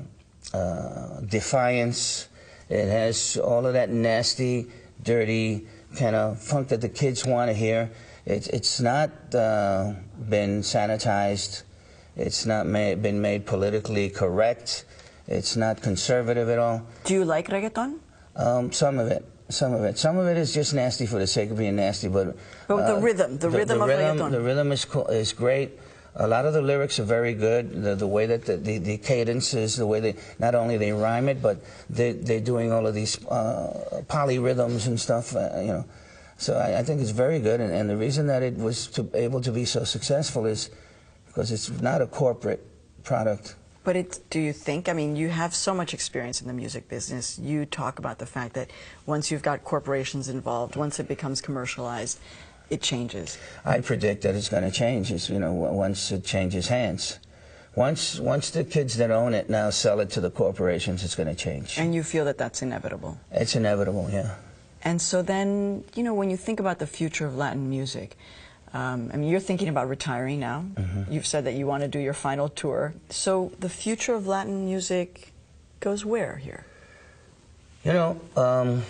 uh, 0.55 1.20
defiance. 1.20 2.28
It 2.68 2.89
has 2.89 3.37
all 3.37 3.66
of 3.66 3.74
that 3.74 3.91
nasty, 3.91 4.66
dirty 5.03 5.66
kind 5.95 6.16
of 6.16 6.41
funk 6.41 6.68
that 6.68 6.80
the 6.80 6.89
kids 6.89 7.24
want 7.24 7.51
to 7.51 7.55
hear. 7.55 7.91
It's 8.24 8.49
it's 8.49 8.80
not 8.80 9.11
uh, 9.34 9.93
been 10.28 10.61
sanitized. 10.62 11.62
It's 12.16 12.47
not 12.47 12.66
made, 12.66 13.03
been 13.03 13.20
made 13.20 13.45
politically 13.47 14.09
correct. 14.09 14.84
It's 15.28 15.57
not 15.57 15.82
conservative 15.82 16.49
at 16.49 16.59
all. 16.59 16.82
Do 17.05 17.14
you 17.14 17.24
like 17.24 17.49
reggaeton? 17.49 17.99
Um, 18.37 18.72
some 18.72 18.99
of 18.99 19.09
it. 19.09 19.24
Some 19.49 19.74
of 19.74 19.84
it. 19.84 19.99
Some 19.99 20.16
of 20.16 20.26
it 20.26 20.37
is 20.37 20.53
just 20.53 20.74
nasty 20.74 21.07
for 21.07 21.18
the 21.18 21.26
sake 21.26 21.51
of 21.51 21.59
being 21.59 21.76
nasty, 21.76 22.09
but. 22.09 22.37
But 22.66 22.87
the 22.87 23.01
rhythm, 23.01 23.39
the, 23.39 23.51
rhythm 23.51 23.78
the 23.78 23.84
of 23.84 23.89
rhythm, 23.89 24.18
reggaeton. 24.18 24.30
The 24.30 24.41
rhythm 24.41 24.72
is 24.72 24.84
cool, 24.84 25.07
is 25.07 25.32
great. 25.32 25.78
A 26.18 26.26
lot 26.26 26.46
of 26.46 26.54
the 26.54 26.62
lyrics 26.62 26.98
are 26.98 27.04
very 27.04 27.34
good. 27.34 27.82
The, 27.82 27.94
the 27.94 28.06
way 28.06 28.26
that 28.26 28.46
the, 28.46 28.56
the, 28.56 28.78
the 28.78 28.98
cadence 28.98 29.52
is, 29.52 29.76
the 29.76 29.86
way 29.86 30.00
they 30.00 30.14
not 30.38 30.54
only 30.54 30.78
they 30.78 30.92
rhyme 30.92 31.28
it, 31.28 31.42
but 31.42 31.58
they, 31.90 32.12
they're 32.12 32.40
doing 32.40 32.72
all 32.72 32.86
of 32.86 32.94
these 32.94 33.24
uh, 33.26 34.02
polyrhythms 34.08 34.86
and 34.86 34.98
stuff. 34.98 35.36
Uh, 35.36 35.50
you 35.60 35.66
know, 35.68 35.84
so 36.38 36.56
I, 36.56 36.78
I, 36.78 36.82
think 36.82 37.00
it's 37.00 37.10
very 37.10 37.38
good. 37.38 37.60
And, 37.60 37.72
and 37.72 37.90
the 37.90 37.96
reason 37.96 38.26
that 38.28 38.42
it 38.42 38.56
was 38.56 38.86
to, 38.88 39.08
able 39.14 39.42
to 39.42 39.52
be 39.52 39.64
so 39.64 39.84
successful 39.84 40.46
is 40.46 40.70
because 41.26 41.52
it's 41.52 41.70
not 41.82 42.00
a 42.00 42.06
corporate 42.06 42.66
product. 43.04 43.54
But 43.84 43.94
it, 43.94 44.18
do 44.30 44.40
you 44.40 44.52
think, 44.52 44.88
I 44.88 44.94
mean, 44.94 45.14
you 45.14 45.28
have 45.28 45.54
so 45.54 45.72
much 45.72 45.94
experience 45.94 46.40
in 46.40 46.48
the 46.48 46.52
music 46.52 46.88
business. 46.88 47.38
You 47.38 47.66
talk 47.66 48.00
about 48.00 48.18
the 48.18 48.26
fact 48.26 48.54
that 48.54 48.70
once 49.06 49.30
you've 49.30 49.42
got 49.42 49.62
corporations 49.62 50.28
involved, 50.28 50.74
once 50.74 50.98
it 50.98 51.06
becomes 51.06 51.40
commercialized, 51.40 52.18
it 52.70 52.82
changes. 52.82 53.38
I 53.64 53.80
predict 53.80 54.22
that 54.22 54.34
it's 54.34 54.48
going 54.48 54.64
to 54.64 54.70
change. 54.70 55.12
It's, 55.12 55.28
you 55.30 55.38
know, 55.38 55.52
once 55.52 56.10
it 56.12 56.24
changes 56.24 56.68
hands. 56.68 57.18
Once, 57.74 58.18
once 58.18 58.50
the 58.50 58.64
kids 58.64 58.96
that 58.96 59.10
own 59.10 59.34
it 59.34 59.50
now 59.50 59.70
sell 59.70 60.00
it 60.00 60.10
to 60.10 60.20
the 60.20 60.30
corporations, 60.30 61.04
it's 61.04 61.14
going 61.14 61.28
to 61.28 61.34
change. 61.34 61.78
And 61.78 61.94
you 61.94 62.02
feel 62.02 62.24
that 62.24 62.38
that's 62.38 62.62
inevitable? 62.62 63.18
It's 63.30 63.54
inevitable, 63.54 64.08
yeah. 64.10 64.36
And 64.82 65.00
so 65.00 65.20
then, 65.20 65.84
you 65.94 66.02
know, 66.02 66.14
when 66.14 66.30
you 66.30 66.36
think 66.36 66.58
about 66.58 66.78
the 66.78 66.86
future 66.86 67.26
of 67.26 67.36
Latin 67.36 67.68
music, 67.68 68.16
um, 68.72 69.10
I 69.12 69.16
mean, 69.16 69.30
you're 69.30 69.40
thinking 69.40 69.68
about 69.68 69.88
retiring 69.88 70.40
now. 70.40 70.60
Mm 70.60 70.84
-hmm. 70.84 71.12
You've 71.12 71.26
said 71.26 71.44
that 71.44 71.54
you 71.54 71.66
want 71.66 71.82
to 71.82 71.88
do 71.88 71.98
your 71.98 72.14
final 72.14 72.48
tour. 72.48 72.92
So 73.10 73.50
the 73.60 73.68
future 73.68 74.16
of 74.16 74.26
Latin 74.26 74.64
music 74.64 75.32
goes 75.80 76.04
where 76.04 76.36
here? 76.36 76.64
You 77.84 77.92
know, 77.92 78.16
um, 78.34 78.82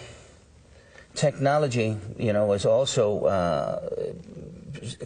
technology, 1.17 1.97
you 2.19 2.33
know, 2.33 2.53
is 2.53 2.67
also 2.67 3.25
uh, 3.25 3.89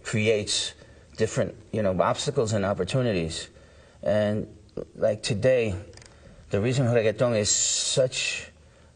creates 0.03 0.75
different, 1.17 1.55
you 1.73 1.83
know, 1.83 1.99
obstacles 2.01 2.53
and 2.53 2.65
opportunities. 2.65 3.49
And 4.03 4.49
like 4.97 5.23
today, 5.23 5.75
the 6.51 6.61
reason 6.61 6.87
reggaeton 6.87 7.39
is 7.39 7.51
such 7.51 8.51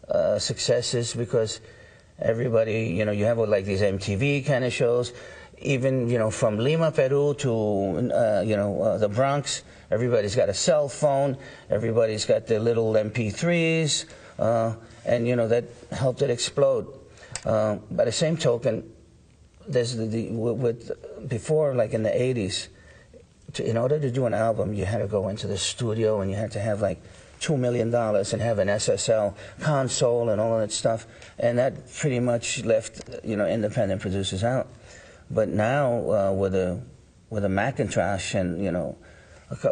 uh, 0.09 0.39
success 0.39 0.95
is 0.95 1.15
because 1.15 1.61
everybody, 2.19 2.87
you 2.87 3.05
know, 3.05 3.13
you 3.13 3.25
have 3.25 3.39
like 3.39 3.65
these 3.65 3.81
MTV 3.81 4.47
kind 4.47 4.65
of 4.65 4.73
shows, 4.73 5.13
even, 5.59 6.09
you 6.09 6.19
know, 6.19 6.31
from 6.31 6.59
Lima, 6.59 6.91
Peru 6.91 7.35
to, 7.35 8.11
uh, 8.13 8.43
you 8.45 8.57
know, 8.57 8.83
uh, 8.83 8.99
the 8.99 9.09
Bronx, 9.09 9.63
everybody's 9.91 10.35
got 10.35 10.49
a 10.49 10.55
cell 10.55 10.89
phone, 10.89 11.37
everybody's 11.71 12.25
got 12.25 12.47
their 12.47 12.61
little 12.61 12.93
MP3s, 12.95 14.07
uh, 14.39 14.75
and, 15.05 15.29
you 15.29 15.37
know, 15.37 15.49
that 15.49 15.65
helped 15.93 16.23
it 16.23 16.31
explode. 16.31 16.87
Uh, 17.45 17.77
by 17.91 18.05
the 18.05 18.13
same 18.13 18.37
token, 18.37 18.91
there's 19.67 19.97
the, 19.97 20.07
the 20.07 20.31
with, 20.31 21.29
before, 21.29 21.75
like 21.75 21.93
in 21.93 22.03
the 22.03 22.11
80s, 22.11 22.69
to, 23.55 23.69
in 23.69 23.77
order 23.77 23.99
to 23.99 24.11
do 24.11 24.27
an 24.27 24.35
album, 24.35 24.75
you 24.75 24.85
had 24.85 24.99
to 24.99 25.07
go 25.07 25.29
into 25.29 25.47
the 25.47 25.59
studio 25.59 26.21
and 26.21 26.31
you 26.31 26.37
had 26.37 26.53
to 26.53 26.61
have 26.61 26.81
like 26.81 27.01
$2 27.41 27.59
million 27.59 27.95
and 27.95 28.43
have 28.43 28.59
an 28.59 28.69
SSL 28.69 29.35
console 29.61 30.31
and 30.31 30.41
all 30.41 30.55
of 30.55 30.61
that 30.61 30.73
stuff. 30.73 31.07
And 31.39 31.59
that 31.59 31.93
pretty 31.95 32.21
much 32.21 32.65
left, 32.65 33.03
you 33.23 33.37
know, 33.37 33.47
independent 33.47 34.01
producers 34.01 34.43
out. 34.43 34.69
But 35.31 35.49
now 35.49 36.11
uh, 36.11 36.33
with 36.33 36.55
a 36.55 36.81
with 37.31 37.45
a 37.45 37.49
Macintosh 37.49 38.35
and 38.35 38.63
you 38.63 38.71
know, 38.71 38.97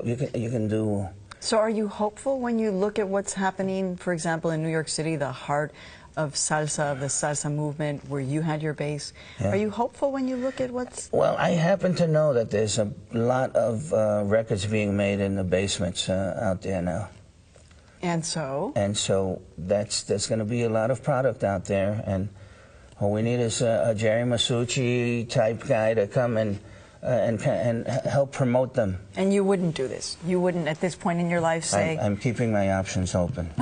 you 0.05 0.17
can 0.17 0.41
you 0.41 0.51
can 0.51 0.69
do. 0.69 1.09
So 1.41 1.59
are 1.59 1.71
you 1.71 1.89
hopeful 1.89 2.41
when 2.41 2.59
you 2.59 2.71
look 2.71 2.99
at 2.99 3.09
what's 3.09 3.35
happening, 3.35 3.97
for 3.97 4.13
example, 4.13 4.51
in 4.51 4.63
New 4.63 4.71
York 4.71 4.89
City, 4.89 5.17
the 5.17 5.33
heart 5.33 5.73
of 6.17 6.35
salsa, 6.35 6.93
of 6.93 7.01
the 7.01 7.07
salsa 7.07 7.53
movement, 7.53 8.09
where 8.09 8.21
you 8.21 8.43
had 8.43 8.63
your 8.63 8.75
base? 8.75 9.13
Yeah. 9.41 9.53
Are 9.53 9.57
you 9.57 9.71
hopeful 9.71 10.13
when 10.13 10.29
you 10.29 10.37
look 10.37 10.61
at 10.61 10.71
what's? 10.71 11.11
Well, 11.13 11.37
I 11.37 11.51
happen 11.51 11.95
to 11.97 12.07
know 12.07 12.35
that 12.35 12.51
there's 12.51 12.79
a 12.79 12.93
lot 13.13 13.55
of 13.57 13.93
uh, 13.93 14.23
records 14.27 14.67
being 14.67 14.97
made 14.97 15.21
in 15.21 15.37
the 15.37 15.45
basements 15.45 16.09
uh, 16.09 16.39
out 16.41 16.63
there 16.63 16.83
now. 16.83 17.09
And 18.03 18.25
so? 18.27 18.73
And 18.75 18.97
so 18.97 19.43
that's 19.57 20.03
there's 20.03 20.27
going 20.27 20.41
to 20.41 20.45
be 20.45 20.63
a 20.63 20.69
lot 20.69 20.91
of 20.91 21.03
product 21.03 21.45
out 21.45 21.67
there, 21.67 22.03
and 22.05 22.29
all 23.01 23.13
we 23.13 23.23
need 23.23 23.39
is 23.41 23.63
a, 23.63 23.91
a 23.91 23.95
Jerry 23.95 24.25
Masucci 24.25 25.29
type 25.29 25.65
guy 25.67 25.95
to 25.95 26.09
come 26.09 26.37
and, 26.37 26.59
uh, 27.03 27.07
and 27.07 27.41
and 27.43 27.87
help 27.87 28.33
promote 28.33 28.75
them. 28.75 28.99
And 29.17 29.33
you 29.33 29.45
wouldn't 29.45 29.77
do 29.77 29.87
this. 29.87 30.17
You 30.27 30.41
wouldn't 30.41 30.67
at 30.67 30.81
this 30.81 30.97
point 30.97 31.21
in 31.21 31.31
your 31.31 31.41
life 31.41 31.65
say. 31.65 31.97
I'm, 31.97 32.05
I'm 32.05 32.17
keeping 32.17 32.51
my 32.53 32.73
options 32.73 33.15
open. 33.15 33.51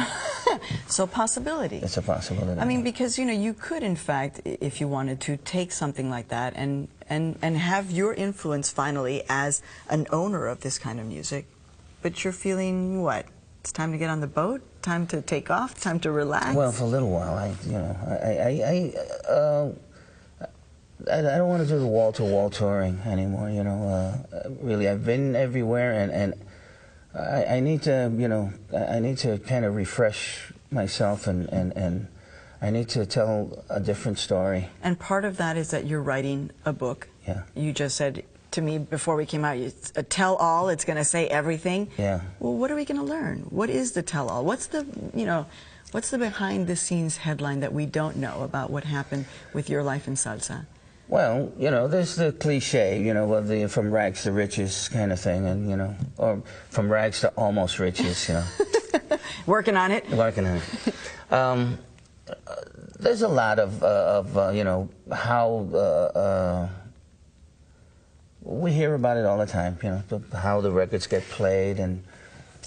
so 0.86 1.06
possibility. 1.06 1.76
It's 1.76 1.96
a 1.96 2.02
possibility. 2.02 2.60
I 2.60 2.64
mean, 2.64 2.82
because 2.82 3.18
you 3.18 3.24
know, 3.24 3.32
you 3.32 3.54
could, 3.54 3.82
in 3.82 3.96
fact, 3.96 4.40
if 4.44 4.80
you 4.80 4.88
wanted 4.88 5.20
to, 5.22 5.36
take 5.38 5.72
something 5.72 6.10
like 6.10 6.28
that 6.28 6.52
and 6.54 6.88
and 7.08 7.38
and 7.40 7.56
have 7.56 7.90
your 7.90 8.12
influence 8.14 8.70
finally 8.70 9.22
as 9.28 9.62
an 9.88 10.06
owner 10.10 10.46
of 10.46 10.60
this 10.60 10.78
kind 10.78 11.00
of 11.00 11.06
music, 11.06 11.46
but 12.02 12.22
you're 12.24 12.32
feeling 12.32 13.02
what? 13.02 13.26
It's 13.60 13.72
time 13.72 13.92
to 13.92 13.98
get 13.98 14.10
on 14.10 14.20
the 14.20 14.26
boat. 14.26 14.62
Time 14.82 15.06
to 15.08 15.20
take 15.20 15.50
off. 15.50 15.78
Time 15.80 16.00
to 16.00 16.10
relax. 16.10 16.54
Well, 16.56 16.72
for 16.72 16.84
a 16.84 16.86
little 16.86 17.10
while, 17.10 17.34
I, 17.34 17.54
you 17.66 17.72
know, 17.72 17.96
I, 18.08 18.14
I, 18.14 18.92
I, 19.28 19.30
uh, 19.30 19.72
I, 21.12 21.36
don't 21.36 21.48
want 21.48 21.62
to 21.62 21.68
do 21.68 21.78
the 21.78 21.86
wall-to-wall 21.86 22.48
touring 22.48 22.98
anymore. 23.04 23.50
You 23.50 23.64
know, 23.64 24.24
uh, 24.32 24.48
really, 24.62 24.88
I've 24.88 25.04
been 25.04 25.36
everywhere, 25.36 25.92
and 25.92 26.10
and 26.10 26.34
I, 27.14 27.56
I 27.56 27.60
need 27.60 27.82
to, 27.82 28.12
you 28.16 28.28
know, 28.28 28.52
I 28.76 29.00
need 29.00 29.18
to 29.18 29.38
kind 29.38 29.64
of 29.64 29.74
refresh 29.74 30.52
myself, 30.70 31.26
and 31.26 31.48
and 31.48 31.76
and 31.76 32.08
I 32.62 32.70
need 32.70 32.88
to 32.90 33.06
tell 33.06 33.64
a 33.68 33.80
different 33.80 34.18
story. 34.18 34.68
And 34.82 34.98
part 34.98 35.24
of 35.24 35.36
that 35.38 35.56
is 35.56 35.70
that 35.70 35.86
you're 35.86 36.02
writing 36.02 36.50
a 36.64 36.72
book. 36.72 37.08
Yeah. 37.26 37.42
You 37.54 37.72
just 37.72 37.96
said 37.96 38.24
to 38.52 38.60
me 38.60 38.78
before 38.78 39.16
we 39.16 39.26
came 39.26 39.44
out, 39.44 39.56
it's 39.56 39.92
a 39.96 40.02
tell-all. 40.02 40.68
It's 40.68 40.84
going 40.84 40.98
to 40.98 41.04
say 41.04 41.26
everything. 41.28 41.88
Yeah. 41.96 42.20
Well, 42.38 42.54
what 42.54 42.70
are 42.70 42.74
we 42.74 42.84
going 42.84 43.00
to 43.00 43.06
learn? 43.06 43.46
What 43.50 43.70
is 43.70 43.92
the 43.92 44.02
tell-all? 44.02 44.44
What's 44.44 44.66
the, 44.66 44.84
you 45.14 45.24
know, 45.24 45.46
what's 45.92 46.10
the 46.10 46.18
behind-the-scenes 46.18 47.18
headline 47.18 47.60
that 47.60 47.72
we 47.72 47.86
don't 47.86 48.16
know 48.16 48.42
about 48.42 48.70
what 48.70 48.84
happened 48.84 49.26
with 49.52 49.70
your 49.70 49.82
life 49.82 50.06
in 50.08 50.14
salsa? 50.14 50.66
Well, 51.10 51.52
you 51.58 51.72
know, 51.72 51.88
there's 51.88 52.14
the 52.14 52.30
cliche, 52.30 53.02
you 53.02 53.12
know, 53.12 53.34
of 53.34 53.48
the 53.48 53.66
from 53.66 53.90
rags 53.90 54.22
to 54.22 54.32
riches 54.32 54.88
kind 54.88 55.10
of 55.10 55.18
thing, 55.18 55.44
and 55.44 55.68
you 55.68 55.76
know, 55.76 55.96
or 56.16 56.40
from 56.70 56.90
rags 56.90 57.20
to 57.22 57.30
almost 57.30 57.80
riches, 57.80 58.28
you 58.28 58.34
know. 58.34 59.18
Working 59.46 59.76
on 59.76 59.90
it. 59.90 60.08
Working 60.10 60.46
on 60.46 60.56
it. 60.58 60.94
Um, 61.32 61.78
there's 63.00 63.22
a 63.22 63.28
lot 63.28 63.58
of, 63.58 63.82
uh, 63.82 63.86
of 63.86 64.38
uh, 64.38 64.50
you 64.50 64.62
know, 64.62 64.88
how. 65.12 65.68
Uh, 65.72 65.76
uh 65.76 66.68
we 68.42 68.72
hear 68.72 68.94
about 68.94 69.16
it 69.18 69.26
all 69.26 69.36
the 69.36 69.46
time, 69.46 69.78
you 69.82 69.90
know, 69.90 70.22
how 70.32 70.60
the 70.60 70.70
records 70.70 71.06
get 71.06 71.22
played 71.28 71.78
and 71.78 72.02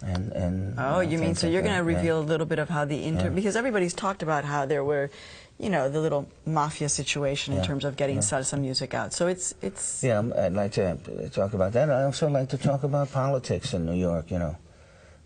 and 0.05 0.31
and. 0.33 0.75
Oh, 0.77 0.99
you, 0.99 1.05
know, 1.05 1.11
you 1.11 1.17
mean 1.17 1.35
so 1.35 1.47
like 1.47 1.53
you're 1.53 1.61
going 1.63 1.77
to 1.77 1.83
reveal 1.83 2.19
yeah. 2.19 2.25
a 2.25 2.29
little 2.29 2.45
bit 2.45 2.59
of 2.59 2.69
how 2.69 2.85
the 2.85 3.03
inter 3.03 3.25
yeah. 3.25 3.29
because 3.29 3.55
everybody's 3.55 3.93
talked 3.93 4.21
about 4.21 4.45
how 4.45 4.65
there 4.65 4.83
were, 4.83 5.09
you 5.63 5.69
know, 5.69 5.89
the 5.89 6.01
little 6.01 6.27
mafia 6.45 6.89
situation 6.89 7.53
in 7.53 7.63
terms 7.63 7.85
of 7.85 7.95
getting 7.95 8.19
salsa 8.19 8.59
music 8.59 8.93
out. 8.93 9.13
So 9.13 9.27
it's 9.27 9.55
it's. 9.61 10.03
Yeah, 10.03 10.21
I'd 10.37 10.53
like 10.53 10.73
to 10.73 10.97
talk 11.31 11.53
about 11.53 11.71
that. 11.73 11.89
I 11.89 12.03
also 12.03 12.29
like 12.29 12.49
to 12.49 12.57
talk 12.57 12.83
about 12.83 13.11
politics 13.11 13.73
in 13.73 13.85
New 13.85 13.95
York, 13.95 14.29
you 14.29 14.39
know, 14.39 14.57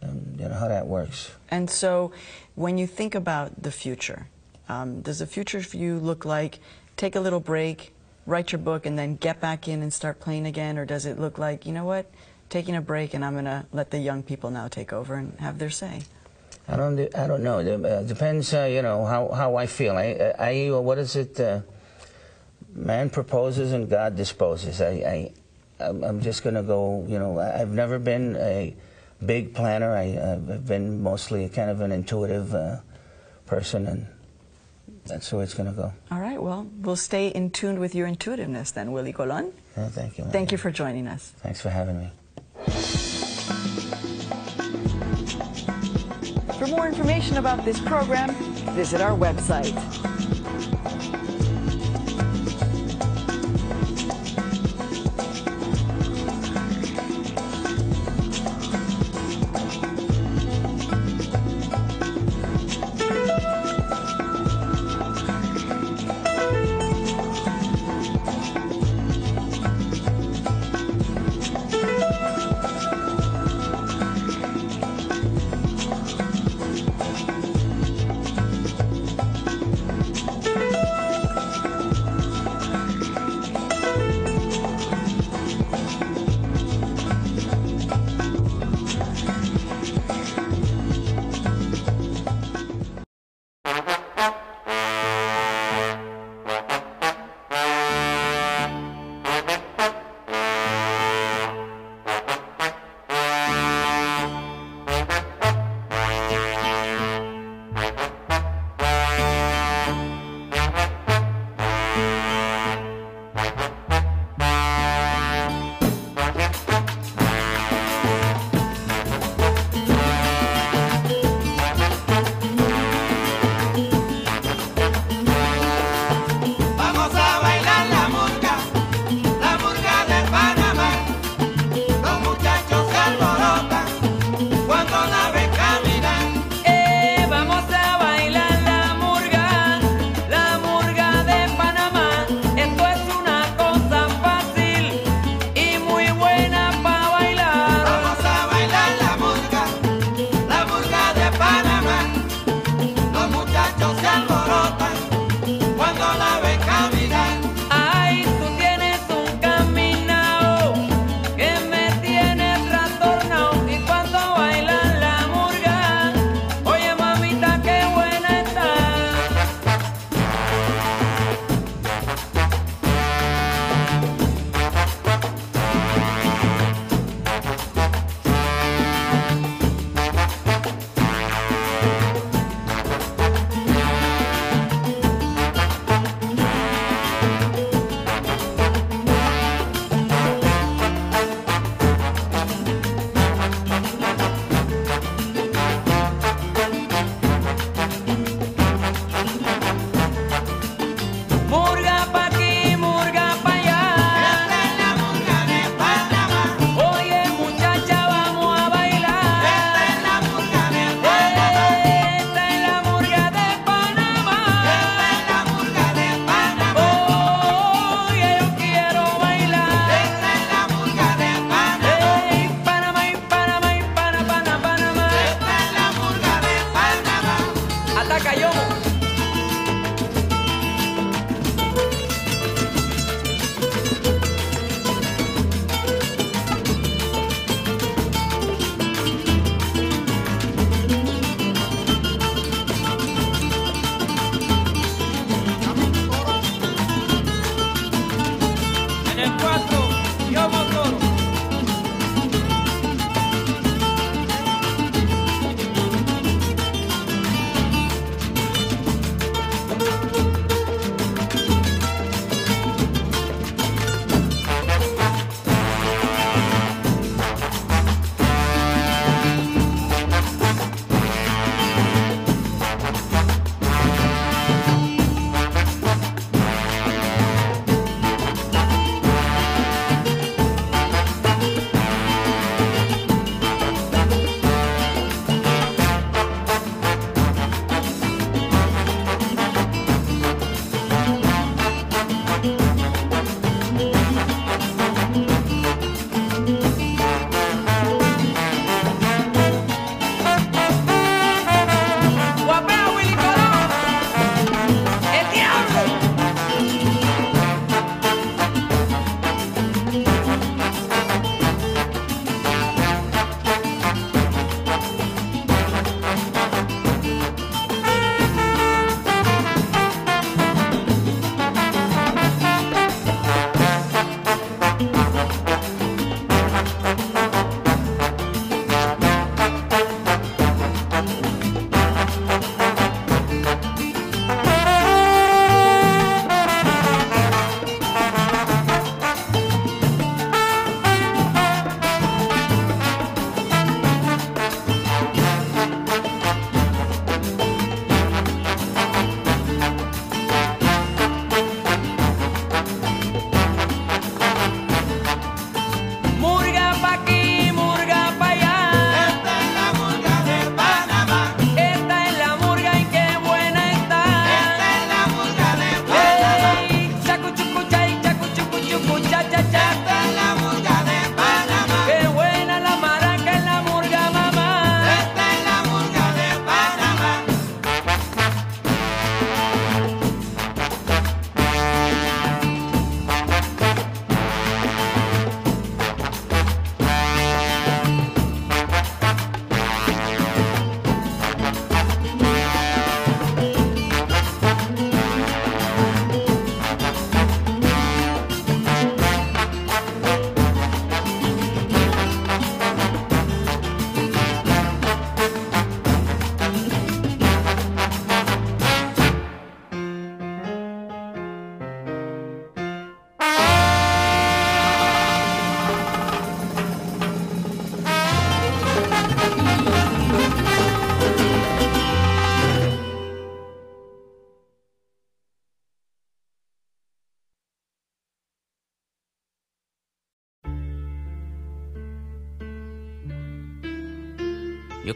and 0.02 0.40
you 0.40 0.48
know 0.48 0.56
how 0.56 0.68
that 0.68 0.86
works. 0.88 1.32
And 1.50 1.70
so, 1.70 2.12
when 2.56 2.78
you 2.78 2.88
think 2.88 3.16
about 3.16 3.64
the 3.64 3.72
future, 3.72 4.28
um, 4.70 5.02
does 5.02 5.20
the 5.20 5.28
future 5.28 5.62
for 5.62 5.78
you 5.78 5.98
look 6.00 6.24
like 6.26 6.60
take 6.96 7.16
a 7.16 7.20
little 7.20 7.40
break? 7.40 7.94
write 8.28 8.52
your 8.52 8.60
book 8.60 8.86
and 8.86 9.00
then 9.00 9.16
get 9.16 9.40
back 9.40 9.68
in 9.68 9.82
and 9.82 9.92
start 9.92 10.20
playing 10.20 10.46
again, 10.46 10.78
or 10.78 10.86
does 10.86 11.06
it 11.06 11.18
look 11.18 11.40
like, 11.40 11.66
you 11.66 11.72
know 11.72 11.86
what, 11.86 12.12
taking 12.50 12.76
a 12.76 12.82
break, 12.82 13.14
and 13.14 13.26
I'm 13.26 13.34
going 13.34 13.46
to 13.46 13.66
let 13.72 13.90
the 13.90 13.98
young 13.98 14.22
people 14.22 14.52
now 14.52 14.68
take 14.68 14.94
over 14.94 15.16
and 15.16 15.40
have 15.40 15.58
their 15.58 15.70
say. 15.70 16.02
I 16.68 16.76
don't. 16.76 17.00
I 17.16 17.28
don't 17.28 17.44
know. 17.44 17.60
It 17.60 17.86
uh, 17.86 18.04
depends. 18.04 18.54
Uh, 18.54 18.66
you 18.66 18.82
know 18.82 19.06
how, 19.06 19.30
how 19.30 19.56
I 19.56 19.68
feel. 19.68 19.96
I. 19.98 20.34
I. 20.38 20.70
What 20.72 20.98
is 20.98 21.16
it? 21.16 21.40
Uh, 21.40 21.62
man 22.74 23.10
proposes 23.10 23.72
and 23.72 23.90
God 23.90 24.16
disposes. 24.16 24.82
I. 24.82 24.88
I 24.88 25.32
I'm 25.80 26.22
just 26.22 26.44
going 26.44 26.56
to 26.56 26.64
go. 26.64 27.06
You 27.08 27.20
know, 27.20 27.40
I've 27.40 27.72
never 27.72 28.00
been 28.00 28.36
a 28.36 28.76
big 29.26 29.54
planner. 29.54 29.96
I, 29.96 30.06
have 30.06 30.68
been 30.68 31.02
mostly 31.02 31.48
kind 31.50 31.70
of 31.70 31.82
an 31.82 31.92
intuitive 31.92 32.54
uh, 32.54 32.78
person, 33.46 33.88
and 33.88 34.08
that's 35.06 35.30
the 35.30 35.38
way 35.38 35.44
it's 35.44 35.54
going 35.54 35.70
to 35.70 35.76
go. 35.76 35.94
All 36.12 36.20
right. 36.20 36.42
Well, 36.42 36.68
we'll 36.82 36.96
stay 36.96 37.28
in 37.28 37.52
tune 37.52 37.80
with 37.80 37.96
your 37.96 38.08
intuitiveness 38.08 38.72
then, 38.72 38.92
Willie 38.92 39.14
Colon. 39.14 39.54
Yeah, 39.78 39.90
thank 39.90 40.18
you. 40.18 40.26
Thank 40.26 40.52
you 40.52 40.58
for 40.58 40.72
joining 40.72 41.08
us. 41.08 41.32
Thanks 41.38 41.62
for 41.62 41.70
having 41.70 42.00
me. 42.00 42.12
For 46.58 46.66
more 46.66 46.88
information 46.88 47.38
about 47.38 47.64
this 47.64 47.80
program, 47.80 48.34
visit 48.74 49.00
our 49.00 49.16
website. 49.16 50.07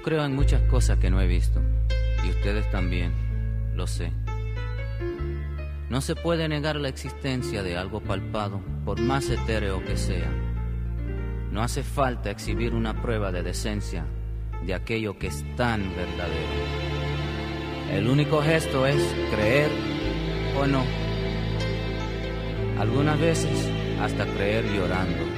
Creo 0.04 0.26
en 0.26 0.36
muchas 0.36 0.62
cosas 0.64 0.98
que 0.98 1.12
no 1.12 1.22
he 1.22 1.28
visto, 1.28 1.62
y 2.26 2.30
ustedes 2.30 2.70
también, 2.72 3.14
lo 3.76 3.86
sé. 3.86 4.12
No 5.90 6.02
se 6.02 6.16
puede 6.16 6.48
negar 6.48 6.78
la 6.78 6.90
existencia 6.90 7.62
de 7.62 7.78
algo 7.78 8.02
palpado, 8.02 8.62
por 8.84 9.00
más 9.00 9.30
etéreo 9.30 9.84
que 9.86 9.98
sea. 9.98 10.32
No 11.52 11.62
hace 11.62 11.84
falta 11.84 12.32
exhibir 12.32 12.74
una 12.74 13.00
prueba 13.00 13.32
de 13.32 13.44
decencia 13.44 14.06
de 14.66 14.74
aquello 14.74 15.20
que 15.20 15.28
es 15.28 15.44
tan 15.56 15.82
verdadero. 15.96 16.50
El 17.92 18.08
único 18.08 18.42
gesto 18.42 18.88
es 18.88 19.04
creer 19.32 19.70
o 20.58 20.66
no. 20.66 20.84
Algunas 22.80 23.20
veces 23.20 23.70
hasta 24.02 24.26
creer 24.26 24.66
llorando. 24.66 25.31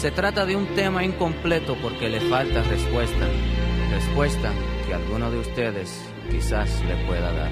Se 0.00 0.12
trata 0.12 0.46
de 0.46 0.54
un 0.54 0.64
tema 0.76 1.02
incompleto 1.02 1.76
porque 1.82 2.08
le 2.08 2.20
falta 2.20 2.62
respuesta. 2.62 3.26
Respuesta 3.90 4.52
que 4.86 4.94
alguno 4.94 5.28
de 5.28 5.38
ustedes 5.40 6.00
quizás 6.30 6.70
le 6.84 6.94
pueda 7.04 7.32
dar. 7.32 7.50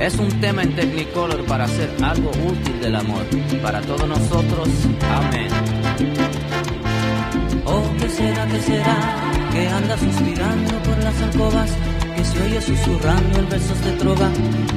Es 0.00 0.18
un 0.18 0.28
tema 0.40 0.64
en 0.64 0.74
Technicolor 0.74 1.44
para 1.44 1.62
hacer 1.62 1.90
algo 2.02 2.30
útil 2.30 2.80
del 2.80 2.96
amor. 2.96 3.24
Para 3.62 3.80
todos 3.80 4.08
nosotros, 4.08 4.68
amén. 5.12 5.48
Oh, 7.66 7.84
¿qué 8.00 8.08
será, 8.08 8.46
qué 8.46 8.60
será? 8.60 9.48
Que 9.52 9.68
anda 9.68 9.96
suspirando 9.96 10.82
por 10.82 10.98
las 11.04 11.22
alcobas, 11.22 11.70
que 12.18 12.24
se 12.24 12.42
oye 12.42 12.60
susurrando 12.60 13.38
en 13.38 13.48
versos 13.48 13.80
de 13.84 13.92
trova, 13.92 14.28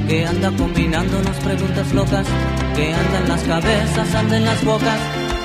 que 0.06 0.24
anda 0.24 0.48
combinándonos 0.52 1.36
preguntas 1.38 1.92
locas, 1.92 2.26
que 2.76 2.94
anda 2.94 3.18
en 3.18 3.28
las 3.28 3.42
cabezas, 3.42 4.14
anda 4.14 4.36
en 4.36 4.44
las 4.44 4.64
bocas, 4.64 4.98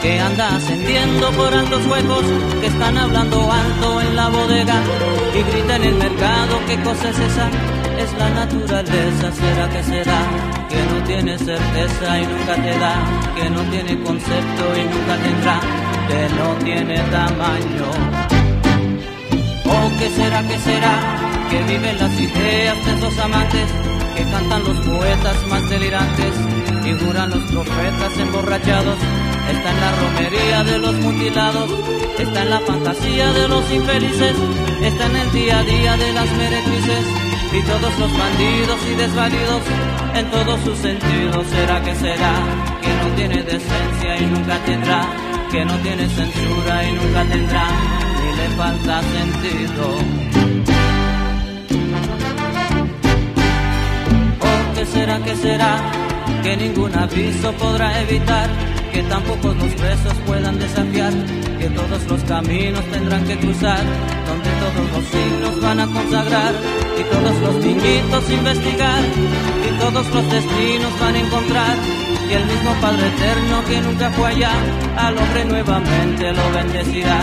que 0.03 0.19
anda 0.19 0.55
ascendiendo 0.55 1.31
por 1.31 1.51
altos 1.51 1.87
huecos, 1.87 2.23
que 2.61 2.67
están 2.67 2.97
hablando 2.99 3.51
alto 3.51 4.01
en 4.01 4.15
la 4.15 4.29
bodega 4.29 4.79
y 5.33 5.51
grita 5.51 5.75
en 5.77 5.83
el 5.85 5.95
mercado, 5.95 6.59
¿qué 6.67 6.75
cosa 6.83 7.09
es 7.09 7.19
esa? 7.19 7.49
es 7.97 8.13
la 8.13 8.29
naturaleza, 8.29 9.31
será 9.31 9.67
que 9.69 9.83
será, 9.83 10.21
que 10.69 10.83
no 10.85 11.03
tiene 11.03 11.35
certeza 11.35 12.19
y 12.21 12.27
nunca 12.27 12.53
te 12.61 12.77
da, 12.77 12.95
que 13.35 13.49
no 13.49 13.61
tiene 13.71 14.03
concepto 14.03 14.63
y 14.77 14.83
nunca 14.83 15.15
tendrá, 15.17 15.59
que 16.07 16.29
no 16.37 16.47
tiene 16.63 16.99
tamaño. 17.09 17.89
¿O 19.65 19.99
qué 19.99 20.09
será, 20.11 20.43
qué 20.47 20.59
será, 20.59 21.16
que 21.49 21.63
viven 21.63 21.97
las 21.97 22.19
ideas 22.19 22.85
de 22.85 22.93
esos 22.93 23.17
amantes, 23.19 23.67
que 24.15 24.23
cantan 24.23 24.63
los 24.63 24.77
poetas 24.85 25.47
más 25.47 25.69
delirantes 25.69 26.33
y 26.85 27.05
juran 27.05 27.29
los 27.29 27.43
profetas 27.51 28.17
emborrachados? 28.17 28.97
Está 29.51 29.71
en 29.71 29.79
la 29.79 29.91
romería 29.95 30.63
de 30.63 30.79
los 30.79 30.93
mutilados, 30.95 31.69
está 32.19 32.43
en 32.43 32.49
la 32.49 32.59
fantasía 32.59 33.31
de 33.31 33.47
los 33.47 33.71
infelices, 33.71 34.35
está 34.81 35.05
en 35.05 35.15
el 35.15 35.31
día 35.31 35.59
a 35.59 35.63
día 35.63 35.97
de 35.97 36.13
las 36.13 36.31
meretrices 36.33 37.05
y 37.53 37.61
todos 37.61 37.99
los 37.99 38.17
bandidos 38.17 38.79
y 38.91 38.95
desvalidos 38.95 39.61
en 40.15 40.31
todos 40.31 40.59
sus 40.61 40.77
sentidos. 40.79 41.47
¿Será 41.47 41.81
que 41.81 41.95
será 41.95 42.33
que 42.81 42.89
no 42.89 43.15
tiene 43.15 43.43
decencia 43.43 44.17
y 44.19 44.25
nunca 44.25 44.57
tendrá? 44.65 45.07
Que 45.51 45.63
no 45.63 45.77
tiene 45.77 46.09
censura 46.09 46.89
y 46.89 46.91
nunca 46.93 47.23
tendrá, 47.23 47.67
ni 48.19 48.35
le 48.35 48.49
falta 48.57 49.01
sentido. 49.01 50.76
Será 54.93 55.19
que 55.19 55.35
será 55.35 55.91
que 56.43 56.57
ningún 56.57 56.95
aviso 56.95 57.51
podrá 57.53 58.01
evitar? 58.01 58.49
que 58.97 59.03
tampoco 59.03 59.53
los 59.53 59.73
presos 59.75 60.13
puedan 60.25 60.57
desafiar, 60.57 61.13
que 61.59 61.69
todos 61.69 62.03
los 62.09 62.23
caminos 62.23 62.83
tendrán 62.91 63.23
que 63.25 63.37
cruzar, 63.37 63.83
donde 64.25 64.49
todos 64.63 64.91
los 64.91 65.05
signos 65.05 65.61
van 65.61 65.79
a 65.79 65.85
consagrar, 65.85 66.53
y 66.99 67.03
todos 67.03 67.39
los 67.41 67.55
niñitos 67.63 68.29
investigar, 68.31 69.03
y 69.67 69.79
todos 69.79 70.09
los 70.09 70.31
destinos 70.31 70.99
van 70.99 71.13
a 71.13 71.19
encontrar, 71.19 71.75
y 72.27 72.33
el 72.33 72.45
mismo 72.45 72.71
Padre 72.81 73.07
Eterno 73.07 73.63
que 73.67 73.81
nunca 73.81 74.09
fue 74.09 74.29
allá, 74.29 74.51
al 74.97 75.15
hombre 75.15 75.45
nuevamente 75.45 76.33
lo 76.33 76.51
bendecirá, 76.51 77.19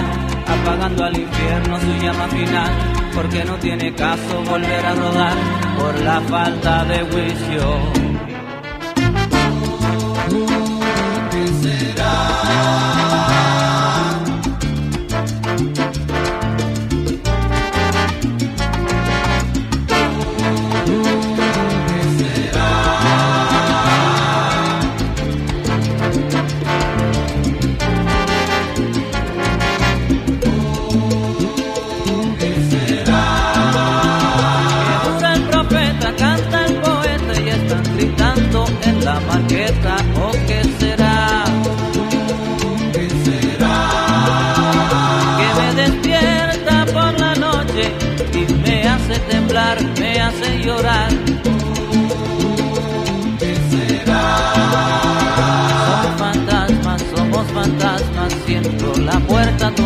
apagando 0.47 1.05
al 1.06 1.18
infierno 1.18 1.80
su 1.80 2.05
llama 2.05 2.28
final, 2.28 3.03
porque 3.15 3.45
no 3.45 3.57
tiene 3.59 3.95
caso 3.95 4.43
volver 4.43 4.85
a 4.85 4.95
rodar 4.95 5.36
por 5.78 5.99
la 6.01 6.20
falta 6.23 6.85
de 6.85 6.99
juicio. 7.05 8.03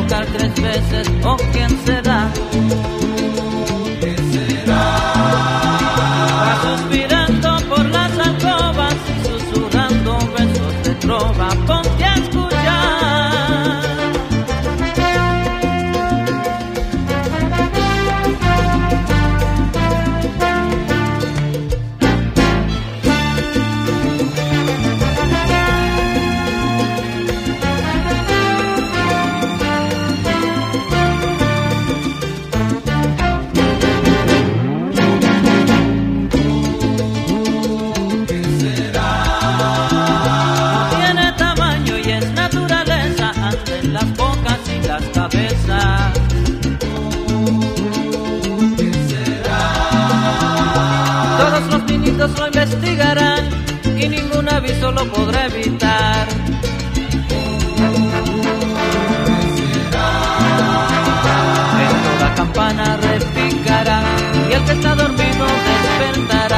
tocar 0.09 0.27
tres 0.27 0.55
veces 0.63 1.09
o 1.25 1.37
quien 1.53 1.71
sea. 1.85 1.98
eso 54.79 54.93
lo 54.93 55.05
podré 55.13 55.47
evitar. 55.47 56.29
Esto 61.89 62.11
la 62.21 62.35
campana 62.35 62.97
repicará 62.97 64.03
y 64.49 64.53
el 64.53 64.65
que 64.65 64.73
está 64.73 64.95
dormido 64.95 65.47
despertará. 65.69 66.58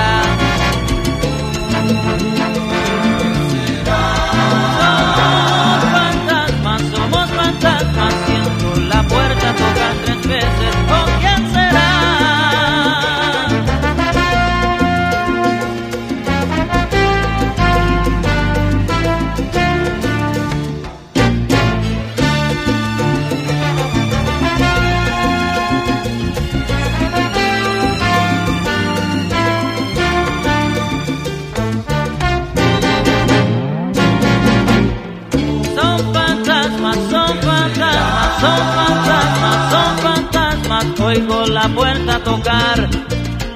Oigo 41.10 41.44
la 41.46 41.68
puerta 41.68 42.22
tocar, 42.22 42.88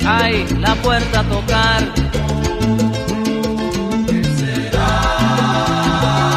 ay, 0.05 0.45
la 0.59 0.75
puerta 0.75 1.23
tocar. 1.23 1.85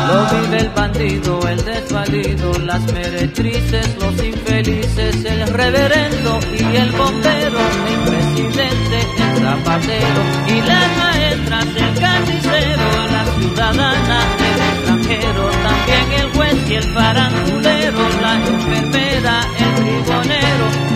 Lo 0.07 0.17
vive 0.29 0.57
el 0.59 0.69
bandido, 0.69 1.39
el 1.47 1.65
desvalido, 1.65 2.59
las 2.59 2.81
meretrices, 2.93 3.97
los 3.99 4.23
infelices, 4.23 5.25
el 5.25 5.47
reverendo 5.47 6.39
y 6.53 6.75
el 6.75 6.91
bombero, 6.91 7.61
el 7.89 7.99
presidente, 8.11 8.99
el 9.17 9.41
zapatero 9.41 10.21
y 10.47 10.61
las 10.61 10.97
maestras, 10.97 11.65
el 11.65 11.99
carnicero, 11.99 13.07
la 13.11 13.25
ciudadana, 13.39 14.19
el 14.37 14.59
extranjero, 14.69 15.49
también 15.49 16.21
el 16.21 16.29
juez 16.35 16.69
y 16.69 16.73
el 16.75 16.83
farandulero, 16.93 18.09
la 18.21 18.35
enfermera, 18.35 19.47
el 19.57 19.73
tribunero, 19.81 20.86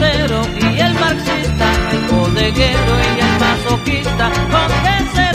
y 0.00 0.80
el 0.80 0.94
marxista, 0.94 1.66
el 1.90 2.14
bodeguero 2.14 2.92
y 3.16 3.20
el 3.20 3.40
masoquista. 3.40 4.30
¿Con 4.30 4.68
qué 4.82 5.16
será? 5.16 5.27